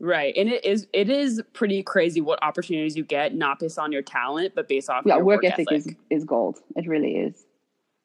Right 0.00 0.34
and 0.36 0.48
it 0.48 0.64
is 0.64 0.86
it 0.92 1.10
is 1.10 1.42
pretty 1.52 1.82
crazy 1.82 2.20
what 2.20 2.42
opportunities 2.42 2.96
you 2.96 3.04
get 3.04 3.34
not 3.34 3.58
based 3.58 3.78
on 3.78 3.90
your 3.90 4.02
talent 4.02 4.54
but 4.54 4.68
based 4.68 4.88
off 4.88 5.02
Yeah, 5.04 5.16
your 5.16 5.24
work, 5.24 5.44
ethic, 5.44 5.66
is, 5.72 5.88
is 6.10 6.24
gold. 6.24 6.60
It 6.76 6.86
really 6.86 7.16
is. 7.16 7.44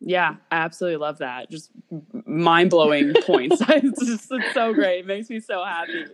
Yeah, 0.05 0.35
I 0.51 0.57
absolutely 0.57 0.97
love 0.97 1.19
that. 1.19 1.49
Just 1.49 1.71
mind 2.25 2.69
blowing 2.69 3.13
points. 3.25 3.61
it's 3.69 4.05
just 4.05 4.27
it's 4.31 4.53
so 4.53 4.73
great. 4.73 4.99
It 4.99 5.05
makes 5.05 5.29
me 5.29 5.39
so 5.39 5.63
happy. 5.63 6.05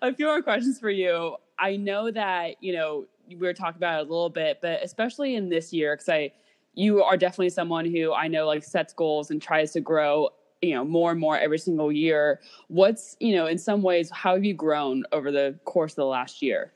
A 0.00 0.14
few 0.14 0.26
more 0.26 0.40
questions 0.40 0.80
for 0.80 0.88
you. 0.88 1.36
I 1.58 1.76
know 1.76 2.10
that 2.10 2.56
you 2.62 2.72
know 2.72 3.04
we 3.28 3.36
were 3.36 3.52
talking 3.52 3.76
about 3.76 4.00
it 4.00 4.06
a 4.06 4.10
little 4.10 4.30
bit, 4.30 4.60
but 4.62 4.82
especially 4.82 5.34
in 5.34 5.50
this 5.50 5.74
year, 5.74 5.94
because 5.94 6.08
I 6.08 6.32
you 6.72 7.02
are 7.02 7.18
definitely 7.18 7.50
someone 7.50 7.84
who 7.84 8.14
I 8.14 8.28
know 8.28 8.46
like 8.46 8.64
sets 8.64 8.94
goals 8.94 9.30
and 9.30 9.42
tries 9.42 9.72
to 9.72 9.80
grow. 9.80 10.30
You 10.62 10.74
know 10.74 10.84
more 10.84 11.10
and 11.12 11.20
more 11.20 11.38
every 11.38 11.58
single 11.58 11.92
year. 11.92 12.40
What's 12.68 13.16
you 13.20 13.34
know 13.36 13.46
in 13.46 13.58
some 13.58 13.82
ways 13.82 14.10
how 14.10 14.34
have 14.34 14.44
you 14.44 14.54
grown 14.54 15.04
over 15.12 15.30
the 15.30 15.58
course 15.64 15.92
of 15.92 15.96
the 15.96 16.06
last 16.06 16.42
year? 16.42 16.72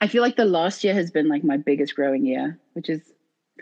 I 0.00 0.08
feel 0.08 0.22
like 0.22 0.36
the 0.36 0.44
last 0.46 0.82
year 0.82 0.94
has 0.94 1.10
been 1.10 1.28
like 1.28 1.44
my 1.44 1.56
biggest 1.56 1.94
growing 1.94 2.26
year, 2.26 2.58
which 2.72 2.88
is 2.88 3.00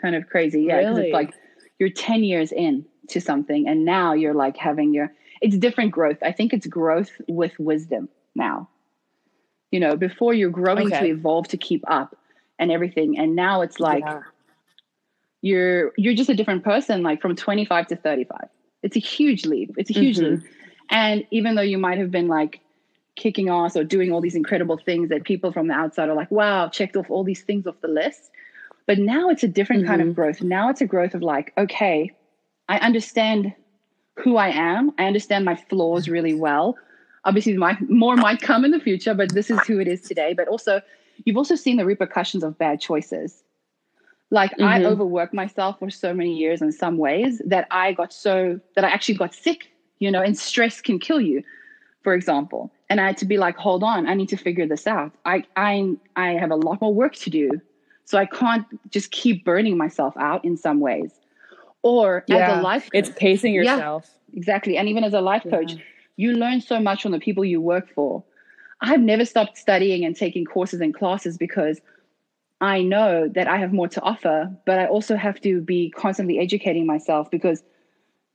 kind 0.00 0.14
of 0.16 0.26
crazy. 0.28 0.62
Yeah, 0.62 0.78
because 0.78 0.96
Really? 0.96 1.08
it's 1.08 1.12
like 1.14 1.34
you're 1.78 1.90
10 1.90 2.24
years 2.24 2.52
in 2.52 2.84
to 3.08 3.20
something 3.20 3.66
and 3.68 3.84
now 3.84 4.12
you're 4.14 4.34
like 4.34 4.56
having 4.56 4.94
your 4.94 5.12
it's 5.42 5.56
different 5.58 5.90
growth. 5.90 6.18
I 6.22 6.32
think 6.32 6.52
it's 6.52 6.66
growth 6.66 7.10
with 7.28 7.58
wisdom 7.58 8.08
now. 8.34 8.68
You 9.72 9.80
know, 9.80 9.96
before 9.96 10.32
you're 10.32 10.50
growing 10.50 10.90
to 10.90 11.04
evolve 11.06 11.48
to 11.48 11.56
keep 11.56 11.82
up 11.90 12.16
and 12.58 12.70
everything 12.70 13.18
and 13.18 13.34
now 13.34 13.62
it's 13.62 13.80
like 13.80 14.04
Yeah. 14.06 14.20
you're 15.42 15.92
you're 15.96 16.14
just 16.14 16.30
a 16.30 16.34
different 16.34 16.62
person 16.64 17.02
like 17.02 17.20
from 17.20 17.34
25 17.34 17.88
to 17.88 17.96
35. 17.96 18.48
It's 18.82 18.96
a 18.96 19.00
huge 19.00 19.44
leap. 19.44 19.74
It's 19.76 19.90
a 19.90 19.94
huge 19.94 20.16
Mhm. 20.18 20.30
leap. 20.40 20.40
And 20.90 21.24
even 21.30 21.54
though 21.54 21.62
you 21.62 21.78
might 21.78 21.98
have 21.98 22.10
been 22.10 22.28
like 22.28 22.60
kicking 23.16 23.48
ass 23.48 23.76
or 23.76 23.84
doing 23.84 24.12
all 24.12 24.20
these 24.20 24.34
incredible 24.34 24.76
things 24.78 25.08
that 25.10 25.24
people 25.24 25.52
from 25.52 25.68
the 25.68 25.74
outside 25.74 26.08
are 26.08 26.14
like, 26.14 26.30
wow, 26.30 26.68
checked 26.68 26.96
off 26.96 27.10
all 27.10 27.24
these 27.24 27.42
things 27.42 27.66
off 27.66 27.80
the 27.80 27.88
list. 27.88 28.30
But 28.86 28.98
now 28.98 29.28
it's 29.28 29.42
a 29.42 29.48
different 29.48 29.86
kind 29.86 30.00
Mhm. 30.00 30.08
of 30.08 30.14
growth. 30.14 30.42
Now 30.42 30.68
it's 30.70 30.80
a 30.80 30.86
growth 30.86 31.14
of 31.14 31.22
like, 31.22 31.52
okay, 31.58 32.10
I 32.68 32.78
understand 32.78 33.52
who 34.16 34.36
I 34.36 34.48
am. 34.48 34.92
I 34.98 35.04
understand 35.06 35.44
my 35.44 35.54
flaws 35.54 36.08
really 36.08 36.34
well. 36.34 36.76
Obviously, 37.24 37.56
my 37.56 37.76
more 37.88 38.16
might 38.16 38.40
come 38.40 38.64
in 38.64 38.70
the 38.70 38.80
future, 38.80 39.14
but 39.14 39.32
this 39.32 39.50
is 39.50 39.60
who 39.66 39.78
it 39.78 39.86
is 39.86 40.00
today. 40.00 40.32
But 40.32 40.48
also, 40.48 40.80
you've 41.24 41.36
also 41.36 41.54
seen 41.54 41.76
the 41.76 41.84
repercussions 41.84 42.42
of 42.42 42.56
bad 42.58 42.80
choices. 42.80 43.42
Like 44.30 44.52
I 44.60 44.80
Mhm. 44.80 44.86
overworked 44.86 45.34
myself 45.34 45.78
for 45.78 45.90
so 45.90 46.14
many 46.14 46.34
years 46.36 46.62
in 46.62 46.70
some 46.72 46.98
ways 46.98 47.40
that 47.46 47.66
I 47.70 47.92
got 47.92 48.12
so 48.12 48.60
that 48.76 48.84
I 48.84 48.90
actually 48.90 49.16
got 49.16 49.34
sick, 49.34 49.72
you 49.98 50.10
know, 50.10 50.22
and 50.22 50.36
stress 50.38 50.80
can 50.80 50.98
kill 51.00 51.20
you, 51.20 51.42
for 52.02 52.14
example. 52.14 52.72
And 52.88 53.00
I 53.00 53.06
had 53.08 53.16
to 53.18 53.24
be 53.26 53.38
like, 53.38 53.56
hold 53.56 53.82
on, 53.82 54.06
I 54.08 54.14
need 54.14 54.28
to 54.30 54.36
figure 54.36 54.66
this 54.66 54.86
out. 54.86 55.12
I 55.24 55.44
I 55.56 55.94
I 56.16 56.32
have 56.32 56.50
a 56.50 56.56
lot 56.56 56.80
more 56.80 56.94
work 56.94 57.14
to 57.16 57.30
do. 57.30 57.60
So 58.04 58.18
I 58.18 58.26
can't 58.26 58.66
just 58.90 59.10
keep 59.12 59.44
burning 59.44 59.76
myself 59.76 60.14
out 60.18 60.44
in 60.44 60.56
some 60.56 60.80
ways. 60.80 61.12
Or 61.82 62.24
as 62.30 62.48
a 62.48 62.54
life 62.54 62.90
It's 62.92 63.08
coach, 63.08 63.18
pacing 63.18 63.54
Yeah. 63.54 63.76
yourself. 63.76 64.10
exactly. 64.34 64.76
And 64.76 64.88
even 64.88 65.04
as 65.04 65.14
a 65.14 65.20
life 65.20 65.44
Yeah. 65.44 65.52
coach, 65.52 65.76
you 66.16 66.32
learn 66.32 66.60
so 66.60 66.80
much 66.80 67.02
from 67.02 67.12
the 67.12 67.18
people 67.20 67.44
you 67.44 67.60
work 67.60 67.88
for. 67.94 68.24
I've 68.82 69.00
never 69.00 69.24
stopped 69.24 69.56
studying 69.58 70.04
and 70.04 70.16
taking 70.16 70.44
courses 70.44 70.80
and 70.80 70.94
classes 70.94 71.36
because 71.38 71.80
I 72.60 72.82
know 72.82 73.28
that 73.28 73.48
I 73.48 73.56
have 73.56 73.72
more 73.72 73.88
to 73.88 74.00
offer, 74.02 74.54
but 74.66 74.78
I 74.78 74.86
also 74.86 75.16
have 75.16 75.40
to 75.40 75.60
be 75.60 75.90
constantly 75.90 76.38
educating 76.38 76.86
myself 76.86 77.30
because 77.30 77.62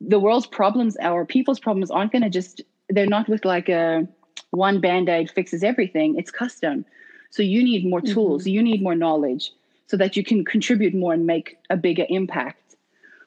the 0.01 0.19
world's 0.19 0.47
problems, 0.47 0.97
or 1.01 1.25
people's 1.25 1.59
problems, 1.59 1.91
aren't 1.91 2.11
going 2.11 2.23
to 2.23 2.29
just, 2.29 2.61
they're 2.89 3.05
not 3.07 3.29
with 3.29 3.45
like 3.45 3.69
a 3.69 4.07
one 4.51 4.79
band 4.81 5.09
aid 5.09 5.29
fixes 5.29 5.63
everything. 5.63 6.17
It's 6.17 6.31
custom. 6.31 6.85
So 7.29 7.43
you 7.43 7.63
need 7.63 7.85
more 7.85 8.01
tools, 8.01 8.47
you 8.47 8.63
need 8.63 8.81
more 8.81 8.95
knowledge 8.95 9.51
so 9.88 9.97
that 9.97 10.15
you 10.15 10.23
can 10.23 10.43
contribute 10.43 10.95
more 10.95 11.13
and 11.13 11.27
make 11.27 11.57
a 11.69 11.77
bigger 11.77 12.05
impact. 12.09 12.75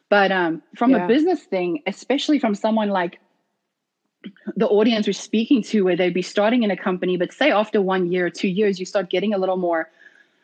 But 0.09 0.33
um, 0.33 0.63
from 0.75 0.91
Yeah. 0.91 1.05
a 1.05 1.09
business 1.09 1.43
thing, 1.45 1.83
especially 1.87 2.39
from 2.39 2.55
someone 2.55 2.89
like 2.89 3.21
the 4.57 4.67
audience 4.67 5.07
we're 5.07 5.13
speaking 5.13 5.63
to, 5.65 5.83
where 5.83 5.95
they'd 5.95 6.15
be 6.15 6.23
starting 6.23 6.65
in 6.65 6.71
a 6.71 6.77
company, 6.77 7.17
but 7.17 7.33
say 7.33 7.53
after 7.53 7.81
one 7.81 8.11
year 8.11 8.27
or 8.27 8.31
two 8.31 8.49
years, 8.49 8.81
you 8.81 8.87
start 8.87 9.11
getting 9.11 9.33
a 9.33 9.39
little 9.39 9.57
more 9.59 9.89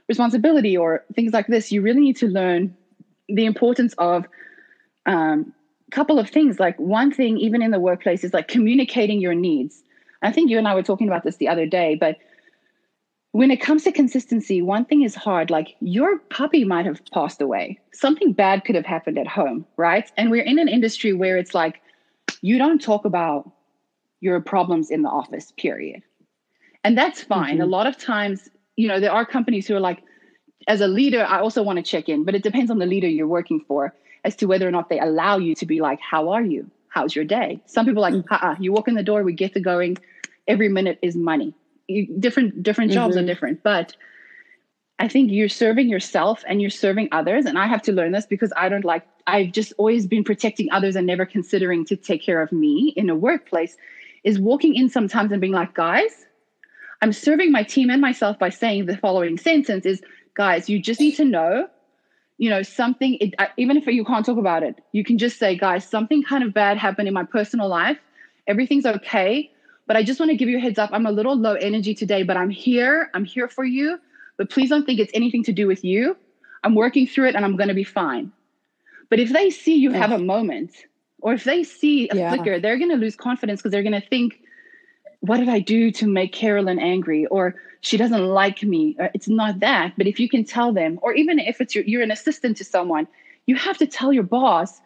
responsibility 0.08 0.76
or 0.76 1.04
things 1.14 1.32
like 1.32 1.46
this, 1.46 1.72
you 1.72 1.82
really 1.82 2.00
need 2.00 2.16
to 2.18 2.26
learn 2.26 2.76
the 3.28 3.44
importance 3.44 3.94
of 3.98 4.26
um, 5.06 5.52
a 5.88 5.90
couple 5.90 6.18
of 6.18 6.28
things. 6.28 6.60
Like 6.60 6.78
one 6.78 7.10
thing, 7.10 7.38
even 7.38 7.62
in 7.62 7.70
the 7.70 7.80
workplace, 7.80 8.24
is 8.24 8.34
like 8.34 8.48
communicating 8.48 9.20
your 9.20 9.34
needs. 9.34 9.82
I 10.22 10.32
think 10.32 10.50
you 10.50 10.58
and 10.58 10.68
I 10.68 10.74
were 10.74 10.82
talking 10.82 11.08
about 11.08 11.24
this 11.24 11.36
the 11.36 11.48
other 11.48 11.66
day, 11.66 11.94
but 11.94 12.16
when 13.32 13.50
it 13.50 13.60
comes 13.60 13.82
to 13.82 13.90
consistency, 13.90 14.62
one 14.62 14.84
thing 14.84 15.02
is 15.02 15.16
hard. 15.16 15.50
Like 15.50 15.74
your 15.80 16.18
puppy 16.30 16.64
might 16.64 16.86
have 16.86 17.00
passed 17.12 17.42
away, 17.42 17.80
something 17.92 18.32
bad 18.32 18.64
could 18.64 18.76
have 18.76 18.86
happened 18.86 19.18
at 19.18 19.26
home, 19.26 19.66
right? 19.76 20.10
And 20.16 20.30
we're 20.30 20.44
in 20.44 20.58
an 20.60 20.68
industry 20.68 21.12
where 21.12 21.36
it's 21.36 21.52
like 21.52 21.80
you 22.42 22.58
don't 22.58 22.80
talk 22.80 23.04
about 23.04 23.50
your 24.20 24.40
problems 24.40 24.90
in 24.90 25.02
the 25.02 25.08
office, 25.08 25.52
period. 25.58 26.02
And 26.84 26.96
that's 26.96 27.22
fine. 27.22 27.60
A 27.60 27.66
lot 27.66 27.88
of 27.88 27.98
times, 27.98 28.48
you 28.76 28.88
know, 28.88 29.00
there 29.00 29.12
are 29.12 29.24
companies 29.24 29.66
who 29.66 29.74
are 29.74 29.80
like, 29.80 30.02
as 30.66 30.80
a 30.80 30.88
leader, 30.88 31.24
I 31.24 31.40
also 31.40 31.62
want 31.62 31.76
to 31.76 31.82
check 31.82 32.08
in, 32.08 32.24
but 32.24 32.34
it 32.34 32.42
depends 32.42 32.70
on 32.70 32.78
the 32.78 32.86
leader 32.86 33.08
you're 33.08 33.26
working 33.26 33.60
for 33.60 33.92
as 34.24 34.34
to 34.36 34.46
whether 34.46 34.66
or 34.66 34.70
not 34.70 34.88
they 34.88 34.98
allow 34.98 35.36
you 35.36 35.54
to 35.56 35.66
be 35.66 35.80
like, 35.80 36.00
How 36.00 36.30
are 36.30 36.42
you? 36.42 36.70
How's 36.88 37.14
your 37.14 37.24
day? 37.24 37.60
Some 37.66 37.86
people 37.86 38.04
are 38.04 38.12
like, 38.12 38.24
uh-uh, 38.30 38.54
you 38.60 38.72
walk 38.72 38.88
in 38.88 38.94
the 38.94 39.02
door, 39.02 39.24
we 39.24 39.32
get 39.32 39.52
to 39.54 39.60
going, 39.60 39.98
every 40.46 40.68
minute 40.68 40.98
is 41.02 41.16
money. 41.16 41.52
You, 41.88 42.06
different 42.18 42.62
different 42.62 42.92
jobs 42.92 43.16
are 43.16 43.22
Mhm. 43.22 43.26
different, 43.26 43.62
but 43.62 43.94
I 44.98 45.08
think 45.08 45.32
you're 45.32 45.48
serving 45.48 45.88
yourself 45.88 46.44
and 46.46 46.60
you're 46.60 46.70
serving 46.70 47.08
others. 47.10 47.46
And 47.46 47.58
I 47.58 47.66
have 47.66 47.82
to 47.82 47.92
learn 47.92 48.12
this 48.12 48.26
because 48.26 48.52
I 48.56 48.68
don't 48.68 48.84
like, 48.84 49.02
I've 49.26 49.50
just 49.52 49.72
always 49.76 50.06
been 50.06 50.22
protecting 50.22 50.70
others 50.70 50.94
and 50.94 51.06
never 51.06 51.26
considering 51.26 51.84
to 51.86 51.96
take 51.96 52.22
care 52.22 52.40
of 52.40 52.52
me 52.52 52.92
in 52.96 53.10
a 53.10 53.16
workplace. 53.16 53.76
Is 54.22 54.38
walking 54.38 54.74
in 54.74 54.88
sometimes 54.88 55.32
and 55.32 55.40
being 55.40 55.52
like, 55.52 55.74
guys, 55.74 56.23
I'm 57.02 57.12
serving 57.12 57.52
my 57.52 57.62
team 57.62 57.90
and 57.90 58.00
myself 58.00 58.38
by 58.38 58.48
saying 58.48 58.86
the 58.86 58.96
following 58.96 59.36
sentence 59.36 59.84
is, 59.86 60.00
guys, 60.36 60.68
you 60.68 60.80
just 60.80 61.00
need 61.00 61.16
to 61.16 61.24
know, 61.24 61.66
you 62.38 62.50
know, 62.50 62.62
something, 62.62 63.16
it, 63.20 63.34
uh, 63.38 63.46
even 63.56 63.76
if 63.76 63.86
you 63.86 64.04
can't 64.04 64.24
talk 64.24 64.38
about 64.38 64.62
it, 64.62 64.78
you 64.92 65.04
can 65.04 65.18
just 65.18 65.38
say, 65.38 65.56
guys, 65.56 65.88
something 65.88 66.22
kind 66.22 66.42
of 66.44 66.52
bad 66.54 66.78
happened 66.78 67.08
in 67.08 67.14
my 67.14 67.24
personal 67.24 67.68
life. 67.68 67.98
Everything's 68.46 68.86
okay. 68.86 69.50
But 69.86 69.96
I 69.96 70.02
just 70.02 70.18
want 70.18 70.30
to 70.30 70.36
give 70.36 70.48
you 70.48 70.56
a 70.56 70.60
heads 70.60 70.78
up. 70.78 70.90
I'm 70.92 71.06
a 71.06 71.12
little 71.12 71.36
low 71.36 71.54
energy 71.54 71.94
today, 71.94 72.22
but 72.22 72.36
I'm 72.36 72.50
here. 72.50 73.08
I'm 73.14 73.24
here 73.24 73.48
for 73.48 73.64
you. 73.64 73.98
But 74.38 74.50
please 74.50 74.70
don't 74.70 74.84
think 74.84 74.98
it's 74.98 75.12
anything 75.14 75.42
to 75.44 75.52
do 75.52 75.66
with 75.66 75.84
you. 75.84 76.16
I'm 76.62 76.74
working 76.74 77.06
through 77.06 77.28
it 77.28 77.34
and 77.36 77.44
I'm 77.44 77.56
going 77.56 77.68
to 77.68 77.74
be 77.74 77.84
fine. 77.84 78.32
But 79.10 79.20
if 79.20 79.30
they 79.30 79.50
see 79.50 79.76
you 79.76 79.92
have 79.92 80.10
a 80.10 80.18
moment 80.18 80.70
or 81.20 81.34
if 81.34 81.44
they 81.44 81.62
see 81.62 82.08
a 82.08 82.16
Yeah. 82.16 82.30
flicker, 82.30 82.58
they're 82.58 82.78
going 82.78 82.90
to 82.90 82.96
lose 82.96 83.14
confidence 83.14 83.60
because 83.60 83.70
they're 83.72 83.82
going 83.82 84.00
to 84.00 84.08
think, 84.08 84.40
what 85.26 85.38
did 85.38 85.48
I 85.48 85.58
do 85.58 85.90
to 85.92 86.06
make 86.06 86.34
Kerilyn 86.34 86.78
angry? 86.80 87.24
Or 87.26 87.54
she 87.80 87.96
doesn't 87.96 88.26
like 88.26 88.62
me. 88.62 88.94
Or 88.98 89.10
it's 89.14 89.28
not 89.28 89.60
that. 89.60 89.94
But 89.96 90.06
if 90.06 90.20
you 90.20 90.28
can 90.28 90.44
tell 90.44 90.70
them, 90.72 90.98
or 91.00 91.14
even 91.14 91.38
if 91.38 91.60
it's 91.62 91.74
your, 91.74 91.84
you're 91.84 92.02
an 92.02 92.10
assistant 92.10 92.58
to 92.58 92.64
someone, 92.64 93.08
you 93.46 93.56
have 93.56 93.78
to 93.78 93.86
tell 93.86 94.12
your 94.12 94.22
boss 94.22 94.82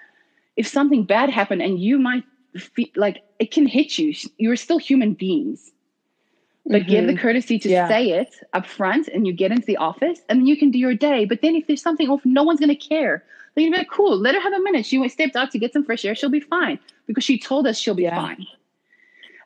if 0.57 0.67
something 0.67 1.03
bad 1.05 1.29
happened 1.29 1.63
and 1.63 1.81
you 1.81 1.99
might 1.99 2.23
feel 2.57 2.87
like 2.95 3.23
it 3.41 3.51
can 3.51 3.67
hit 3.67 3.99
you. 3.99 4.15
You're 4.37 4.57
still 4.57 4.79
human 4.79 5.15
beings. 5.15 5.73
But 6.71 6.87
give 6.87 7.07
the 7.07 7.15
mm-hmm. 7.15 7.23
courtesy 7.23 7.59
to 7.61 7.69
Yeah. 7.69 7.89
say 7.89 8.11
it 8.11 8.33
up 8.53 8.67
front 8.67 9.09
and 9.09 9.27
you 9.27 9.33
get 9.33 9.51
into 9.51 9.67
the 9.67 9.79
office 9.79 10.21
and 10.29 10.41
then 10.41 10.47
you 10.47 10.57
can 10.57 10.71
do 10.71 10.79
your 10.79 10.95
day. 10.95 11.25
But 11.25 11.41
then 11.41 11.57
if 11.57 11.67
there's 11.67 11.83
something 11.83 12.09
off, 12.09 12.25
no 12.25 12.43
one's 12.45 12.61
going 12.61 12.69
to 12.69 12.89
care. 12.95 13.25
They're 13.55 13.63
going 13.63 13.73
to 13.73 13.77
be 13.79 13.79
like, 13.79 13.91
cool, 13.91 14.17
let 14.17 14.35
her 14.35 14.41
have 14.41 14.53
a 14.53 14.61
minute. 14.61 14.85
She 14.87 14.99
went 14.99 15.11
stepped 15.11 15.35
out 15.35 15.51
to 15.53 15.59
get 15.59 15.73
some 15.73 15.83
fresh 15.83 16.05
air. 16.05 16.15
She'll 16.15 16.29
be 16.29 16.41
fine 16.41 16.79
because 17.07 17.25
she 17.25 17.39
told 17.39 17.67
us 17.67 17.79
she'll 17.79 17.95
be 17.95 18.03
Yeah. 18.05 18.21
fine. 18.23 18.47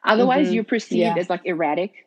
Otherwise, 0.05 0.49
Mhm. 0.49 0.55
you're 0.55 0.65
perceived 0.65 0.99
Yeah. 1.01 1.15
as 1.17 1.31
like 1.31 1.43
erratic, 1.45 2.07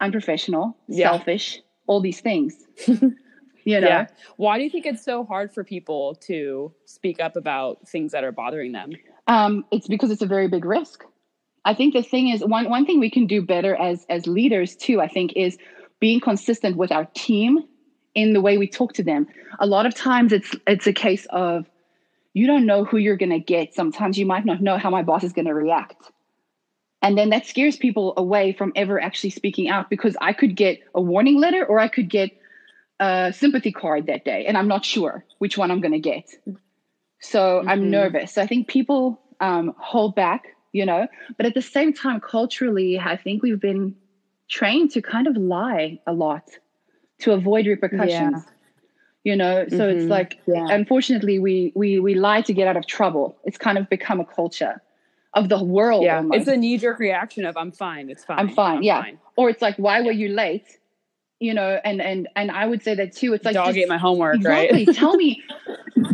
unprofessional, 0.00 0.76
Yeah. 0.88 1.10
selfish, 1.10 1.60
all 1.86 2.00
these 2.00 2.20
things. 2.20 2.66
you 2.86 3.80
know? 3.80 3.86
Yeah. 3.88 4.06
Why 4.36 4.58
do 4.58 4.64
you 4.64 4.70
think 4.70 4.86
it's 4.86 5.02
so 5.02 5.24
hard 5.24 5.52
for 5.52 5.64
people 5.64 6.16
to 6.26 6.72
speak 6.84 7.20
up 7.20 7.36
about 7.36 7.88
things 7.88 8.12
that 8.12 8.24
are 8.24 8.32
bothering 8.32 8.72
them? 8.72 8.92
um, 9.26 9.64
it's 9.70 9.88
because 9.88 10.10
it's 10.10 10.20
a 10.20 10.26
very 10.26 10.48
big 10.48 10.66
risk. 10.66 11.02
I 11.64 11.72
think 11.72 11.94
the 11.94 12.02
thing 12.02 12.28
is 12.28 12.44
one 12.44 12.68
one 12.68 12.84
thing 12.84 13.00
we 13.00 13.08
can 13.10 13.26
do 13.26 13.40
better 13.40 13.74
as 13.76 14.04
as 14.10 14.26
leaders 14.26 14.76
too. 14.76 15.00
I 15.00 15.08
think 15.08 15.32
is 15.34 15.56
being 15.98 16.20
consistent 16.20 16.76
with 16.76 16.92
our 16.92 17.06
team 17.14 17.60
in 18.14 18.34
the 18.34 18.42
way 18.42 18.58
we 18.58 18.66
talk 18.68 18.92
to 18.94 19.02
them. 19.02 19.26
A 19.60 19.66
lot 19.66 19.86
of 19.86 19.94
times 19.94 20.30
it's 20.34 20.54
it's 20.66 20.86
a 20.86 20.92
case 20.92 21.24
of 21.30 21.64
you 22.34 22.46
don't 22.46 22.66
know 22.66 22.84
who 22.84 22.98
you're 22.98 23.16
going 23.16 23.30
to 23.30 23.38
get. 23.38 23.72
Sometimes 23.72 24.18
you 24.18 24.26
might 24.26 24.44
not 24.44 24.60
know 24.60 24.76
how 24.76 24.90
my 24.90 25.02
boss 25.02 25.24
is 25.24 25.32
going 25.32 25.46
to 25.46 25.54
react. 25.54 25.96
And 27.04 27.18
then 27.18 27.30
that 27.30 27.46
scares 27.46 27.76
people 27.76 28.14
away 28.16 28.52
from 28.54 28.72
ever 28.76 29.00
actually 29.00 29.30
speaking 29.30 29.68
out 29.68 29.90
because 29.90 30.16
I 30.22 30.32
could 30.34 30.56
get 30.56 30.80
a 30.94 31.02
warning 31.02 31.38
letter 31.38 31.64
or 31.64 31.78
I 31.80 31.88
could 31.88 32.10
get 32.10 32.32
a 33.00 33.32
sympathy 33.34 33.72
card 33.72 34.06
that 34.06 34.24
day 34.24 34.46
and 34.46 34.58
I'm 34.58 34.68
not 34.68 34.84
sure 34.84 35.24
which 35.38 35.58
one 35.58 35.70
I'm 35.70 35.80
going 35.80 35.92
to 35.92 36.00
get. 36.00 36.24
So 37.20 37.64
I'm 37.66 37.80
Mhm. 37.82 37.90
nervous. 37.90 38.32
So 38.34 38.42
I 38.42 38.46
think 38.46 38.68
people 38.68 39.20
um, 39.40 39.72
hold 39.78 40.14
back, 40.14 40.44
you 40.72 40.86
know, 40.86 41.08
but 41.36 41.46
at 41.46 41.54
the 41.54 41.62
same 41.62 41.92
time, 41.92 42.20
culturally, 42.20 42.98
I 42.98 43.16
think 43.16 43.42
we've 43.42 43.60
been 43.60 43.94
trained 44.50 44.92
to 44.92 45.02
kind 45.02 45.26
of 45.28 45.36
lie 45.36 45.98
a 46.06 46.12
lot 46.12 46.44
to 47.20 47.32
avoid 47.32 47.66
repercussions. 47.66 48.44
You 49.24 49.36
know, 49.36 49.66
so 49.68 49.88
it's 49.88 50.08
Mhm. 50.08 50.10
like 50.10 50.36
Yeah. 50.46 50.68
unfortunately 50.70 51.38
we 51.38 51.72
we 51.74 51.98
we 52.00 52.14
lie 52.14 52.42
to 52.42 52.54
get 52.54 52.68
out 52.68 52.76
of 52.76 52.86
trouble. 52.86 53.38
It's 53.44 53.58
kind 53.58 53.78
of 53.78 53.88
become 53.90 54.20
a 54.20 54.26
culture 54.26 54.82
of 55.34 55.48
the 55.48 55.62
world. 55.62 56.04
Yeah. 56.04 56.18
almost 56.18 56.40
It's 56.40 56.48
a 56.48 56.56
knee 56.56 56.78
jerk 56.78 56.98
reaction 56.98 57.44
of 57.44 57.56
I'm 57.56 57.72
fine. 57.72 58.08
It's 58.10 58.24
fine. 58.24 58.38
I'm 58.38 58.48
fine. 58.48 58.82
yeah. 58.82 59.02
fine." 59.02 59.18
Or 59.36 59.50
it's 59.50 59.60
like, 59.62 59.76
why 59.76 60.00
were 60.00 60.12
you 60.12 60.28
late? 60.28 60.78
You 61.40 61.52
know, 61.54 61.80
and 61.84 62.00
and 62.00 62.28
and 62.36 62.50
I 62.50 62.64
would 62.66 62.82
say 62.82 62.94
that 62.94 63.14
too. 63.14 63.34
It's 63.34 63.44
like 63.44 63.54
Dog 63.54 63.66
just- 63.66 63.78
ate 63.78 63.88
my 63.88 63.98
homework, 63.98 64.36
exactly. 64.36 64.84
right? 64.86 64.96
Tell 65.02 65.16
me, 65.16 65.42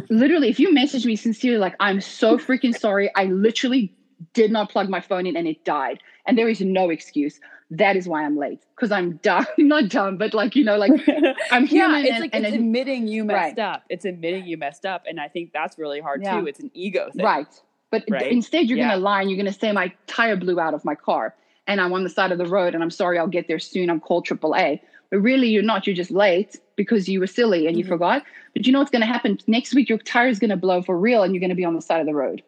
literally, 0.08 0.48
if 0.48 0.58
you 0.58 0.72
message 0.72 1.06
me 1.06 1.16
sincerely, 1.16 1.58
like 1.58 1.76
I'm 1.80 2.00
so 2.00 2.38
freaking 2.38 2.76
sorry. 2.76 3.10
I 3.14 3.24
literally 3.24 3.94
did 4.32 4.50
not 4.50 4.70
plug 4.70 4.88
my 4.88 5.00
phone 5.00 5.26
in 5.26 5.36
and 5.36 5.46
it 5.46 5.64
died, 5.64 6.00
and 6.26 6.36
there 6.36 6.48
is 6.48 6.60
no 6.60 6.90
excuse. 6.90 7.40
That 7.72 7.94
is 7.94 8.08
why 8.08 8.24
I'm 8.24 8.36
late 8.36 8.60
because 8.74 8.90
I'm 8.90 9.16
dumb. 9.22 9.46
not 9.58 9.88
dumb, 9.90 10.16
but 10.16 10.34
like 10.34 10.56
you 10.56 10.64
know, 10.64 10.76
like 10.76 10.90
I'm 11.52 11.62
yeah, 11.66 11.66
human. 11.66 12.00
it's 12.04 12.10
and, 12.12 12.20
like 12.20 12.34
and 12.34 12.44
it's 12.46 12.54
it- 12.54 12.58
admitting 12.60 13.06
you 13.06 13.24
messed 13.24 13.58
Right. 13.58 13.74
up. 13.74 13.84
It's 13.88 14.04
admitting 14.04 14.46
you 14.46 14.56
messed 14.56 14.84
up, 14.86 15.04
and 15.06 15.20
I 15.20 15.28
think 15.28 15.52
that's 15.52 15.78
really 15.78 16.00
hard 16.00 16.22
Yeah. 16.24 16.40
too. 16.40 16.46
It's 16.46 16.58
an 16.60 16.70
ego 16.74 17.10
thing, 17.14 17.24
Right. 17.24 17.46
But 17.90 18.04
Right? 18.08 18.30
instead, 18.30 18.68
you're 18.68 18.78
Yeah. 18.78 18.88
going 18.88 18.98
to 18.98 19.04
lie 19.04 19.20
and 19.20 19.30
you're 19.30 19.36
going 19.36 19.52
to 19.52 19.58
say, 19.58 19.72
My 19.72 19.92
tire 20.06 20.36
blew 20.36 20.60
out 20.60 20.74
of 20.74 20.84
my 20.84 20.94
car 20.94 21.34
and 21.66 21.80
I'm 21.80 21.92
on 21.92 22.04
the 22.04 22.08
side 22.08 22.32
of 22.32 22.38
the 22.38 22.46
road 22.46 22.74
and 22.74 22.82
I'm 22.82 22.90
sorry, 22.90 23.18
I'll 23.18 23.26
get 23.26 23.48
there 23.48 23.58
soon. 23.58 23.90
I'm 23.90 24.00
called 24.00 24.26
AAA. 24.26 24.80
But 25.10 25.18
really, 25.18 25.48
you're 25.48 25.62
not. 25.64 25.86
You're 25.86 25.96
just 25.96 26.12
late 26.12 26.56
because 26.76 27.08
you 27.08 27.18
were 27.18 27.26
silly 27.26 27.66
and 27.66 27.76
you 27.76 27.84
Mhm. 27.84 27.88
forgot. 27.88 28.22
But 28.54 28.66
you 28.66 28.72
know 28.72 28.78
what's 28.78 28.92
going 28.92 29.00
to 29.02 29.06
happen? 29.06 29.38
Next 29.48 29.74
week, 29.74 29.88
your 29.88 29.98
tire 29.98 30.28
is 30.28 30.38
going 30.38 30.50
to 30.50 30.56
blow 30.56 30.82
for 30.82 30.96
real 30.98 31.22
and 31.24 31.34
you're 31.34 31.40
going 31.40 31.50
to 31.50 31.56
be 31.56 31.64
on 31.64 31.74
the 31.74 31.82
side 31.82 32.00
of 32.00 32.06
the 32.06 32.14
road. 32.14 32.42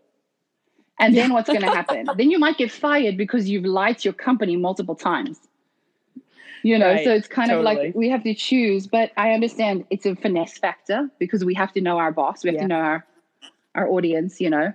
And 1.01 1.17
then 1.17 1.33
what's 1.33 1.49
going 1.49 1.63
to 1.63 1.69
happen? 1.69 2.07
then 2.17 2.31
you 2.31 2.39
might 2.39 2.57
get 2.57 2.71
fired 2.71 3.17
because 3.17 3.49
you've 3.51 3.65
lied 3.65 3.99
to 3.99 4.05
your 4.05 4.13
company 4.13 4.57
multiple 4.57 4.95
times. 4.95 5.41
You 6.63 6.79
know, 6.79 6.93
Right. 6.93 7.03
so 7.05 7.13
it's 7.13 7.27
kind 7.27 7.51
of 7.51 7.63
like 7.63 7.93
we 7.97 8.09
have 8.11 8.23
to 8.23 8.35
choose. 8.35 8.87
But 8.87 9.11
I 9.17 9.33
understand 9.33 9.85
it's 9.91 10.07
a 10.07 10.15
finesse 10.15 10.59
factor 10.59 11.11
because 11.19 11.45
we 11.45 11.55
have 11.55 11.73
to 11.73 11.81
know 11.81 11.99
our 11.99 12.13
boss. 12.13 12.45
We 12.45 12.49
have 12.51 12.55
Yeah. 12.55 12.63
to 12.63 12.69
know 12.69 12.79
our 12.81 13.07
our 13.75 13.89
audience. 13.89 14.41
You 14.41 14.51
know, 14.51 14.73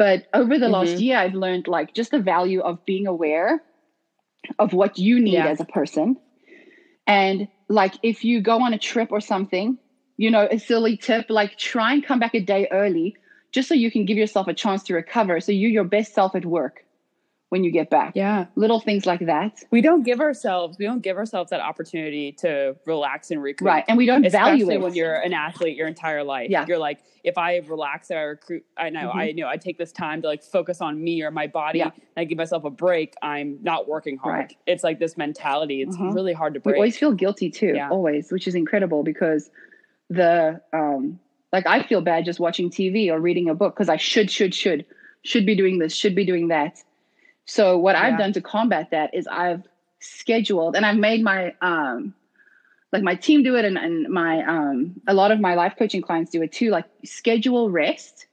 but 0.00 0.24
over 0.32 0.58
the 0.58 0.70
last 0.70 0.98
Mhm. 0.98 1.00
year, 1.00 1.18
I've 1.18 1.34
learned 1.34 1.68
like 1.68 1.92
just 1.94 2.10
the 2.10 2.20
value 2.20 2.62
of 2.62 2.78
being 2.86 3.06
aware 3.06 3.60
of 4.58 4.72
what 4.72 4.98
you 4.98 5.20
need 5.20 5.34
Yeah. 5.34 5.46
as 5.46 5.60
a 5.60 5.66
person. 5.66 6.16
And 7.06 7.48
like 7.68 7.94
if 8.02 8.24
you 8.24 8.40
go 8.40 8.62
on 8.62 8.74
a 8.74 8.78
trip 8.78 9.10
or 9.12 9.20
something, 9.20 9.78
you 10.16 10.30
know, 10.30 10.48
a 10.50 10.58
silly 10.58 10.96
tip, 10.96 11.26
like 11.28 11.56
try 11.58 11.92
and 11.92 12.04
come 12.04 12.18
back 12.18 12.34
a 12.34 12.40
day 12.40 12.66
early 12.72 13.14
just 13.52 13.68
so 13.68 13.74
you 13.74 13.90
can 13.90 14.06
give 14.06 14.16
yourself 14.16 14.48
a 14.48 14.54
chance 14.54 14.84
to 14.84 14.94
recover. 14.94 15.40
So 15.40 15.52
you're 15.52 15.70
your 15.70 15.84
best 15.84 16.14
self 16.14 16.34
at 16.34 16.46
work 16.46 16.76
when 17.50 17.64
you 17.64 17.70
get 17.72 17.90
back. 17.90 18.12
Yeah, 18.14 18.46
Little 18.54 18.80
things 18.80 19.06
like 19.06 19.26
that. 19.26 19.62
we 19.72 19.80
don't 19.82 20.02
give 20.04 20.20
ourselves 20.20 20.78
we 20.78 20.86
don't 20.86 21.02
give 21.02 21.16
ourselves 21.16 21.50
that 21.50 21.60
opportunity 21.60 22.32
to 22.38 22.76
relax 22.86 23.30
and 23.32 23.42
recoup. 23.42 23.66
Right. 23.66 23.84
And 23.88 23.98
we 23.98 24.06
don't 24.06 24.28
value 24.30 24.70
it. 24.70 24.80
when 24.80 24.94
you're 24.94 25.14
an 25.16 25.32
athlete 25.34 25.76
your 25.76 25.88
entire 25.88 26.22
life. 26.24 26.48
Yeah. 26.48 26.64
You're 26.66 26.78
like, 26.78 27.00
if 27.24 27.36
I 27.36 27.56
relax, 27.66 28.10
I 28.12 28.14
recruit. 28.20 28.64
I 28.78 28.88
know, 28.88 29.10
Mhm. 29.10 29.14
I 29.16 29.32
know, 29.32 29.48
I 29.48 29.56
take 29.56 29.76
this 29.78 29.90
time 29.92 30.22
to 30.22 30.28
like 30.28 30.42
focus 30.44 30.80
on 30.80 31.02
me 31.02 31.22
or 31.22 31.30
my 31.32 31.48
body. 31.48 31.80
Yeah. 31.80 31.86
And 31.92 32.02
I 32.16 32.24
give 32.24 32.38
myself 32.38 32.64
a 32.64 32.70
break. 32.70 33.14
I'm 33.20 33.58
not 33.62 33.88
working 33.88 34.16
hard. 34.16 34.34
Right. 34.34 34.56
It's 34.66 34.84
like 34.84 34.98
this 35.00 35.16
mentality. 35.18 35.82
It's 35.82 35.96
Mhm. 35.96 36.14
really 36.14 36.32
hard 36.32 36.54
to 36.54 36.60
break. 36.60 36.74
we 36.74 36.78
always 36.78 36.96
feel 36.96 37.12
guilty 37.12 37.50
too 37.50 37.72
Yeah. 37.74 37.90
always 37.90 38.30
which 38.32 38.46
is 38.46 38.54
incredible 38.54 39.02
because 39.02 39.50
the 40.08 40.60
um 40.72 41.18
like 41.52 41.66
i 41.66 41.82
feel 41.82 42.00
bad 42.00 42.24
just 42.24 42.38
watching 42.40 42.70
tv 42.70 43.10
or 43.10 43.18
reading 43.20 43.48
a 43.48 43.54
book 43.54 43.74
because 43.74 43.88
i 43.88 43.96
should 43.96 44.30
should 44.30 44.54
should 44.54 44.84
should 45.22 45.44
be 45.46 45.54
doing 45.54 45.78
this 45.78 45.94
should 45.94 46.14
be 46.14 46.24
doing 46.24 46.48
that 46.48 46.82
so 47.46 47.78
what 47.78 47.96
i've 47.96 48.18
done 48.18 48.32
to 48.32 48.40
combat 48.40 48.88
that 48.90 49.12
is 49.14 49.26
i've 49.26 49.62
scheduled 50.00 50.76
and 50.76 50.86
i've 50.86 50.96
made 50.96 51.22
my 51.22 51.54
um 51.60 52.14
like 52.92 53.02
my 53.02 53.14
team 53.14 53.42
do 53.42 53.54
it 53.56 53.64
and, 53.64 53.78
and 53.78 54.08
my 54.08 54.42
um 54.44 54.94
a 55.06 55.14
lot 55.14 55.30
of 55.30 55.40
my 55.40 55.54
life 55.54 55.74
coaching 55.78 56.02
clients 56.02 56.30
do 56.30 56.42
it 56.42 56.52
too 56.52 56.70
like 56.70 56.86
schedule 57.04 57.70
rest. 57.70 58.26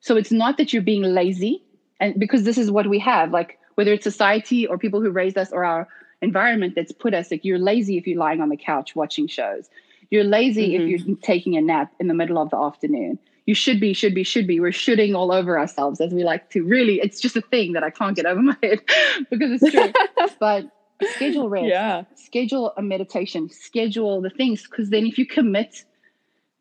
So 0.00 0.16
it's 0.16 0.30
not 0.30 0.58
that 0.58 0.72
you're 0.72 0.82
being 0.82 1.02
lazy 1.02 1.62
and 2.00 2.18
because 2.18 2.44
this 2.44 2.58
is 2.58 2.70
what 2.70 2.86
we 2.88 2.98
have 2.98 3.30
like 3.32 3.58
whether 3.74 3.92
it's 3.92 4.04
society 4.04 4.66
or 4.66 4.76
people 4.78 5.00
who 5.00 5.10
raised 5.10 5.38
us 5.38 5.52
or 5.52 5.64
our 5.64 5.88
environment 6.20 6.74
that's 6.76 6.92
put 6.92 7.14
us 7.14 7.30
like 7.30 7.44
you're 7.44 7.58
lazy 7.58 7.96
if 7.96 8.06
you're 8.06 8.18
lying 8.18 8.40
on 8.40 8.48
the 8.48 8.56
couch 8.56 8.94
watching 8.96 9.26
shows. 9.26 9.68
You're 10.10 10.24
lazy 10.24 10.72
Mhm. 10.72 10.80
if 10.80 10.88
you're 10.88 11.16
taking 11.22 11.56
a 11.56 11.60
nap 11.60 11.92
in 12.00 12.08
the 12.08 12.14
middle 12.14 12.38
of 12.38 12.50
the 12.50 12.56
afternoon 12.58 13.18
you 13.48 13.54
should 13.54 13.80
be 13.80 13.94
should 13.94 14.14
be 14.14 14.24
should 14.24 14.46
be. 14.46 14.60
We're 14.60 14.72
shooting 14.72 15.14
all 15.14 15.32
over 15.32 15.58
ourselves 15.58 16.02
as 16.02 16.12
we 16.12 16.22
like 16.22 16.50
to 16.50 16.62
really 16.62 17.00
it's 17.00 17.18
just 17.18 17.34
a 17.34 17.40
thing 17.40 17.72
that 17.72 17.82
i 17.82 17.88
can't 17.88 18.14
get 18.14 18.26
over 18.26 18.42
my 18.42 18.56
head 18.62 18.80
because 19.30 19.50
it's 19.62 19.72
true. 19.72 19.90
But 20.38 20.70
schedule 21.14 21.48
rest. 21.48 21.66
Yeah. 21.66 22.02
schedule 22.14 22.74
a 22.76 22.82
meditation. 22.82 23.48
Schedule 23.48 24.20
the 24.20 24.28
things 24.28 24.64
because 24.64 24.90
then 24.90 25.06
if 25.06 25.16
you 25.16 25.24
commit 25.24 25.86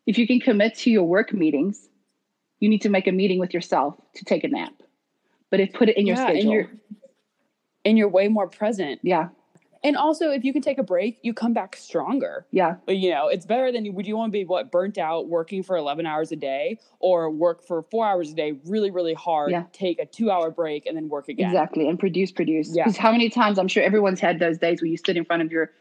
if 0.06 0.18
you 0.18 0.26
can 0.26 0.40
commit 0.40 0.76
to 0.76 0.90
your 0.90 1.04
work 1.04 1.34
meetings 1.34 1.90
you 2.62 2.70
need 2.70 2.82
to 2.84 2.90
make 2.90 3.06
a 3.06 3.12
meeting 3.12 3.40
with 3.44 3.54
yourself 3.54 3.96
to 4.16 4.24
take 4.24 4.46
a 4.46 4.48
nap. 4.48 4.74
But 5.52 5.60
if 5.60 5.74
put 5.74 5.90
it 5.90 5.98
in 5.98 6.08
your 6.08 6.16
schedule 6.16 6.40
And 6.40 6.52
you're, 6.52 6.70
and 7.84 7.98
you're 7.98 8.14
way 8.20 8.30
more 8.30 8.48
present. 8.48 9.02
yeah 9.04 9.28
And 9.84 9.96
also, 9.96 10.32
if 10.32 10.44
you 10.44 10.54
can 10.54 10.62
take 10.62 10.78
a 10.78 10.84
break, 10.84 11.20
you 11.22 11.34
come 11.34 11.54
back 11.54 11.76
stronger. 11.76 12.46
yeah 12.52 12.76
you 12.88 13.10
know, 13.12 13.28
it's 13.28 13.46
better 13.46 13.72
than 13.72 13.86
you 13.86 13.92
would 13.92 14.08
you 14.08 14.18
want 14.18 14.32
to 14.32 14.38
be 14.38 14.46
what 14.46 14.72
burnt 14.72 14.98
out 14.98 15.28
working 15.28 15.64
for 15.64 15.78
11 15.78 16.06
hours 16.06 16.32
a 16.32 16.36
day 16.36 16.80
or 17.00 17.30
work 17.30 17.66
for 17.66 17.84
four 17.92 18.06
hours 18.06 18.32
a 18.32 18.36
day 18.36 18.54
really, 18.66 18.90
really 18.92 19.14
hard, 19.14 19.52
Yeah. 19.52 19.64
take 19.74 20.00
a 20.00 20.06
two 20.06 20.32
hour 20.32 20.50
break 20.52 20.86
and 20.86 20.96
then 20.98 21.10
work 21.10 21.30
again. 21.30 21.48
Exactly. 21.48 21.88
And 21.88 22.00
produce, 22.00 22.32
produce. 22.32 22.76
Yeah. 22.76 22.84
Because 22.86 22.98
how 22.98 23.12
many 23.12 23.30
times 23.30 23.60
I'm 23.60 23.68
sure 23.68 23.84
everyone's 23.84 24.20
had 24.20 24.40
those 24.40 24.58
days 24.58 24.82
where 24.82 24.90
you 24.90 24.98
stood 24.98 25.18
in 25.18 25.26
front 25.26 25.42
of 25.44 25.52
your 25.52 25.72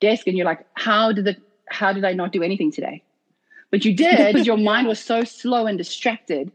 desk 0.00 0.26
and 0.26 0.36
you're 0.36 0.46
like, 0.46 0.66
how 0.74 1.12
did 1.12 1.24
the 1.24 1.36
how 1.68 1.92
did 1.92 2.04
I 2.04 2.12
not 2.12 2.32
do 2.32 2.42
anything 2.42 2.70
today? 2.70 3.02
But 3.70 3.84
you 3.84 3.94
did 3.94 4.16
because 4.32 4.46
your 4.46 4.56
mind 4.58 4.86
was 4.86 5.00
so 5.00 5.24
slow 5.24 5.66
and 5.66 5.76
distracted 5.78 6.52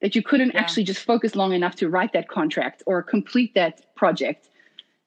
that 0.00 0.14
you 0.16 0.22
couldn't 0.22 0.52
Yeah. 0.54 0.60
actually 0.60 0.84
just 0.84 1.04
focus 1.04 1.34
long 1.36 1.52
enough 1.52 1.74
to 1.76 1.88
write 1.88 2.12
that 2.12 2.28
contract 2.28 2.82
or 2.86 3.02
complete 3.02 3.54
that 3.54 3.94
project. 3.96 4.47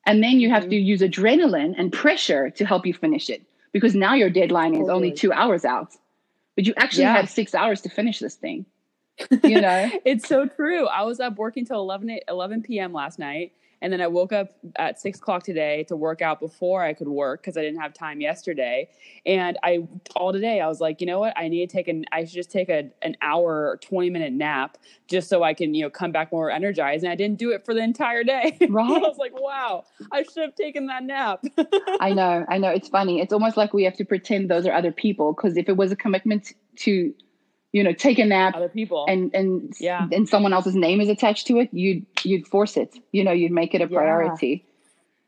And 0.06 0.24
then 0.24 0.39
you 0.39 0.49
have 0.49 0.64
to 0.64 0.70
Mm-hmm. 0.70 0.86
use 0.86 1.02
adrenaline 1.02 1.76
and 1.78 1.91
pressure 1.93 2.49
to 2.52 2.66
help 2.66 2.86
you 2.86 2.93
finish 2.93 3.30
it 3.30 3.43
because 3.72 3.93
now 3.95 4.14
your 4.16 4.30
deadline 4.30 4.74
is 4.76 4.89
only 4.89 5.12
two 5.12 5.32
hours 5.32 5.64
out. 5.66 5.95
But 6.56 6.66
you 6.66 6.74
actually 6.78 7.04
Yeah. 7.04 7.16
had 7.18 7.30
six 7.30 7.54
hours 7.56 7.82
to 7.82 7.89
finish 7.89 8.20
this 8.20 8.36
thing. 8.36 8.66
You 9.43 9.62
know? 9.62 9.91
It's 10.06 10.28
so 10.28 10.47
true. 10.47 10.88
I 10.88 11.04
was 11.04 11.20
up 11.20 11.38
working 11.38 11.66
till 11.66 11.80
11, 11.80 12.10
a- 12.10 12.22
11 12.28 12.64
p.m. 12.64 12.91
last 12.93 13.20
night 13.20 13.54
And 13.82 13.91
then 13.91 14.01
I 14.01 14.07
woke 14.07 14.32
up 14.32 14.49
at 14.77 14.99
six 14.99 15.19
o'clock 15.19 15.43
today 15.43 15.84
to 15.86 15.95
work 15.95 16.21
out 16.21 16.39
before 16.39 16.84
I 16.84 16.93
could 16.93 17.07
work 17.07 17.41
because 17.41 17.57
I 17.57 17.61
didn't 17.61 17.79
have 17.79 17.93
time 17.93 18.21
yesterday. 18.21 18.89
And 19.25 19.57
I 19.63 19.88
all 20.15 20.32
today 20.32 20.61
I 20.61 20.67
was 20.67 20.79
like, 20.79 21.01
you 21.01 21.07
know 21.07 21.19
what? 21.19 21.34
I 21.38 21.47
need 21.47 21.67
to 21.67 21.73
take 21.73 21.88
an 21.88 22.05
I 22.11 22.25
should 22.25 22.36
just 22.36 22.51
take 22.51 22.69
a 22.69 22.89
an 23.01 23.17
hour 23.21 23.69
or 23.69 23.77
twenty 23.77 24.09
minute 24.09 24.34
nap 24.34 24.77
just 25.07 25.29
so 25.29 25.43
I 25.43 25.53
can 25.53 25.73
you 25.73 25.84
know 25.84 25.89
come 25.89 26.11
back 26.11 26.32
more 26.32 26.51
energized. 26.51 27.03
And 27.03 27.11
I 27.11 27.15
didn't 27.15 27.39
do 27.39 27.51
it 27.51 27.65
for 27.65 27.73
the 27.73 27.82
entire 27.82 28.23
day. 28.23 28.57
Right. 28.71 28.89
I 28.89 28.99
was 28.99 29.17
like, 29.17 29.34
wow, 29.38 29.84
I 30.13 30.23
should 30.23 30.43
have 30.43 30.55
taken 30.55 30.86
that 30.86 31.03
nap. 31.03 31.43
I 31.99 32.13
know, 32.13 32.45
I 32.47 32.57
know. 32.57 32.69
It's 32.69 32.88
funny. 32.88 33.19
It's 33.19 33.34
almost 33.34 33.57
like 33.57 33.73
we 33.73 33.84
have 33.84 33.95
to 33.97 34.05
pretend 34.05 34.49
those 34.49 34.65
are 34.65 34.71
other 34.71 34.91
people 34.91 35.34
because 35.34 35.57
if 35.57 35.67
it 35.67 35.75
was 35.75 35.91
a 35.91 35.95
commitment 35.95 36.53
to, 36.77 37.13
you 37.72 37.84
know, 37.84 37.93
take 37.93 38.19
a 38.19 38.26
nap 38.26 38.55
Other 38.55 38.69
people. 38.69 39.05
and 39.07 39.34
and 39.34 39.74
Yeah. 39.80 40.07
and 40.11 40.28
someone 40.28 40.53
else's 40.53 40.76
name 40.76 40.99
is 41.01 41.09
attached 41.09 41.47
to 41.47 41.59
it, 41.59 41.69
you'd 41.72 42.05
you'd 42.24 42.47
force 42.47 42.78
it. 42.78 42.95
You 43.11 43.24
know, 43.24 43.32
you'd 43.32 43.51
make 43.51 43.74
it 43.74 43.82
a 43.82 43.88
Yeah. 43.88 43.97
priority. 43.97 44.65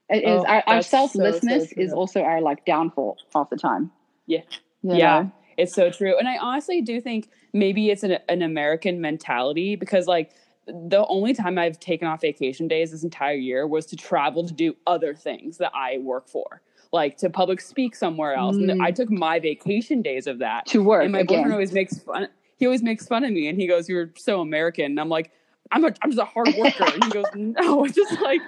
It 0.09 0.23
is 0.23 0.43
Oh, 0.43 0.45
our, 0.45 0.63
our 0.67 0.75
that's 0.75 0.89
so, 0.89 1.07
so 1.07 1.13
selflessness 1.13 1.71
is 1.73 1.93
also 1.93 2.21
our 2.21 2.41
like 2.41 2.65
downfall 2.65 3.17
half 3.33 3.49
the 3.49 3.57
time. 3.57 3.91
Yeah. 4.27 4.41
You 4.81 4.97
Yeah. 4.97 5.21
know? 5.21 5.31
It's 5.57 5.73
so 5.73 5.89
true. 5.91 6.17
And 6.17 6.27
I 6.27 6.37
honestly 6.37 6.81
do 6.81 6.99
think 6.99 7.29
maybe 7.53 7.89
it's 7.91 8.03
an, 8.03 8.17
an 8.27 8.41
American 8.41 8.99
mentality 9.01 9.75
because, 9.75 10.07
like, 10.07 10.31
the 10.65 11.05
only 11.07 11.33
time 11.33 11.59
I've 11.59 11.79
taken 11.79 12.07
off 12.07 12.21
vacation 12.21 12.67
days 12.67 12.91
this 12.91 13.03
entire 13.03 13.35
year 13.35 13.67
was 13.67 13.85
to 13.87 13.95
travel 13.95 14.47
to 14.47 14.53
do 14.53 14.75
other 14.87 15.13
things 15.13 15.59
that 15.59 15.71
I 15.75 15.99
work 15.99 16.27
for, 16.27 16.61
like 16.93 17.17
to 17.17 17.29
public 17.29 17.59
speak 17.59 17.95
somewhere 17.95 18.33
else. 18.35 18.55
And 18.55 18.69
Mm. 18.69 18.81
I 18.81 18.91
took 18.91 19.09
my 19.09 19.39
vacation 19.39 20.01
days 20.01 20.27
of 20.27 20.39
that. 20.39 20.67
To 20.67 20.81
work 20.83 21.03
and 21.03 21.11
my 21.11 21.19
again. 21.19 21.37
boyfriend 21.39 21.53
always 21.53 21.73
makes 21.73 21.99
fun. 21.99 22.29
He 22.57 22.65
always 22.65 22.83
makes 22.83 23.07
fun 23.07 23.23
of 23.25 23.31
me, 23.31 23.47
and 23.49 23.59
he 23.59 23.67
goes, 23.67 23.89
"You're 23.89 24.11
so 24.15 24.39
American." 24.39 24.85
And 24.85 24.99
I'm 24.99 25.09
like, 25.09 25.31
"I'm 25.71 25.83
a, 25.83 25.87
I'm 26.01 26.11
just 26.11 26.21
a 26.21 26.25
hard 26.25 26.53
worker." 26.57 26.85
and 26.85 27.03
he 27.03 27.09
goes, 27.09 27.25
"No, 27.35 27.83
it's 27.83 27.95
just 27.95 28.21
like." 28.21 28.39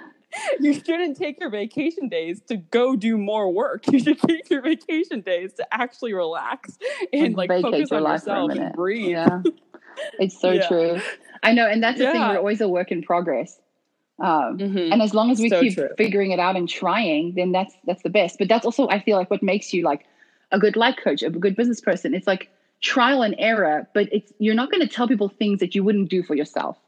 You 0.60 0.74
shouldn't 0.74 1.16
take 1.16 1.40
your 1.40 1.48
vacation 1.48 2.08
days 2.10 2.42
to 2.48 2.56
go 2.58 2.94
do 2.94 3.16
more 3.16 3.50
work. 3.50 3.90
You 3.90 3.98
should 4.00 4.20
take 4.20 4.50
your 4.50 4.60
vacation 4.60 5.22
days 5.22 5.54
to 5.54 5.66
actually 5.72 6.12
relax 6.12 6.76
and, 7.10 7.34
like 7.34 7.48
vacate 7.48 7.62
focus 7.62 7.90
your 7.90 7.98
on 8.00 8.04
life 8.04 8.20
yourself 8.20 8.50
and 8.50 8.74
breathe. 8.74 9.10
Yeah. 9.12 9.40
It's 10.18 10.38
so 10.38 10.50
Yeah. 10.58 10.68
true. 10.68 11.00
I 11.42 11.52
know, 11.52 11.66
and 11.66 11.82
that's 11.82 11.98
the 11.98 12.06
thing. 12.06 12.16
Yeah. 12.20 12.32
We're 12.32 12.38
always 12.38 12.60
a 12.60 12.68
work 12.68 12.92
in 12.92 13.00
progress. 13.02 13.58
Um, 14.18 14.58
Mhm. 14.58 14.92
and 14.92 15.02
as 15.02 15.12
long 15.12 15.30
as 15.30 15.40
we 15.40 15.50
So 15.50 15.60
keep 15.60 15.74
true. 15.74 15.90
figuring 15.96 16.30
it 16.30 16.38
out 16.38 16.56
and 16.56 16.68
trying, 16.68 17.34
then 17.34 17.52
that's 17.52 17.74
that's 17.84 18.02
the 18.02 18.10
best. 18.10 18.38
But 18.38 18.48
that's 18.48 18.64
also 18.64 18.88
I 18.88 18.98
feel 19.00 19.16
like 19.16 19.30
what 19.30 19.42
makes 19.42 19.74
you 19.74 19.82
like 19.82 20.06
a 20.52 20.58
good 20.58 20.76
life 20.76 20.96
coach, 21.02 21.22
a 21.22 21.30
good 21.30 21.56
business 21.56 21.80
person. 21.80 22.14
It's 22.14 22.26
like 22.26 22.48
trial 22.80 23.22
and 23.22 23.34
error, 23.38 23.86
but 23.94 24.08
it's 24.12 24.32
you're 24.38 24.54
not 24.54 24.70
going 24.70 24.80
to 24.80 24.88
tell 24.88 25.06
people 25.08 25.28
things 25.28 25.60
that 25.60 25.74
you 25.74 25.84
wouldn't 25.84 26.08
do 26.08 26.22
for 26.22 26.34
yourself, 26.34 26.78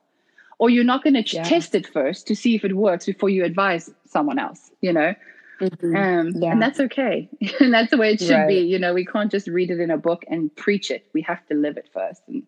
or 0.59 0.70
you're 0.70 0.85
not 0.85 1.03
going 1.03 1.22
to 1.22 1.37
Yeah. 1.37 1.43
test 1.43 1.74
it 1.74 1.87
first 1.87 2.26
to 2.29 2.35
see 2.37 2.55
if 2.55 2.64
it 2.64 2.76
works 2.76 3.05
before 3.05 3.29
you 3.29 3.45
advise 3.45 3.91
someone 4.07 4.39
else. 4.39 4.70
You 4.81 4.93
know, 4.95 5.14
Mhm. 5.61 5.97
um, 5.97 6.33
Yeah. 6.43 6.53
and 6.53 6.62
that's 6.62 6.81
okay, 6.81 7.29
and 7.61 7.74
that's 7.74 7.91
the 7.91 7.99
way 7.99 8.12
it 8.12 8.20
should 8.20 8.47
be. 8.47 8.61
You 8.61 8.79
know, 8.79 8.95
we 8.95 9.05
can't 9.05 9.31
just 9.31 9.49
read 9.49 9.70
it 9.70 9.81
in 9.81 9.91
a 9.91 9.99
book 9.99 10.24
and 10.29 10.55
preach 10.57 10.91
it. 10.91 11.05
We 11.12 11.20
have 11.22 11.45
to 11.49 11.55
live 11.55 11.76
it 11.76 11.89
first, 11.93 12.22
and 12.29 12.43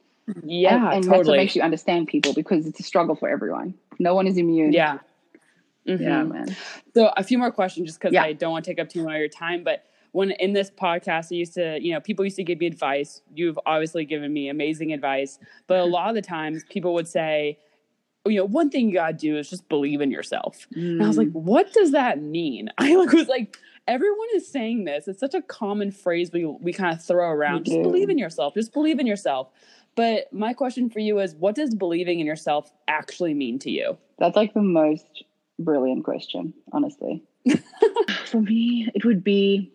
yeah, 0.45 0.74
and, 0.74 0.85
and 0.85 0.95
that's 1.05 1.07
what 1.09 1.16
totally. 1.18 1.39
makes 1.39 1.57
you 1.57 1.62
understand 1.62 2.09
people 2.09 2.33
because 2.35 2.66
it's 2.66 2.81
a 2.81 2.83
struggle 2.83 3.14
for 3.14 3.28
everyone. 3.28 3.74
No 3.99 4.14
one 4.14 4.26
is 4.26 4.37
immune. 4.37 4.72
yeah. 4.72 4.99
Mhm. 5.87 6.01
yeah, 6.01 6.22
man. 6.24 6.57
So 6.95 7.11
a 7.16 7.24
few 7.24 7.39
more 7.39 7.51
questions, 7.51 7.87
just 7.87 7.99
because 8.01 8.12
Yeah. 8.12 8.22
I 8.22 8.33
don't 8.35 8.53
want 8.53 8.64
to 8.64 8.70
take 8.70 8.78
up 8.78 8.89
too 8.91 9.03
much 9.03 9.14
of 9.14 9.18
your 9.18 9.28
time. 9.28 9.64
But 9.64 9.85
when 10.12 10.31
in 10.33 10.53
this 10.53 10.70
podcast, 10.70 11.33
I 11.33 11.37
used 11.37 11.55
to, 11.55 11.78
you 11.81 11.93
know, 11.93 12.01
people 12.01 12.24
used 12.24 12.37
to 12.37 12.45
give 12.45 12.59
me 12.61 12.66
advice. 12.66 13.22
You've 13.35 13.59
obviously 13.64 14.05
given 14.05 14.33
me 14.33 14.49
amazing 14.51 14.93
advice, 14.93 15.39
but 15.66 15.78
a 15.81 15.85
lot 15.85 16.09
of 16.11 16.14
the 16.14 16.22
times 16.22 16.64
people 16.68 16.93
would 16.95 17.09
say, 17.09 17.59
you 18.26 18.37
know, 18.37 18.45
one 18.45 18.68
thing 18.68 18.89
you 18.89 18.95
gotta 18.95 19.14
do 19.14 19.39
is 19.39 19.49
just 19.49 19.68
believe 19.70 20.01
in 20.03 20.11
yourself. 20.11 20.66
And 20.74 21.03
I 21.03 21.07
was 21.07 21.16
like, 21.16 21.28
Mm. 21.28 21.33
what 21.43 21.72
does 21.72 21.93
that 21.93 22.20
mean? 22.20 22.68
I 22.78 22.95
was 22.97 23.28
like, 23.28 23.57
everyone 23.89 24.28
is 24.35 24.47
saying 24.47 24.85
this. 24.85 25.09
It's 25.09 25.18
such 25.20 25.35
a 25.35 25.41
common 25.41 25.91
phrase 25.91 26.31
we 26.31 26.45
we 26.45 26.74
kind 26.74 26.95
of 26.95 27.03
throw 27.03 27.26
around. 27.31 27.64
Just 27.64 27.78
do. 27.78 27.83
believe 27.83 28.11
in 28.11 28.18
yourself. 28.18 28.53
Just 28.55 28.74
believe 28.74 29.01
in 29.01 29.07
yourself. 29.07 29.49
But 29.97 30.32
my 30.32 30.55
question 30.55 30.88
for 30.88 31.01
you 31.01 31.18
is, 31.18 31.34
what 31.34 31.55
does 31.55 31.74
believing 31.74 32.20
in 32.20 32.26
yourself 32.26 32.70
actually 32.88 33.34
mean 33.34 33.59
to 33.61 33.70
you? 33.70 33.99
That's 34.18 34.36
like 34.36 34.55
the 34.55 34.62
most 34.62 35.24
brilliant 35.59 36.05
question, 36.05 36.55
honestly. 36.72 37.22
For 38.26 38.41
me, 38.41 38.88
it 38.95 39.05
would 39.05 39.24
be 39.24 39.72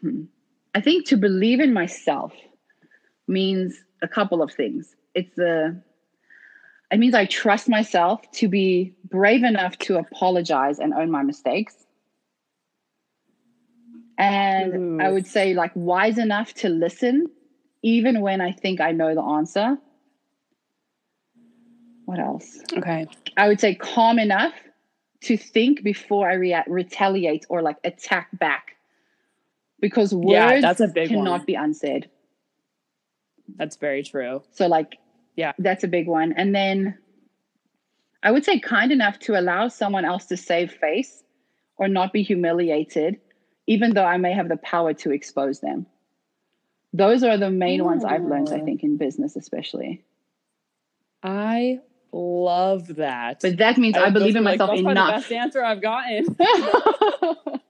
Hmm. 0.00 0.24
I 0.74 0.80
think 0.80 1.06
to 1.08 1.16
believe 1.16 1.60
in 1.60 1.72
myself 1.72 2.32
means 3.28 3.76
a 4.02 4.08
couple 4.08 4.42
of 4.42 4.52
things. 4.52 4.94
It's 5.14 5.34
the 5.36 5.80
it 6.90 6.98
means 6.98 7.14
I 7.14 7.26
trust 7.26 7.68
myself 7.68 8.28
to 8.32 8.48
be 8.48 8.94
brave 9.04 9.44
enough 9.44 9.78
to 9.78 9.98
apologize 9.98 10.80
and 10.80 10.92
own 10.92 11.10
my 11.10 11.22
mistakes. 11.22 11.76
And 14.18 15.00
I 15.00 15.10
would 15.10 15.26
say 15.26 15.54
like 15.54 15.70
wise 15.74 16.18
enough 16.18 16.52
to 16.54 16.68
listen 16.68 17.26
even 17.82 18.20
when 18.20 18.40
I 18.40 18.52
think 18.52 18.80
I 18.80 18.92
know 18.92 19.14
the 19.14 19.22
answer. 19.22 19.78
What 22.04 22.18
else? 22.18 22.58
Okay. 22.76 23.06
I 23.36 23.48
would 23.48 23.60
say 23.60 23.74
calm 23.74 24.18
enough 24.18 24.52
to 25.22 25.36
think 25.36 25.82
before 25.82 26.28
I 26.30 26.34
rea- 26.34 26.64
retaliate 26.66 27.46
or 27.48 27.62
like 27.62 27.76
attack 27.84 28.28
back. 28.38 28.76
Because 29.80 30.14
words 30.14 30.32
Yeah, 30.32 30.60
that's 30.60 30.80
a 30.80 30.88
big 30.88 31.08
cannot 31.08 31.40
one. 31.40 31.44
be 31.46 31.54
unsaid. 31.54 32.10
That's 33.56 33.76
very 33.76 34.02
true. 34.02 34.42
So 34.52 34.66
like 34.66 34.98
Yeah. 35.36 35.52
that's 35.58 35.84
a 35.84 35.88
big 35.88 36.06
one. 36.06 36.32
And 36.32 36.54
then 36.54 36.98
I 38.22 38.30
would 38.30 38.44
say 38.44 38.58
kind 38.58 38.92
enough 38.92 39.18
to 39.20 39.38
allow 39.38 39.68
someone 39.68 40.04
else 40.04 40.26
to 40.26 40.36
save 40.36 40.72
face 40.72 41.22
or 41.78 41.88
not 41.88 42.12
be 42.12 42.22
humiliated, 42.22 43.18
even 43.66 43.94
though 43.94 44.04
I 44.04 44.18
may 44.18 44.32
have 44.32 44.48
the 44.48 44.58
power 44.58 44.92
to 44.94 45.12
expose 45.12 45.60
them. 45.60 45.86
Those 46.92 47.22
are 47.22 47.36
the 47.36 47.50
main 47.50 47.84
ones 47.84 48.04
I've 48.04 48.24
learned, 48.24 48.50
I 48.50 48.60
think, 48.60 48.82
in 48.82 48.96
business 48.96 49.36
especially. 49.36 50.02
I 51.22 51.80
love 52.12 52.96
that. 52.96 53.40
But 53.40 53.58
that 53.58 53.78
means 53.78 53.96
I, 53.96 54.06
those 54.06 54.12
believe 54.12 54.36
in 54.36 54.42
were, 54.44 54.50
like, 54.50 54.58
myself 54.58 54.70
that's 54.70 54.82
probably 54.82 55.00
enough. 55.00 55.28
The 55.28 55.34
best 55.34 55.44
answer 55.44 55.64
I've 55.64 55.82
gotten. 55.82 56.36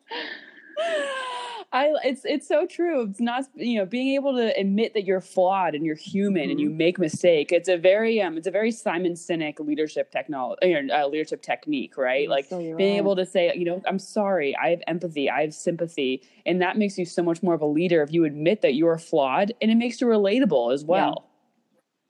I 1.72 1.92
it's 2.04 2.22
it's 2.24 2.48
so 2.48 2.66
true. 2.66 3.02
It's 3.02 3.20
not 3.20 3.44
you 3.54 3.78
know 3.78 3.86
being 3.86 4.14
able 4.16 4.34
to 4.34 4.52
admit 4.58 4.92
that 4.94 5.04
you're 5.04 5.20
flawed 5.20 5.76
and 5.76 5.86
you're 5.86 5.94
human 5.94 6.42
and 6.50 6.52
Mm-hmm. 6.52 6.58
you 6.58 6.70
make 6.70 6.98
mistake. 6.98 7.52
It's 7.52 7.68
a 7.68 7.76
very 7.76 8.20
um 8.20 8.36
it's 8.36 8.48
a 8.48 8.50
very 8.50 8.72
Simon 8.72 9.12
Sinek 9.12 9.60
leadership 9.60 10.10
technology 10.10 10.74
uh, 10.90 11.06
leadership 11.06 11.42
technique, 11.42 11.96
right? 11.96 12.24
Yeah, 12.24 12.30
like 12.30 12.46
so 12.46 12.58
being 12.58 12.74
right. 12.74 12.96
able 12.96 13.14
to 13.14 13.24
say 13.24 13.52
you 13.54 13.64
know 13.64 13.80
I'm 13.86 14.00
sorry, 14.00 14.56
I 14.56 14.70
have 14.70 14.80
empathy, 14.88 15.30
I 15.30 15.42
have 15.42 15.54
sympathy, 15.54 16.22
and 16.44 16.60
that 16.60 16.76
makes 16.76 16.98
you 16.98 17.04
so 17.04 17.22
much 17.22 17.40
more 17.40 17.54
of 17.54 17.60
a 17.62 17.66
leader 17.66 18.02
if 18.02 18.12
you 18.12 18.24
admit 18.24 18.62
that 18.62 18.74
you're 18.74 18.98
flawed 18.98 19.52
and 19.62 19.70
it 19.70 19.76
makes 19.76 20.00
you 20.00 20.08
relatable 20.08 20.74
as 20.74 20.84
well. 20.84 21.26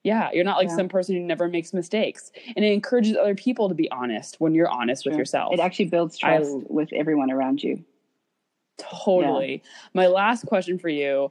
Yeah, 0.05 0.31
you're 0.33 0.45
not 0.45 0.57
like 0.57 0.69
Yeah. 0.71 0.77
some 0.77 0.89
person 0.89 1.15
who 1.17 1.21
never 1.21 1.47
makes 1.49 1.75
mistakes. 1.75 2.33
And 2.57 2.65
it 2.65 2.73
encourages 2.73 3.15
other 3.15 3.35
people 3.35 3.69
to 3.69 3.75
be 3.75 3.91
honest 3.91 4.41
when 4.41 4.55
you're 4.55 4.71
honest 4.71 5.05
with 5.05 5.19
yourself. 5.19 5.53
It 5.53 5.61
actually 5.61 5.91
builds 5.91 6.19
I- 6.23 6.39
trust 6.39 6.57
with 6.71 6.91
everyone 6.95 7.31
around 7.31 7.63
you. 7.63 7.85
Totally. 8.81 9.63
My 9.95 10.07
last 10.07 10.47
question 10.47 10.79
for 10.79 10.89
you 10.89 11.31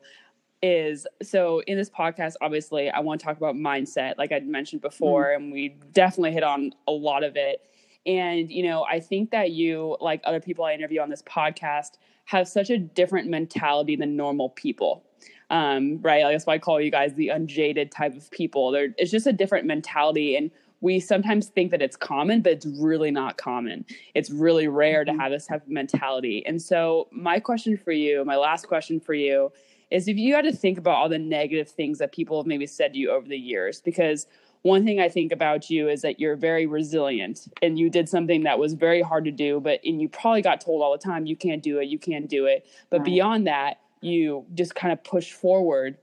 is 0.62 1.08
so 1.22 1.62
in 1.68 1.78
this 1.78 1.90
podcast, 1.90 2.34
obviously, 2.42 2.90
I 2.90 3.00
want 3.00 3.22
to 3.22 3.26
talk 3.26 3.38
about 3.38 3.56
mindset, 3.56 4.18
like 4.18 4.32
I 4.32 4.40
mentioned 4.42 4.82
before, 4.82 5.28
Mm. 5.28 5.36
and 5.36 5.52
we 5.54 5.70
definitely 5.94 6.34
hit 6.34 6.44
on 6.44 6.74
a 6.88 6.92
lot 6.92 7.24
of 7.24 7.36
it. 7.38 7.62
And, 8.06 8.52
you 8.52 8.64
know, 8.64 8.84
I 8.84 9.00
think 9.00 9.32
that 9.32 9.52
you, 9.52 9.98
like 10.02 10.22
other 10.24 10.40
people 10.40 10.66
I 10.66 10.74
interview 10.74 11.02
on 11.02 11.10
this 11.10 11.22
podcast, 11.24 11.92
have 12.26 12.48
such 12.48 12.70
a 12.70 12.78
different 12.78 13.30
mentality 13.30 13.96
than 13.96 14.16
normal 14.16 14.50
people. 14.50 15.04
Um, 15.50 16.00
right. 16.02 16.24
That's 16.24 16.46
why 16.46 16.56
I 16.56 16.60
call 16.60 16.80
you 16.80 16.92
guys 16.92 17.14
the 17.16 17.30
unjaded 17.30 17.92
type 17.92 18.16
of 18.16 18.30
people. 18.32 18.72
There, 18.72 18.94
it's 18.98 19.12
just 19.12 19.28
a 19.28 19.34
different 19.34 19.66
mentality. 19.66 20.36
And 20.36 20.52
we 20.82 21.00
sometimes 21.00 21.48
think 21.48 21.72
that 21.72 21.82
it's 21.82 21.96
common, 21.96 22.42
but 22.42 22.54
it's 22.54 22.66
really 22.66 23.12
not 23.12 23.38
common. 23.38 23.86
It's 24.16 24.30
really 24.30 24.68
rare 24.68 25.04
to 25.04 25.12
Mhm. 25.12 25.20
have 25.20 25.32
this 25.32 25.48
type 25.48 25.64
of 25.64 25.70
mentality. 25.70 26.46
And 26.46 26.62
so, 26.62 27.08
my 27.12 27.40
question 27.40 27.76
for 27.78 27.92
you, 27.92 28.24
my 28.26 28.38
last 28.38 28.68
question 28.68 29.00
for 29.00 29.14
you, 29.14 29.52
is 29.92 30.08
if 30.08 30.18
you 30.18 30.36
had 30.36 30.46
to 30.46 30.52
think 30.52 30.78
about 30.78 30.96
all 30.96 31.10
the 31.10 31.18
negative 31.20 31.68
things 31.68 31.98
that 31.98 32.12
people 32.12 32.38
have 32.38 32.46
maybe 32.46 32.68
said 32.68 32.94
to 32.94 33.00
you 33.00 33.10
over 33.10 33.28
the 33.28 33.38
years, 33.38 33.82
because 33.82 34.28
one 34.62 34.86
thing 34.86 35.00
I 35.00 35.10
think 35.10 35.32
about 35.32 35.70
you 35.70 35.90
is 35.90 36.02
that 36.02 36.20
you're 36.20 36.36
very 36.36 36.66
resilient 36.66 37.48
and 37.62 37.80
you 37.80 37.90
did 37.90 38.08
something 38.10 38.44
that 38.44 38.60
was 38.60 38.74
very 38.74 39.02
hard 39.02 39.26
to 39.26 39.32
do, 39.32 39.60
but 39.60 39.80
and 39.86 40.02
you 40.02 40.08
probably 40.10 40.42
got 40.42 40.62
told 40.62 40.82
all 40.84 40.92
the 40.92 40.98
time, 40.98 41.26
you 41.26 41.36
can't 41.36 41.64
do 41.64 41.80
it, 41.80 41.88
you 41.88 41.98
can't 41.98 42.30
do 42.30 42.46
it. 42.46 42.66
But 42.90 43.00
Right. 43.00 43.06
beyond 43.06 43.48
that, 43.48 43.80
you 44.02 44.46
just 44.54 44.76
kind 44.76 44.92
of 44.94 45.04
pushed 45.04 45.34
forward 45.34 45.98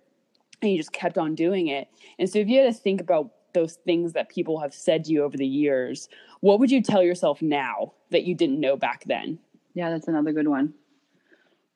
and 0.62 0.70
you 0.70 0.78
just 0.78 0.92
kept 0.92 1.16
on 1.18 1.34
doing 1.34 1.68
it. 1.68 1.88
And 2.18 2.28
so 2.28 2.38
if 2.38 2.48
you 2.48 2.60
had 2.60 2.74
to 2.74 2.78
think 2.80 3.00
about 3.00 3.30
those 3.56 3.74
things 3.86 4.12
that 4.12 4.28
people 4.28 4.60
have 4.60 4.74
said 4.74 5.04
to 5.04 5.12
you 5.12 5.24
over 5.24 5.36
the 5.36 5.46
years, 5.46 6.08
what 6.40 6.60
would 6.60 6.70
you 6.70 6.82
tell 6.82 7.02
yourself 7.02 7.40
now 7.42 7.92
that 8.10 8.24
you 8.24 8.34
didn't 8.34 8.60
know 8.60 8.76
back 8.76 9.04
then? 9.06 9.38
Yeah, 9.74 9.90
that's 9.90 10.06
another 10.08 10.32
good 10.32 10.46
one. 10.46 10.74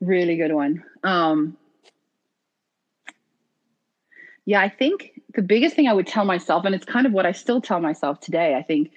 Really 0.01 0.37
good 0.37 0.53
one. 0.53 0.85
Um, 1.03 1.57
yeah, 4.45 4.61
I 4.61 4.68
think 4.68 5.20
the 5.35 5.43
biggest 5.43 5.74
thing 5.74 5.89
I 5.89 5.93
would 5.93 6.07
tell 6.07 6.24
myself, 6.24 6.64
and 6.64 6.74
it's 6.74 6.85
kind 6.85 7.07
of 7.07 7.12
what 7.12 7.26
I 7.26 7.33
still 7.33 7.61
tell 7.61 7.81
myself 7.81 8.20
today, 8.20 8.55
I 8.55 8.62
think 8.62 8.91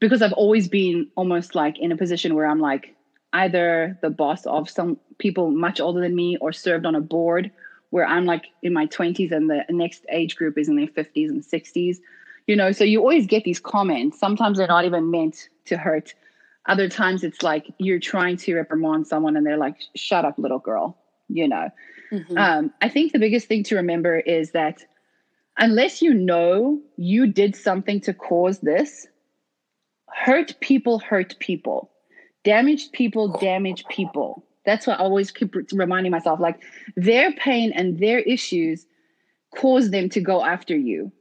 because 0.00 0.20
I've 0.20 0.32
always 0.34 0.68
been 0.68 1.08
almost 1.16 1.54
like 1.54 1.78
in 1.78 1.90
a 1.90 1.96
position 1.96 2.34
where 2.34 2.46
I'm 2.46 2.60
like 2.60 2.94
either 3.32 3.98
the 4.02 4.10
boss 4.10 4.44
of 4.46 4.68
some 4.68 4.98
people 5.18 5.50
much 5.50 5.80
older 5.80 6.00
than 6.00 6.14
me 6.14 6.36
or 6.40 6.52
served 6.52 6.86
on 6.86 6.94
a 6.94 7.00
board 7.00 7.50
where 7.94 8.04
I'm 8.04 8.24
like 8.24 8.46
in 8.60 8.72
my 8.72 8.88
20s 8.88 9.30
and 9.30 9.48
the 9.48 9.64
next 9.70 10.04
age 10.10 10.34
group 10.34 10.58
is 10.58 10.68
in 10.68 10.74
their 10.74 10.88
50s 10.88 11.28
and 11.28 11.44
60s. 11.44 11.98
You 12.48 12.56
know, 12.56 12.72
so 12.72 12.82
you 12.82 12.98
always 12.98 13.24
get 13.24 13.44
these 13.44 13.60
comments. 13.60 14.18
Sometimes 14.18 14.58
they're 14.58 14.66
not 14.66 14.84
even 14.84 15.12
meant 15.12 15.48
to 15.66 15.76
hurt. 15.76 16.12
Other 16.66 16.88
times 16.88 17.22
it's 17.22 17.44
like 17.44 17.72
you're 17.78 18.00
trying 18.00 18.36
to 18.38 18.56
reprimand 18.56 19.06
someone 19.06 19.36
and 19.36 19.46
they're 19.46 19.58
like, 19.58 19.76
shut 19.94 20.24
up, 20.24 20.36
little 20.38 20.58
girl, 20.58 20.98
you 21.28 21.46
know. 21.46 21.70
Mm-hmm. 22.10 22.36
Um, 22.36 22.72
I 22.82 22.88
think 22.88 23.12
the 23.12 23.20
biggest 23.20 23.46
thing 23.46 23.62
to 23.62 23.76
remember 23.76 24.18
is 24.18 24.50
that 24.50 24.82
unless 25.56 26.02
you 26.02 26.14
know 26.14 26.80
you 26.96 27.28
did 27.28 27.54
something 27.54 28.00
to 28.00 28.12
cause 28.12 28.58
this, 28.58 29.06
hurt 30.08 30.58
people 30.58 30.98
hurt 30.98 31.38
people. 31.38 31.92
Damaged 32.42 32.90
people 32.90 33.38
damage 33.38 33.84
people. 33.88 34.44
That's 34.64 34.86
what 34.86 34.98
I 34.98 35.02
always 35.02 35.30
keep 35.30 35.54
reminding 35.72 36.12
myself 36.12 36.40
like 36.40 36.62
their 36.96 37.32
pain 37.32 37.72
and 37.72 37.98
their 37.98 38.20
issues 38.20 38.86
cause 39.56 39.90
them 39.90 40.08
to 40.10 40.20
go 40.20 40.44
after 40.44 40.76
you. 40.76 41.12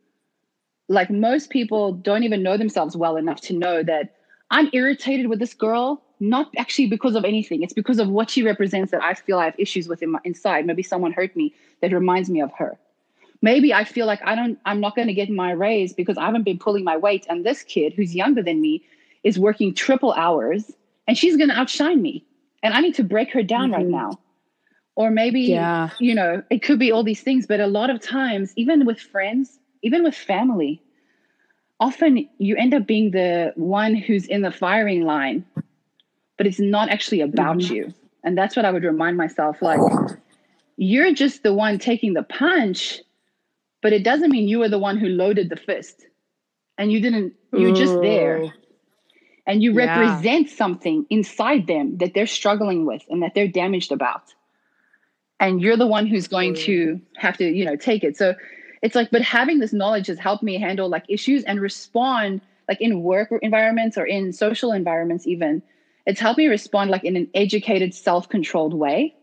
Like 0.89 1.09
most 1.09 1.49
people 1.49 1.93
don't 1.93 2.23
even 2.23 2.43
know 2.43 2.57
themselves 2.57 2.95
well 2.95 3.15
enough 3.17 3.41
to 3.41 3.53
know 3.53 3.83
that 3.83 4.15
I'm 4.51 4.69
irritated 4.73 5.27
with 5.27 5.39
this 5.39 5.53
girl, 5.53 6.01
not 6.19 6.51
actually 6.57 6.87
because 6.87 7.15
of 7.15 7.25
anything. 7.25 7.63
It's 7.63 7.73
because 7.73 7.99
of 7.99 8.09
what 8.09 8.29
she 8.29 8.43
represents 8.43 8.91
that 8.91 9.03
I 9.03 9.13
feel 9.13 9.39
I 9.39 9.45
have 9.45 9.55
issues 9.57 9.87
with 9.87 10.01
in 10.03 10.11
my, 10.11 10.19
inside. 10.23 10.65
Maybe 10.65 10.83
someone 10.83 11.11
hurt 11.11 11.35
me 11.35 11.53
that 11.81 11.91
reminds 11.91 12.29
me 12.29 12.41
of 12.41 12.51
her. 12.53 12.77
Maybe 13.41 13.73
I 13.73 13.83
feel 13.83 14.05
like 14.05 14.21
I 14.23 14.35
don't 14.35 14.57
I'm 14.65 14.79
not 14.79 14.95
going 14.95 15.07
to 15.09 15.13
get 15.13 15.29
my 15.29 15.51
raise 15.51 15.91
because 15.93 16.17
I 16.17 16.25
haven't 16.25 16.43
been 16.43 16.59
pulling 16.59 16.85
my 16.85 16.95
weight 16.95 17.25
and 17.29 17.45
this 17.45 17.63
kid 17.63 17.93
who's 17.93 18.15
younger 18.15 18.41
than 18.41 18.61
me 18.61 18.83
is 19.23 19.37
working 19.37 19.73
triple 19.73 20.13
hours 20.13 20.71
and 21.07 21.17
she's 21.17 21.35
going 21.35 21.49
to 21.49 21.59
outshine 21.59 22.01
me 22.01 22.23
and 22.63 22.73
I 22.73 22.79
need 22.79 22.95
to 22.95 23.03
break 23.03 23.31
her 23.33 23.43
down 23.43 23.71
mm-hmm. 23.71 23.73
right 23.73 23.85
now. 23.85 24.19
Or 24.95 25.09
maybe, 25.09 25.41
yeah. 25.41 25.89
you 25.99 26.13
know, 26.13 26.43
it 26.51 26.61
could 26.61 26.77
be 26.77 26.91
all 26.91 27.03
these 27.03 27.21
things, 27.21 27.47
but 27.47 27.59
a 27.59 27.67
lot 27.67 27.89
of 27.89 27.99
times, 27.99 28.53
even 28.55 28.85
with 28.85 28.99
friends, 28.99 29.59
even 29.81 30.03
with 30.03 30.15
family, 30.15 30.81
often 31.79 32.29
you 32.37 32.55
end 32.55 32.75
up 32.75 32.85
being 32.85 33.11
the 33.11 33.53
one 33.55 33.95
who's 33.95 34.27
in 34.27 34.43
the 34.43 34.51
firing 34.51 35.03
line, 35.03 35.45
but 36.37 36.45
it's 36.45 36.59
not 36.59 36.89
actually 36.89 37.21
about 37.21 37.57
mm-hmm. 37.57 37.73
you. 37.73 37.93
And 38.23 38.37
that's 38.37 38.55
what 38.55 38.65
I 38.65 38.71
would 38.71 38.83
remind 38.83 39.17
myself 39.17 39.61
like, 39.61 39.79
you're 40.77 41.13
just 41.13 41.43
the 41.43 41.53
one 41.53 41.79
taking 41.79 42.13
the 42.13 42.23
punch, 42.23 43.01
but 43.81 43.93
it 43.93 44.03
doesn't 44.03 44.31
mean 44.31 44.47
you 44.47 44.59
were 44.59 44.69
the 44.69 44.79
one 44.79 44.97
who 44.97 45.07
loaded 45.07 45.49
the 45.49 45.55
fist. 45.55 46.05
And 46.77 46.91
you 46.91 46.99
didn't, 47.01 47.33
you're 47.51 47.75
just 47.75 47.99
there 48.01 48.53
and 49.45 49.61
you 49.61 49.73
yeah. 49.73 49.99
represent 49.99 50.49
something 50.49 51.05
inside 51.09 51.67
them 51.67 51.97
that 51.97 52.13
they're 52.13 52.27
struggling 52.27 52.85
with 52.85 53.03
and 53.09 53.21
that 53.23 53.33
they're 53.35 53.47
damaged 53.47 53.91
about. 53.91 54.33
And 55.39 55.61
you're 55.61 55.77
the 55.77 55.87
one 55.87 56.07
who's 56.07 56.27
going 56.27 56.55
to 56.55 57.01
have 57.17 57.37
to 57.37 57.45
you 57.45 57.65
know 57.65 57.75
take 57.75 58.03
it. 58.03 58.17
So 58.17 58.35
it's 58.81 58.95
like 58.95 59.11
but 59.11 59.21
having 59.21 59.59
this 59.59 59.73
knowledge 59.73 60.07
has 60.07 60.19
helped 60.19 60.43
me 60.43 60.57
handle 60.59 60.89
like 60.89 61.05
issues 61.09 61.43
and 61.43 61.59
respond 61.59 62.41
like 62.69 62.79
in 62.79 63.03
work 63.03 63.29
environments 63.41 63.97
or 63.97 64.05
in 64.05 64.31
social 64.31 64.71
environments 64.71 65.27
even. 65.27 65.61
It's 66.05 66.19
helped 66.19 66.37
me 66.37 66.47
respond 66.47 66.91
like 66.91 67.03
in 67.03 67.15
an 67.15 67.29
educated 67.33 67.93
self-controlled 67.93 68.73
way. 68.73 69.15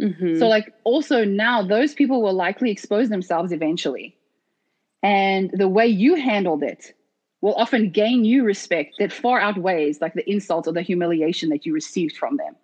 Mm-hmm. 0.00 0.40
so 0.40 0.48
like 0.48 0.74
also 0.82 1.24
now 1.24 1.62
those 1.62 1.94
people 1.94 2.20
will 2.20 2.34
likely 2.34 2.72
expose 2.72 3.10
themselves 3.10 3.52
eventually. 3.52 4.16
And 5.04 5.50
the 5.52 5.68
way 5.68 5.86
you 5.86 6.16
handled 6.16 6.64
it 6.64 6.94
will 7.44 7.54
often 7.56 7.90
gain 7.90 8.24
you 8.24 8.42
respect 8.42 8.94
that 8.98 9.12
far 9.12 9.38
outweighs 9.38 10.00
like 10.00 10.14
the 10.14 10.28
insult 10.28 10.66
or 10.66 10.72
the 10.72 10.80
humiliation 10.80 11.50
that 11.50 11.66
you 11.66 11.74
received 11.74 12.16
from 12.16 12.38
them, 12.38 12.56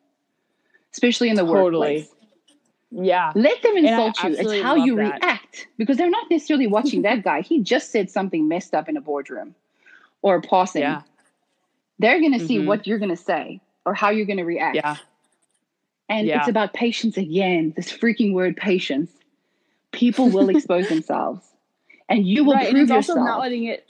especially 0.95 1.28
in 1.28 1.37
the 1.37 1.45
totally. 1.45 1.97
workplace. 1.97 2.09
Yeah. 2.91 3.31
Let 3.35 3.61
them 3.61 3.76
insult 3.76 4.22
you. 4.22 4.37
It's 4.39 4.62
how 4.62 4.76
you 4.76 4.97
that. 4.97 5.20
react 5.20 5.66
because 5.76 5.99
they're 5.99 6.09
not 6.09 6.31
necessarily 6.31 6.66
watching 6.66 7.03
that 7.03 7.22
guy. 7.22 7.43
He 7.43 7.61
just 7.61 7.91
said 7.91 8.09
something 8.09 8.49
messed 8.49 8.72
up 8.72 8.89
in 8.89 8.97
a 8.97 9.03
boardroom 9.03 9.55
or 10.22 10.41
passing. 10.41 10.81
Yeah. 10.81 11.03
They're 11.99 12.18
going 12.18 12.33
to 12.33 12.39
mm-hmm. 12.39 12.47
see 12.47 12.64
what 12.64 12.87
you're 12.87 12.99
going 12.99 13.11
to 13.11 13.22
say 13.22 13.61
or 13.85 13.93
how 13.93 14.09
you're 14.09 14.24
going 14.24 14.39
to 14.39 14.47
react. 14.47 14.76
Yeah. 14.76 14.97
And 16.09 16.26
yeah. 16.26 16.39
it's 16.39 16.49
about 16.49 16.72
patience 16.72 17.18
again. 17.18 17.74
This 17.76 17.93
freaking 17.93 18.33
word 18.33 18.57
patience. 18.57 19.11
People 19.93 20.31
will 20.31 20.49
expose 20.49 20.89
themselves 20.95 21.47
and 22.09 22.26
you 22.26 22.45
will 22.45 22.55
right, 22.55 22.70
prove 22.70 22.81
and 22.81 22.83
it's 22.85 23.09
yourself. 23.09 23.18
also 23.18 23.31
not 23.31 23.41
letting 23.41 23.64
it 23.64 23.87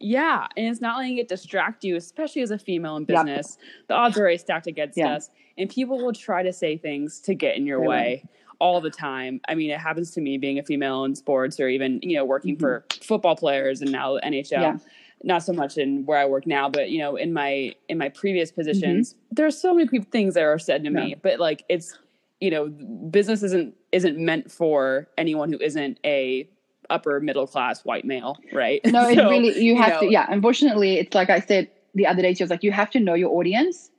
yeah, 0.00 0.46
and 0.56 0.66
it's 0.66 0.80
not 0.80 0.98
letting 0.98 1.18
it 1.18 1.28
distract 1.28 1.84
you, 1.84 1.96
especially 1.96 2.42
as 2.42 2.50
a 2.50 2.58
female 2.58 2.96
in 2.96 3.04
business. 3.04 3.58
Yep. 3.58 3.88
The 3.88 3.94
odds 3.94 4.18
are 4.18 4.20
already 4.20 4.38
stacked 4.38 4.66
against 4.66 4.98
yeah. 4.98 5.14
us, 5.14 5.30
and 5.56 5.70
people 5.70 5.98
will 5.98 6.12
try 6.12 6.42
to 6.42 6.52
say 6.52 6.76
things 6.76 7.20
to 7.20 7.34
get 7.34 7.56
in 7.56 7.66
your 7.66 7.80
they 7.80 7.86
way 7.86 8.20
will. 8.22 8.56
all 8.58 8.80
the 8.80 8.90
time. 8.90 9.40
I 9.48 9.54
mean, 9.54 9.70
it 9.70 9.78
happens 9.78 10.10
to 10.12 10.20
me 10.20 10.36
being 10.36 10.58
a 10.58 10.62
female 10.62 11.04
in 11.04 11.14
sports, 11.14 11.60
or 11.60 11.68
even 11.68 12.00
you 12.02 12.16
know 12.16 12.24
working 12.24 12.56
mm-hmm. 12.56 12.64
for 12.64 12.84
football 13.02 13.36
players 13.36 13.80
and 13.80 13.92
now 13.92 14.18
NHL. 14.18 14.50
Yeah. 14.50 14.78
Not 15.22 15.42
so 15.42 15.54
much 15.54 15.78
in 15.78 16.04
where 16.04 16.18
I 16.18 16.26
work 16.26 16.46
now, 16.46 16.68
but 16.68 16.90
you 16.90 16.98
know, 16.98 17.16
in 17.16 17.32
my 17.32 17.74
in 17.88 17.96
my 17.96 18.10
previous 18.10 18.52
positions, 18.52 19.14
mm-hmm. 19.14 19.34
there 19.36 19.46
are 19.46 19.50
so 19.50 19.72
many 19.72 20.00
things 20.00 20.34
that 20.34 20.42
are 20.42 20.58
said 20.58 20.84
to 20.84 20.90
yeah. 20.90 21.04
me. 21.04 21.14
But 21.22 21.38
like, 21.40 21.64
it's 21.70 21.96
you 22.40 22.50
know, 22.50 22.68
business 22.68 23.42
isn't 23.42 23.74
isn't 23.92 24.18
meant 24.18 24.50
for 24.50 25.08
anyone 25.16 25.50
who 25.50 25.58
isn't 25.60 25.98
a 26.04 26.46
upper 26.90 27.20
middle 27.20 27.46
class 27.46 27.84
white 27.84 28.04
male, 28.04 28.36
right? 28.52 28.80
No, 28.84 29.02
so, 29.04 29.08
it 29.08 29.16
really 29.16 29.62
you 29.62 29.76
have 29.76 29.88
you 29.88 29.94
know, 29.94 30.00
to. 30.00 30.12
Yeah, 30.12 30.26
unfortunately, 30.28 30.98
it's 30.98 31.14
like 31.14 31.30
I 31.30 31.40
said 31.40 31.70
the 31.94 32.06
other 32.06 32.22
day. 32.22 32.34
She 32.34 32.42
was 32.42 32.50
like, 32.50 32.62
you 32.62 32.72
have 32.72 32.90
to 32.90 33.00
know 33.00 33.14
your 33.14 33.30
audience, 33.30 33.90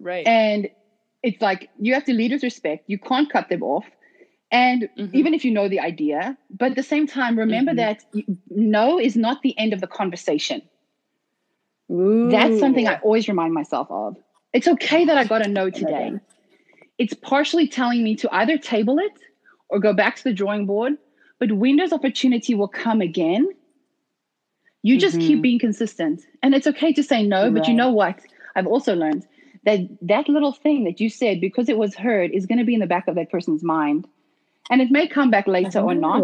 right? 0.00 0.26
And 0.26 0.68
it's 1.22 1.40
like 1.42 1.70
you 1.80 1.94
have 1.94 2.04
to 2.04 2.12
lead 2.12 2.32
with 2.32 2.42
respect. 2.42 2.84
You 2.86 2.98
can't 2.98 3.30
cut 3.30 3.48
them 3.48 3.62
off. 3.62 3.84
And 4.52 4.88
mm-hmm. 4.96 5.16
even 5.16 5.34
if 5.34 5.44
you 5.44 5.50
know 5.50 5.68
the 5.68 5.80
idea, 5.80 6.38
but 6.50 6.70
at 6.70 6.76
the 6.76 6.82
same 6.82 7.06
time, 7.06 7.38
remember 7.38 7.72
mm-hmm. 7.72 7.78
that 7.78 8.04
no 8.48 8.98
is 9.00 9.16
not 9.16 9.42
the 9.42 9.58
end 9.58 9.72
of 9.72 9.80
the 9.80 9.88
conversation. 9.88 10.62
Ooh. 11.90 12.30
That's 12.30 12.58
something 12.58 12.86
I 12.86 12.96
always 12.98 13.28
remind 13.28 13.54
myself 13.54 13.88
of. 13.90 14.16
It's 14.52 14.68
okay 14.68 15.04
that 15.04 15.18
I 15.18 15.24
got 15.24 15.44
a 15.44 15.48
no 15.48 15.70
today. 15.80 16.12
It's 16.98 17.14
partially 17.14 17.68
telling 17.68 18.02
me 18.02 18.16
to 18.16 18.34
either 18.34 18.56
table 18.56 18.98
it 18.98 19.12
or 19.68 19.80
go 19.80 19.92
back 19.92 20.16
to 20.16 20.24
the 20.24 20.32
drawing 20.32 20.66
board 20.66 20.94
but 21.38 21.52
windows 21.52 21.92
opportunity 21.92 22.54
will 22.54 22.68
come 22.68 23.00
again. 23.00 23.48
You 24.82 24.98
just 24.98 25.16
mm-hmm. 25.16 25.26
keep 25.26 25.42
being 25.42 25.58
consistent. 25.58 26.22
And 26.42 26.54
it's 26.54 26.66
okay 26.66 26.92
to 26.92 27.02
say 27.02 27.22
no, 27.22 27.44
right. 27.44 27.54
but 27.54 27.68
you 27.68 27.74
know 27.74 27.90
what? 27.90 28.20
I've 28.54 28.66
also 28.66 28.94
learned 28.94 29.26
that 29.64 29.80
that 30.02 30.28
little 30.28 30.52
thing 30.52 30.84
that 30.84 31.00
you 31.00 31.10
said, 31.10 31.40
because 31.40 31.68
it 31.68 31.76
was 31.76 31.94
heard, 31.94 32.30
is 32.30 32.46
going 32.46 32.58
to 32.58 32.64
be 32.64 32.74
in 32.74 32.80
the 32.80 32.86
back 32.86 33.08
of 33.08 33.16
that 33.16 33.30
person's 33.30 33.62
mind. 33.62 34.06
And 34.70 34.80
it 34.80 34.90
may 34.90 35.06
come 35.08 35.30
back 35.30 35.46
later 35.46 35.80
or 35.80 35.94
not. 35.94 36.22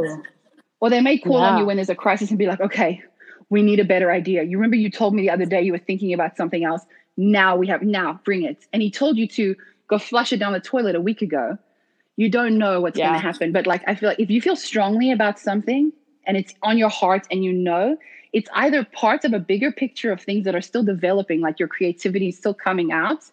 Or 0.80 0.90
they 0.90 1.00
may 1.00 1.18
call 1.18 1.40
yeah. 1.40 1.50
on 1.50 1.58
you 1.58 1.66
when 1.66 1.76
there's 1.76 1.90
a 1.90 1.94
crisis 1.94 2.30
and 2.30 2.38
be 2.38 2.46
like, 2.46 2.60
okay, 2.60 3.02
we 3.50 3.62
need 3.62 3.80
a 3.80 3.84
better 3.84 4.10
idea. 4.10 4.42
You 4.42 4.56
remember 4.56 4.76
you 4.76 4.90
told 4.90 5.14
me 5.14 5.22
the 5.22 5.30
other 5.30 5.44
day 5.44 5.62
you 5.62 5.72
were 5.72 5.78
thinking 5.78 6.12
about 6.12 6.36
something 6.36 6.64
else. 6.64 6.82
Now 7.16 7.56
we 7.56 7.66
have, 7.68 7.82
now 7.82 8.20
bring 8.24 8.42
it. 8.42 8.64
And 8.72 8.82
he 8.82 8.90
told 8.90 9.16
you 9.16 9.28
to 9.28 9.54
go 9.88 9.98
flush 9.98 10.32
it 10.32 10.38
down 10.38 10.52
the 10.52 10.60
toilet 10.60 10.96
a 10.96 11.00
week 11.00 11.22
ago 11.22 11.58
you 12.16 12.28
don't 12.28 12.58
know 12.58 12.80
what's 12.80 12.98
yeah. 12.98 13.08
going 13.08 13.20
to 13.20 13.26
happen. 13.26 13.52
But 13.52 13.66
like, 13.66 13.82
I 13.86 13.94
feel 13.94 14.08
like 14.08 14.20
if 14.20 14.30
you 14.30 14.40
feel 14.40 14.56
strongly 14.56 15.10
about 15.10 15.38
something 15.38 15.92
and 16.26 16.36
it's 16.36 16.54
on 16.62 16.78
your 16.78 16.88
heart 16.88 17.26
and 17.30 17.44
you 17.44 17.52
know, 17.52 17.96
it's 18.32 18.48
either 18.54 18.84
part 18.84 19.24
of 19.24 19.32
a 19.32 19.38
bigger 19.38 19.72
picture 19.72 20.12
of 20.12 20.20
things 20.20 20.44
that 20.44 20.54
are 20.54 20.60
still 20.60 20.82
developing, 20.82 21.40
like 21.40 21.58
your 21.58 21.68
creativity 21.68 22.28
is 22.28 22.36
still 22.36 22.54
coming 22.54 22.92
out, 22.92 23.24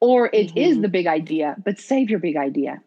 or 0.00 0.30
it 0.32 0.48
mm-hmm. 0.48 0.58
is 0.58 0.80
the 0.80 0.88
big 0.88 1.06
idea, 1.06 1.56
but 1.64 1.78
save 1.78 2.10
your 2.10 2.20
big 2.20 2.36
idea. 2.36 2.80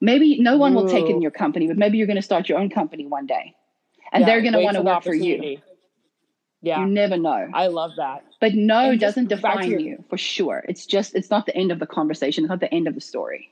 Maybe 0.00 0.38
no 0.40 0.58
one 0.58 0.72
Ooh. 0.72 0.76
will 0.76 0.88
take 0.88 1.06
it 1.06 1.10
in 1.10 1.22
your 1.22 1.30
company, 1.30 1.66
but 1.66 1.78
maybe 1.78 1.96
you're 1.96 2.06
going 2.06 2.16
to 2.16 2.22
start 2.22 2.48
your 2.48 2.58
own 2.58 2.68
company 2.68 3.06
one 3.06 3.26
day 3.26 3.54
and 4.12 4.22
yeah, 4.22 4.26
they're 4.26 4.42
going 4.42 4.52
to 4.52 4.60
want 4.60 4.76
to 4.76 4.82
work 4.82 5.02
for 5.02 5.14
you. 5.14 5.58
Yeah. 6.62 6.80
You 6.80 6.86
never 6.86 7.16
know. 7.16 7.48
I 7.54 7.68
love 7.68 7.92
that. 7.96 8.24
But 8.40 8.54
no 8.54 8.96
doesn't 8.96 9.28
define 9.28 9.70
your- 9.70 9.80
you 9.80 10.04
for 10.08 10.18
sure. 10.18 10.64
It's 10.68 10.84
just, 10.86 11.14
it's 11.14 11.30
not 11.30 11.46
the 11.46 11.56
end 11.56 11.70
of 11.70 11.78
the 11.78 11.86
conversation. 11.86 12.44
It's 12.44 12.50
not 12.50 12.60
the 12.60 12.72
end 12.72 12.88
of 12.88 12.94
the 12.94 13.00
story. 13.00 13.50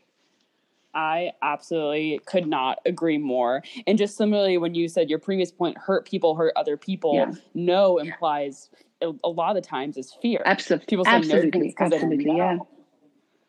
I 0.95 1.32
absolutely 1.42 2.20
could 2.26 2.47
not 2.47 2.78
agree 2.86 3.18
more. 3.18 3.62
And 3.86 3.99
just 3.99 4.16
similarly, 4.16 4.59
when 4.59 4.74
you 4.74 4.88
said 4.88 5.11
your 5.11 5.18
previous 5.18 5.51
point, 5.51 5.76
hurt 5.78 6.07
people 6.07 6.34
hurt 6.34 6.53
other 6.57 6.76
people, 6.76 7.14
yeah. 7.14 7.32
no 7.55 7.99
implies 7.99 8.70
a, 9.03 9.28
lot 9.28 9.57
of 9.57 9.62
the 9.62 9.68
times 9.68 9.97
is 9.97 10.12
fear. 10.20 10.42
Absolutely. 10.45 10.86
People 10.86 11.05
say 11.05 11.11
absolutely. 11.11 11.74
no 11.78 11.86
absolutely. 11.86 12.36
Yeah. 12.36 12.59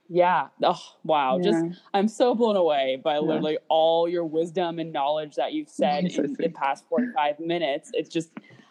Yeah. 0.08 0.48
Oh, 0.64 0.82
wow. 1.04 1.38
Yeah. 1.38 1.52
Just, 1.52 1.82
I'm 1.94 2.08
so 2.08 2.36
blown 2.36 2.56
away 2.56 3.00
by 3.04 3.16
yeah. 3.16 3.22
literally 3.22 3.58
all 3.70 4.08
your 4.08 4.26
wisdom 4.26 4.80
and 4.80 4.94
knowledge 4.94 5.36
that 5.36 5.54
you've 5.54 5.70
said 5.70 6.12
so 6.12 6.24
in 6.24 6.34
the 6.34 6.50
past 6.50 6.86
45 6.90 7.40
minutes. 7.40 7.92
It's 7.94 8.10
just, 8.10 8.30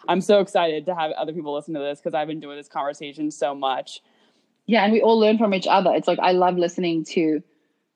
I'm 0.09 0.21
so 0.21 0.41
excited 0.41 0.87
to 0.87 0.95
have 0.95 1.11
other 1.13 1.33
people 1.33 1.55
listen 1.55 1.75
to 1.75 1.81
this 1.81 2.01
because 2.01 2.15
I've 2.15 2.31
enjoyed 2.31 2.59
this 2.59 2.69
conversation 2.69 3.31
so 3.31 3.55
much. 3.55 4.01
Yeah. 4.67 4.85
And 4.85 4.93
we 4.93 5.01
all 5.01 5.19
learn 5.19 5.39
from 5.39 5.55
each 5.55 5.67
other. 5.67 5.93
It's 5.95 6.09
like, 6.09 6.21
I 6.21 6.33
love 6.33 6.57
listening 6.57 7.05
to 7.07 7.43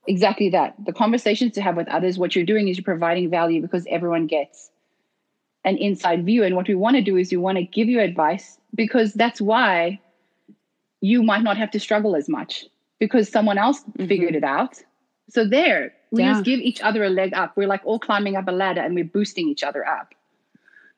exactly 0.08 0.50
that 0.50 0.74
the 0.84 0.92
conversations 0.92 1.52
to 1.54 1.62
have 1.62 1.76
with 1.76 1.88
others 1.88 2.18
what 2.18 2.34
you're 2.34 2.46
doing 2.46 2.68
is 2.68 2.78
you're 2.78 2.84
providing 2.84 3.30
value 3.30 3.62
because 3.62 3.86
everyone 3.90 4.26
gets 4.26 4.70
an 5.64 5.76
inside 5.76 6.24
view. 6.24 6.44
And 6.44 6.56
what 6.56 6.68
we 6.68 6.74
want 6.74 6.96
to 6.96 7.02
do 7.02 7.16
is 7.16 7.30
we 7.30 7.36
want 7.36 7.58
to 7.58 7.64
give 7.64 7.88
you 7.88 8.00
advice 8.00 8.58
because 8.74 9.14
that's 9.14 9.40
why 9.40 10.00
you 11.00 11.22
might 11.22 11.42
not 11.42 11.56
have 11.58 11.70
to 11.72 11.80
struggle 11.80 12.16
as 12.16 12.28
much 12.28 12.64
because 12.98 13.30
someone 13.30 13.58
else 13.58 13.84
Mm-hmm. 13.98 14.08
figured 14.08 14.34
it 14.34 14.44
out. 14.44 14.78
So 15.30 15.46
there, 15.46 15.94
we 16.10 16.22
Yeah. 16.22 16.30
just 16.32 16.44
give 16.44 16.60
each 16.60 16.80
other 16.80 17.04
a 17.04 17.10
leg 17.10 17.34
up. 17.34 17.52
We're 17.56 17.68
like 17.68 17.82
all 17.84 17.98
climbing 18.00 18.36
up 18.36 18.48
a 18.48 18.52
ladder 18.52 18.80
and 18.80 18.94
we're 18.94 19.04
boosting 19.04 19.48
each 19.48 19.62
other 19.62 19.86
up. 19.86 20.14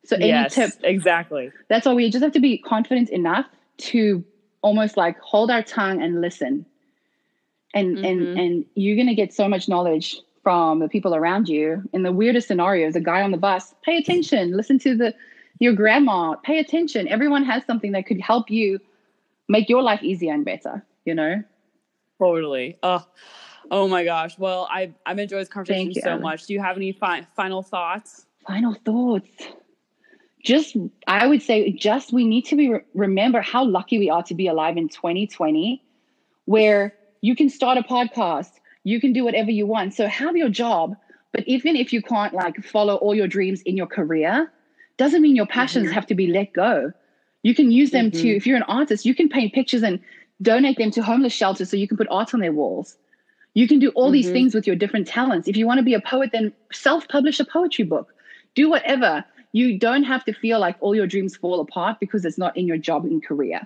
So 0.04 0.16
any 0.16 0.28
yes, 0.28 0.54
tip 0.54 0.72
exactly. 0.82 1.52
that's 1.68 1.86
why 1.86 1.94
we 1.94 2.11
just 2.11 2.22
have 2.22 2.32
to 2.32 2.40
be 2.40 2.58
confident 2.58 3.11
enough 3.11 3.46
to 3.78 4.24
almost 4.62 4.96
like 4.96 5.18
hold 5.20 5.50
our 5.50 5.62
tongue 5.62 6.02
and 6.02 6.20
listen 6.20 6.66
and 7.75 7.97
Mhm. 7.99 8.05
and 8.05 8.39
and 8.39 8.64
you're 8.75 8.97
going 8.97 9.09
to 9.09 9.14
get 9.14 9.33
so 9.33 9.49
much 9.49 9.68
knowledge 9.68 10.16
from 10.43 10.79
the 10.81 10.89
people 10.89 11.14
around 11.14 11.49
you 11.49 11.83
in 11.93 12.03
the 12.03 12.12
weirdest 12.12 12.49
scenarios 12.49 12.97
a 12.97 13.01
guy 13.01 13.21
on 13.23 13.31
the 13.31 13.37
bus 13.39 13.75
pay 13.83 13.97
attention 13.99 14.57
listen 14.57 14.79
to 14.79 14.97
the 14.97 15.14
your 15.59 15.73
grandma 15.75 16.35
pay 16.43 16.59
attention 16.59 17.07
everyone 17.09 17.45
has 17.45 17.64
something 17.64 17.93
that 17.93 18.07
could 18.07 18.21
help 18.21 18.51
you 18.51 18.79
make 19.49 19.68
your 19.68 19.83
life 19.83 20.03
easier 20.03 20.33
and 20.33 20.45
better 20.45 20.85
you 21.05 21.14
know 21.14 21.43
Totally. 22.18 22.77
Oh, 22.83 23.03
oh 23.71 23.89
my 23.89 24.05
gosh. 24.05 24.39
Well, 24.39 24.68
I 24.71 24.93
I've 25.07 25.18
enjoyed 25.18 25.41
this 25.41 25.49
conversation 25.49 25.93
you, 25.93 26.03
so 26.03 26.11
Ellen. 26.11 26.23
much. 26.23 26.45
Do 26.47 26.53
you 26.53 26.61
have 26.61 26.77
any 26.77 26.93
fi- 26.93 27.27
final 27.35 27.62
thoughts? 27.62 28.27
final 28.47 28.75
thoughts 28.75 29.31
just 30.43 30.75
i 31.07 31.27
would 31.27 31.43
say 31.43 31.71
just 31.73 32.11
we 32.12 32.25
need 32.27 32.45
to 32.47 32.57
be 32.57 32.75
remember 32.95 33.43
how 33.43 33.62
lucky 33.64 33.99
we 33.99 34.09
are 34.09 34.23
to 34.23 34.35
be 34.35 34.47
alive 34.47 34.79
in 34.79 34.89
2020 34.89 35.83
where 36.47 36.95
you 37.21 37.35
can 37.35 37.49
start 37.49 37.79
a 37.79 37.83
podcast 37.83 38.51
you 38.85 39.01
can 39.01 39.12
do 39.12 39.25
whatever 39.25 39.51
you 39.51 39.66
want 39.66 39.95
so 39.95 40.07
have 40.07 40.37
your 40.37 40.49
job 40.49 40.95
but 41.33 41.45
even 41.47 41.77
if 41.77 41.93
you 41.93 42.03
can't 42.03 42.33
like 42.35 42.57
follow 42.64 42.97
all 42.97 43.14
your 43.14 43.29
dreams 43.29 43.62
in 43.62 43.77
your 43.77 43.87
career 43.87 44.51
doesn't 44.97 45.23
mean 45.23 45.37
your 45.37 45.47
passions 45.47 45.91
Mhm. 45.91 45.93
have 45.93 46.07
to 46.07 46.14
be 46.14 46.27
let 46.27 46.53
go 46.53 46.93
you 47.43 47.55
can 47.55 47.71
use 47.71 47.91
them 47.91 48.11
to 48.11 48.29
Mhm. 48.29 48.37
if 48.37 48.47
you're 48.47 48.57
an 48.57 48.62
artist 48.64 49.05
you 49.05 49.14
can 49.14 49.29
paint 49.29 49.53
pictures 49.53 49.83
and 49.83 50.01
donate 50.43 50.79
them 50.79 50.91
to 50.91 51.03
homeless 51.03 51.33
shelters 51.33 51.71
so 51.71 51.77
you 51.77 51.89
can 51.89 51.97
put 51.97 52.09
art 52.11 52.35
on 52.35 52.41
their 52.41 52.53
walls 52.53 52.97
you 53.55 53.66
can 53.68 53.79
do 53.79 53.89
all 53.91 54.11
these 54.11 54.29
Mhm. 54.29 54.33
things 54.33 54.55
with 54.55 54.66
your 54.66 54.77
different 54.77 55.07
talents 55.07 55.49
if 55.49 55.57
you 55.57 55.66
want 55.66 55.79
to 55.79 55.85
be 55.85 55.95
a 55.95 56.01
poet 56.01 56.31
then 56.33 56.53
self-publish 56.73 57.41
a 57.41 57.45
poetry 57.45 57.85
book 57.85 58.14
do 58.57 58.68
whatever. 58.68 59.25
You 59.53 59.79
don't 59.79 60.03
have 60.05 60.25
to 60.25 60.33
feel 60.33 60.59
like 60.61 60.77
all 60.81 60.95
your 60.95 61.07
dreams 61.07 61.37
fall 61.37 61.61
apart 61.61 61.99
because 62.01 62.25
it's 62.25 62.39
not 62.39 62.57
in 62.57 62.66
your 62.66 62.77
job 62.79 63.05
and 63.05 63.23
career. 63.25 63.61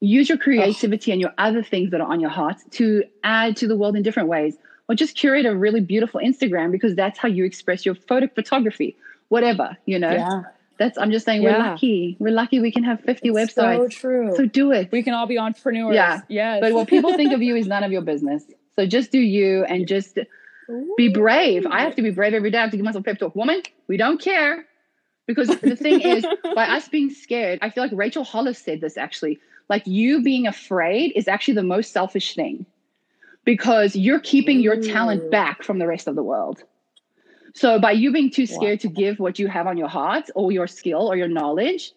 Use 0.00 0.28
your 0.28 0.38
creativity 0.38 1.12
and 1.12 1.20
your 1.20 1.32
other 1.38 1.62
things 1.62 1.90
that 1.90 2.00
are 2.00 2.10
on 2.10 2.20
your 2.20 2.30
heart 2.30 2.56
to 2.72 3.04
add 3.22 3.56
to 3.58 3.68
the 3.68 3.76
world 3.76 3.96
in 3.96 4.02
different 4.02 4.28
ways. 4.28 4.56
Or 4.88 4.94
just 4.94 5.14
curate 5.16 5.46
a 5.46 5.54
really 5.54 5.80
beautiful 5.80 6.20
Instagram 6.20 6.72
because 6.72 6.96
that's 6.96 7.18
how 7.18 7.28
you 7.28 7.44
express 7.44 7.84
your 7.86 7.94
photo 7.94 8.26
photography, 8.34 8.96
whatever, 9.28 9.76
you 9.86 9.98
know. 9.98 10.10
yeah. 10.10 10.42
That's 10.78 10.96
I'm 10.96 11.10
just 11.12 11.26
saying 11.26 11.42
we're 11.42 11.58
lucky. 11.58 12.16
We're 12.18 12.32
lucky 12.32 12.58
we 12.58 12.72
can 12.72 12.82
have 12.84 13.00
50 13.02 13.28
It's 13.28 13.54
so 13.54 13.62
websites. 13.62 13.90
true. 13.90 14.34
So 14.34 14.46
do 14.46 14.72
it. 14.72 14.90
we 14.90 15.02
can 15.02 15.12
all 15.12 15.26
be 15.26 15.38
entrepreneurs. 15.38 15.94
Yeah. 15.94 16.22
Yes. 16.28 16.60
But 16.62 16.72
what 16.72 16.88
people 16.88 17.12
think 17.14 17.34
of 17.34 17.42
you 17.42 17.54
is 17.54 17.66
none 17.74 17.84
of 17.84 17.92
your 17.92 18.00
business. 18.00 18.44
So 18.76 18.86
just 18.86 19.12
do 19.12 19.18
you 19.18 19.64
and 19.64 19.86
just 19.86 20.18
be 20.96 21.08
brave. 21.12 21.66
I 21.66 21.82
have 21.82 21.96
to 21.96 22.02
be 22.02 22.10
brave 22.10 22.32
every 22.32 22.50
day. 22.50 22.56
I 22.58 22.62
have 22.62 22.70
to 22.70 22.78
give 22.78 22.84
myself 22.84 23.02
a 23.02 23.04
pep 23.04 23.18
talk. 23.18 23.36
Woman, 23.36 23.62
we 23.88 23.98
don't 23.98 24.18
care. 24.20 24.64
Because 25.26 25.48
the 25.48 25.76
thing 25.76 26.00
is, 26.00 26.24
by 26.54 26.66
us 26.76 26.88
being 26.88 27.10
scared, 27.10 27.58
I 27.62 27.68
feel 27.70 27.84
like 27.84 27.92
Rachel 27.94 28.24
Hollis 28.24 28.58
said 28.58 28.80
this 28.80 28.96
actually. 28.96 29.38
Like 29.70 29.86
you 29.86 30.20
being 30.22 30.48
afraid 30.48 31.12
is 31.14 31.28
actually 31.28 31.54
the 31.54 31.62
most 31.62 31.92
selfish 31.92 32.34
thing 32.34 32.66
because 33.44 33.96
you're 33.96 34.20
keeping 34.20 34.60
your 34.60 34.76
talent 34.76 35.30
back 35.30 35.62
from 35.62 35.78
the 35.78 35.86
rest 35.86 36.08
of 36.08 36.16
the 36.16 36.24
world. 36.24 36.64
So 37.54 37.78
by 37.80 37.92
you 37.92 38.12
being 38.12 38.30
too 38.30 38.46
scared 38.46 38.80
to 38.80 38.88
give 38.88 39.20
what 39.20 39.38
you 39.38 39.48
have 39.48 39.66
on 39.68 39.78
your 39.78 39.88
heart 39.88 40.28
or 40.34 40.52
your 40.52 40.66
skill 40.66 41.10
or 41.10 41.16
your 41.16 41.28
knowledge, 41.28 41.92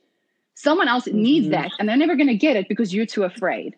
someone 0.53 0.88
else 0.88 1.07
needs 1.07 1.47
Mhm. 1.47 1.51
that 1.51 1.74
and 1.80 1.89
they're 1.89 1.97
never 1.97 2.15
going 2.15 2.28
to 2.28 2.36
get 2.38 2.55
it 2.55 2.69
because 2.69 2.93
you're 2.93 3.07
too 3.07 3.24
afraid. 3.24 3.76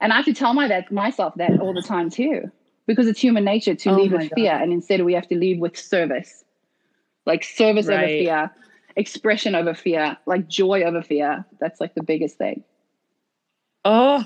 And 0.00 0.12
I 0.12 0.16
have 0.16 0.26
to 0.26 0.34
tell 0.34 0.54
my 0.54 0.68
that 0.68 0.92
myself 0.92 1.34
that 1.36 1.58
all 1.58 1.72
the 1.72 1.82
time 1.82 2.10
too, 2.10 2.50
because 2.86 3.08
it's 3.08 3.20
human 3.20 3.44
nature 3.44 3.74
to 3.74 3.90
Oh 3.90 4.08
with 4.08 4.30
fear, 4.34 4.52
and 4.52 4.72
instead 4.72 5.02
we 5.02 5.14
have 5.14 5.28
to 5.28 5.36
leave 5.36 5.58
with 5.58 5.76
service, 5.76 6.44
like 7.24 7.44
service 7.44 7.88
over 7.88 8.08
fear, 8.08 8.50
expression 8.96 9.54
over 9.54 9.74
fear, 9.74 10.18
like 10.26 10.48
joy 10.48 10.82
over 10.82 11.02
fear. 11.02 11.46
That's 11.60 11.80
like 11.80 11.94
the 11.94 12.02
biggest 12.02 12.36
thing. 12.36 12.62
Oh, 13.88 14.24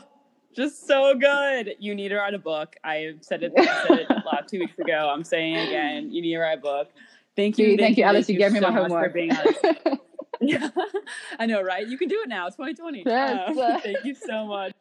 just 0.57 0.87
so 0.87 1.15
good. 1.15 1.75
You 1.79 1.95
need 1.95 2.09
to 2.09 2.17
write 2.17 2.33
a 2.33 2.39
book. 2.39 2.77
I 2.83 3.13
said 3.21 3.43
it, 3.43 3.53
I 3.59 3.87
said 3.87 3.99
it 3.99 4.09
last 4.25 4.49
two 4.49 4.61
weeks 4.61 4.79
ago. 4.79 5.11
I'm 5.13 5.23
saying 5.23 5.55
it 5.55 5.69
again. 5.69 6.11
You 6.11 6.23
need 6.23 6.33
to 6.33 6.39
write 6.39 6.59
a 6.59 6.61
book. 6.63 6.89
Thank 7.37 7.59
you. 7.59 7.77
Thank, 7.77 7.99
you, 7.99 8.05
Alice. 8.05 8.27
You 8.31 8.39
gave 8.39 8.53
me 8.53 8.61
so 8.61 8.71
my 8.71 8.73
homework. 8.73 9.09
For 9.09 9.13
being 9.13 9.33
honest. 9.37 9.61
yeah, 10.41 10.71
I 11.39 11.45
know, 11.45 11.61
right? 11.61 11.87
You 11.87 11.99
can 11.99 12.09
do 12.09 12.23
it 12.23 12.29
now. 12.31 12.47
It's 12.47 12.57
2020. 12.57 13.03
Yes. 13.05 13.49
Um, 13.51 13.81
thank 13.83 14.03
you 14.03 14.15
so 14.15 14.47
much. 14.47 14.73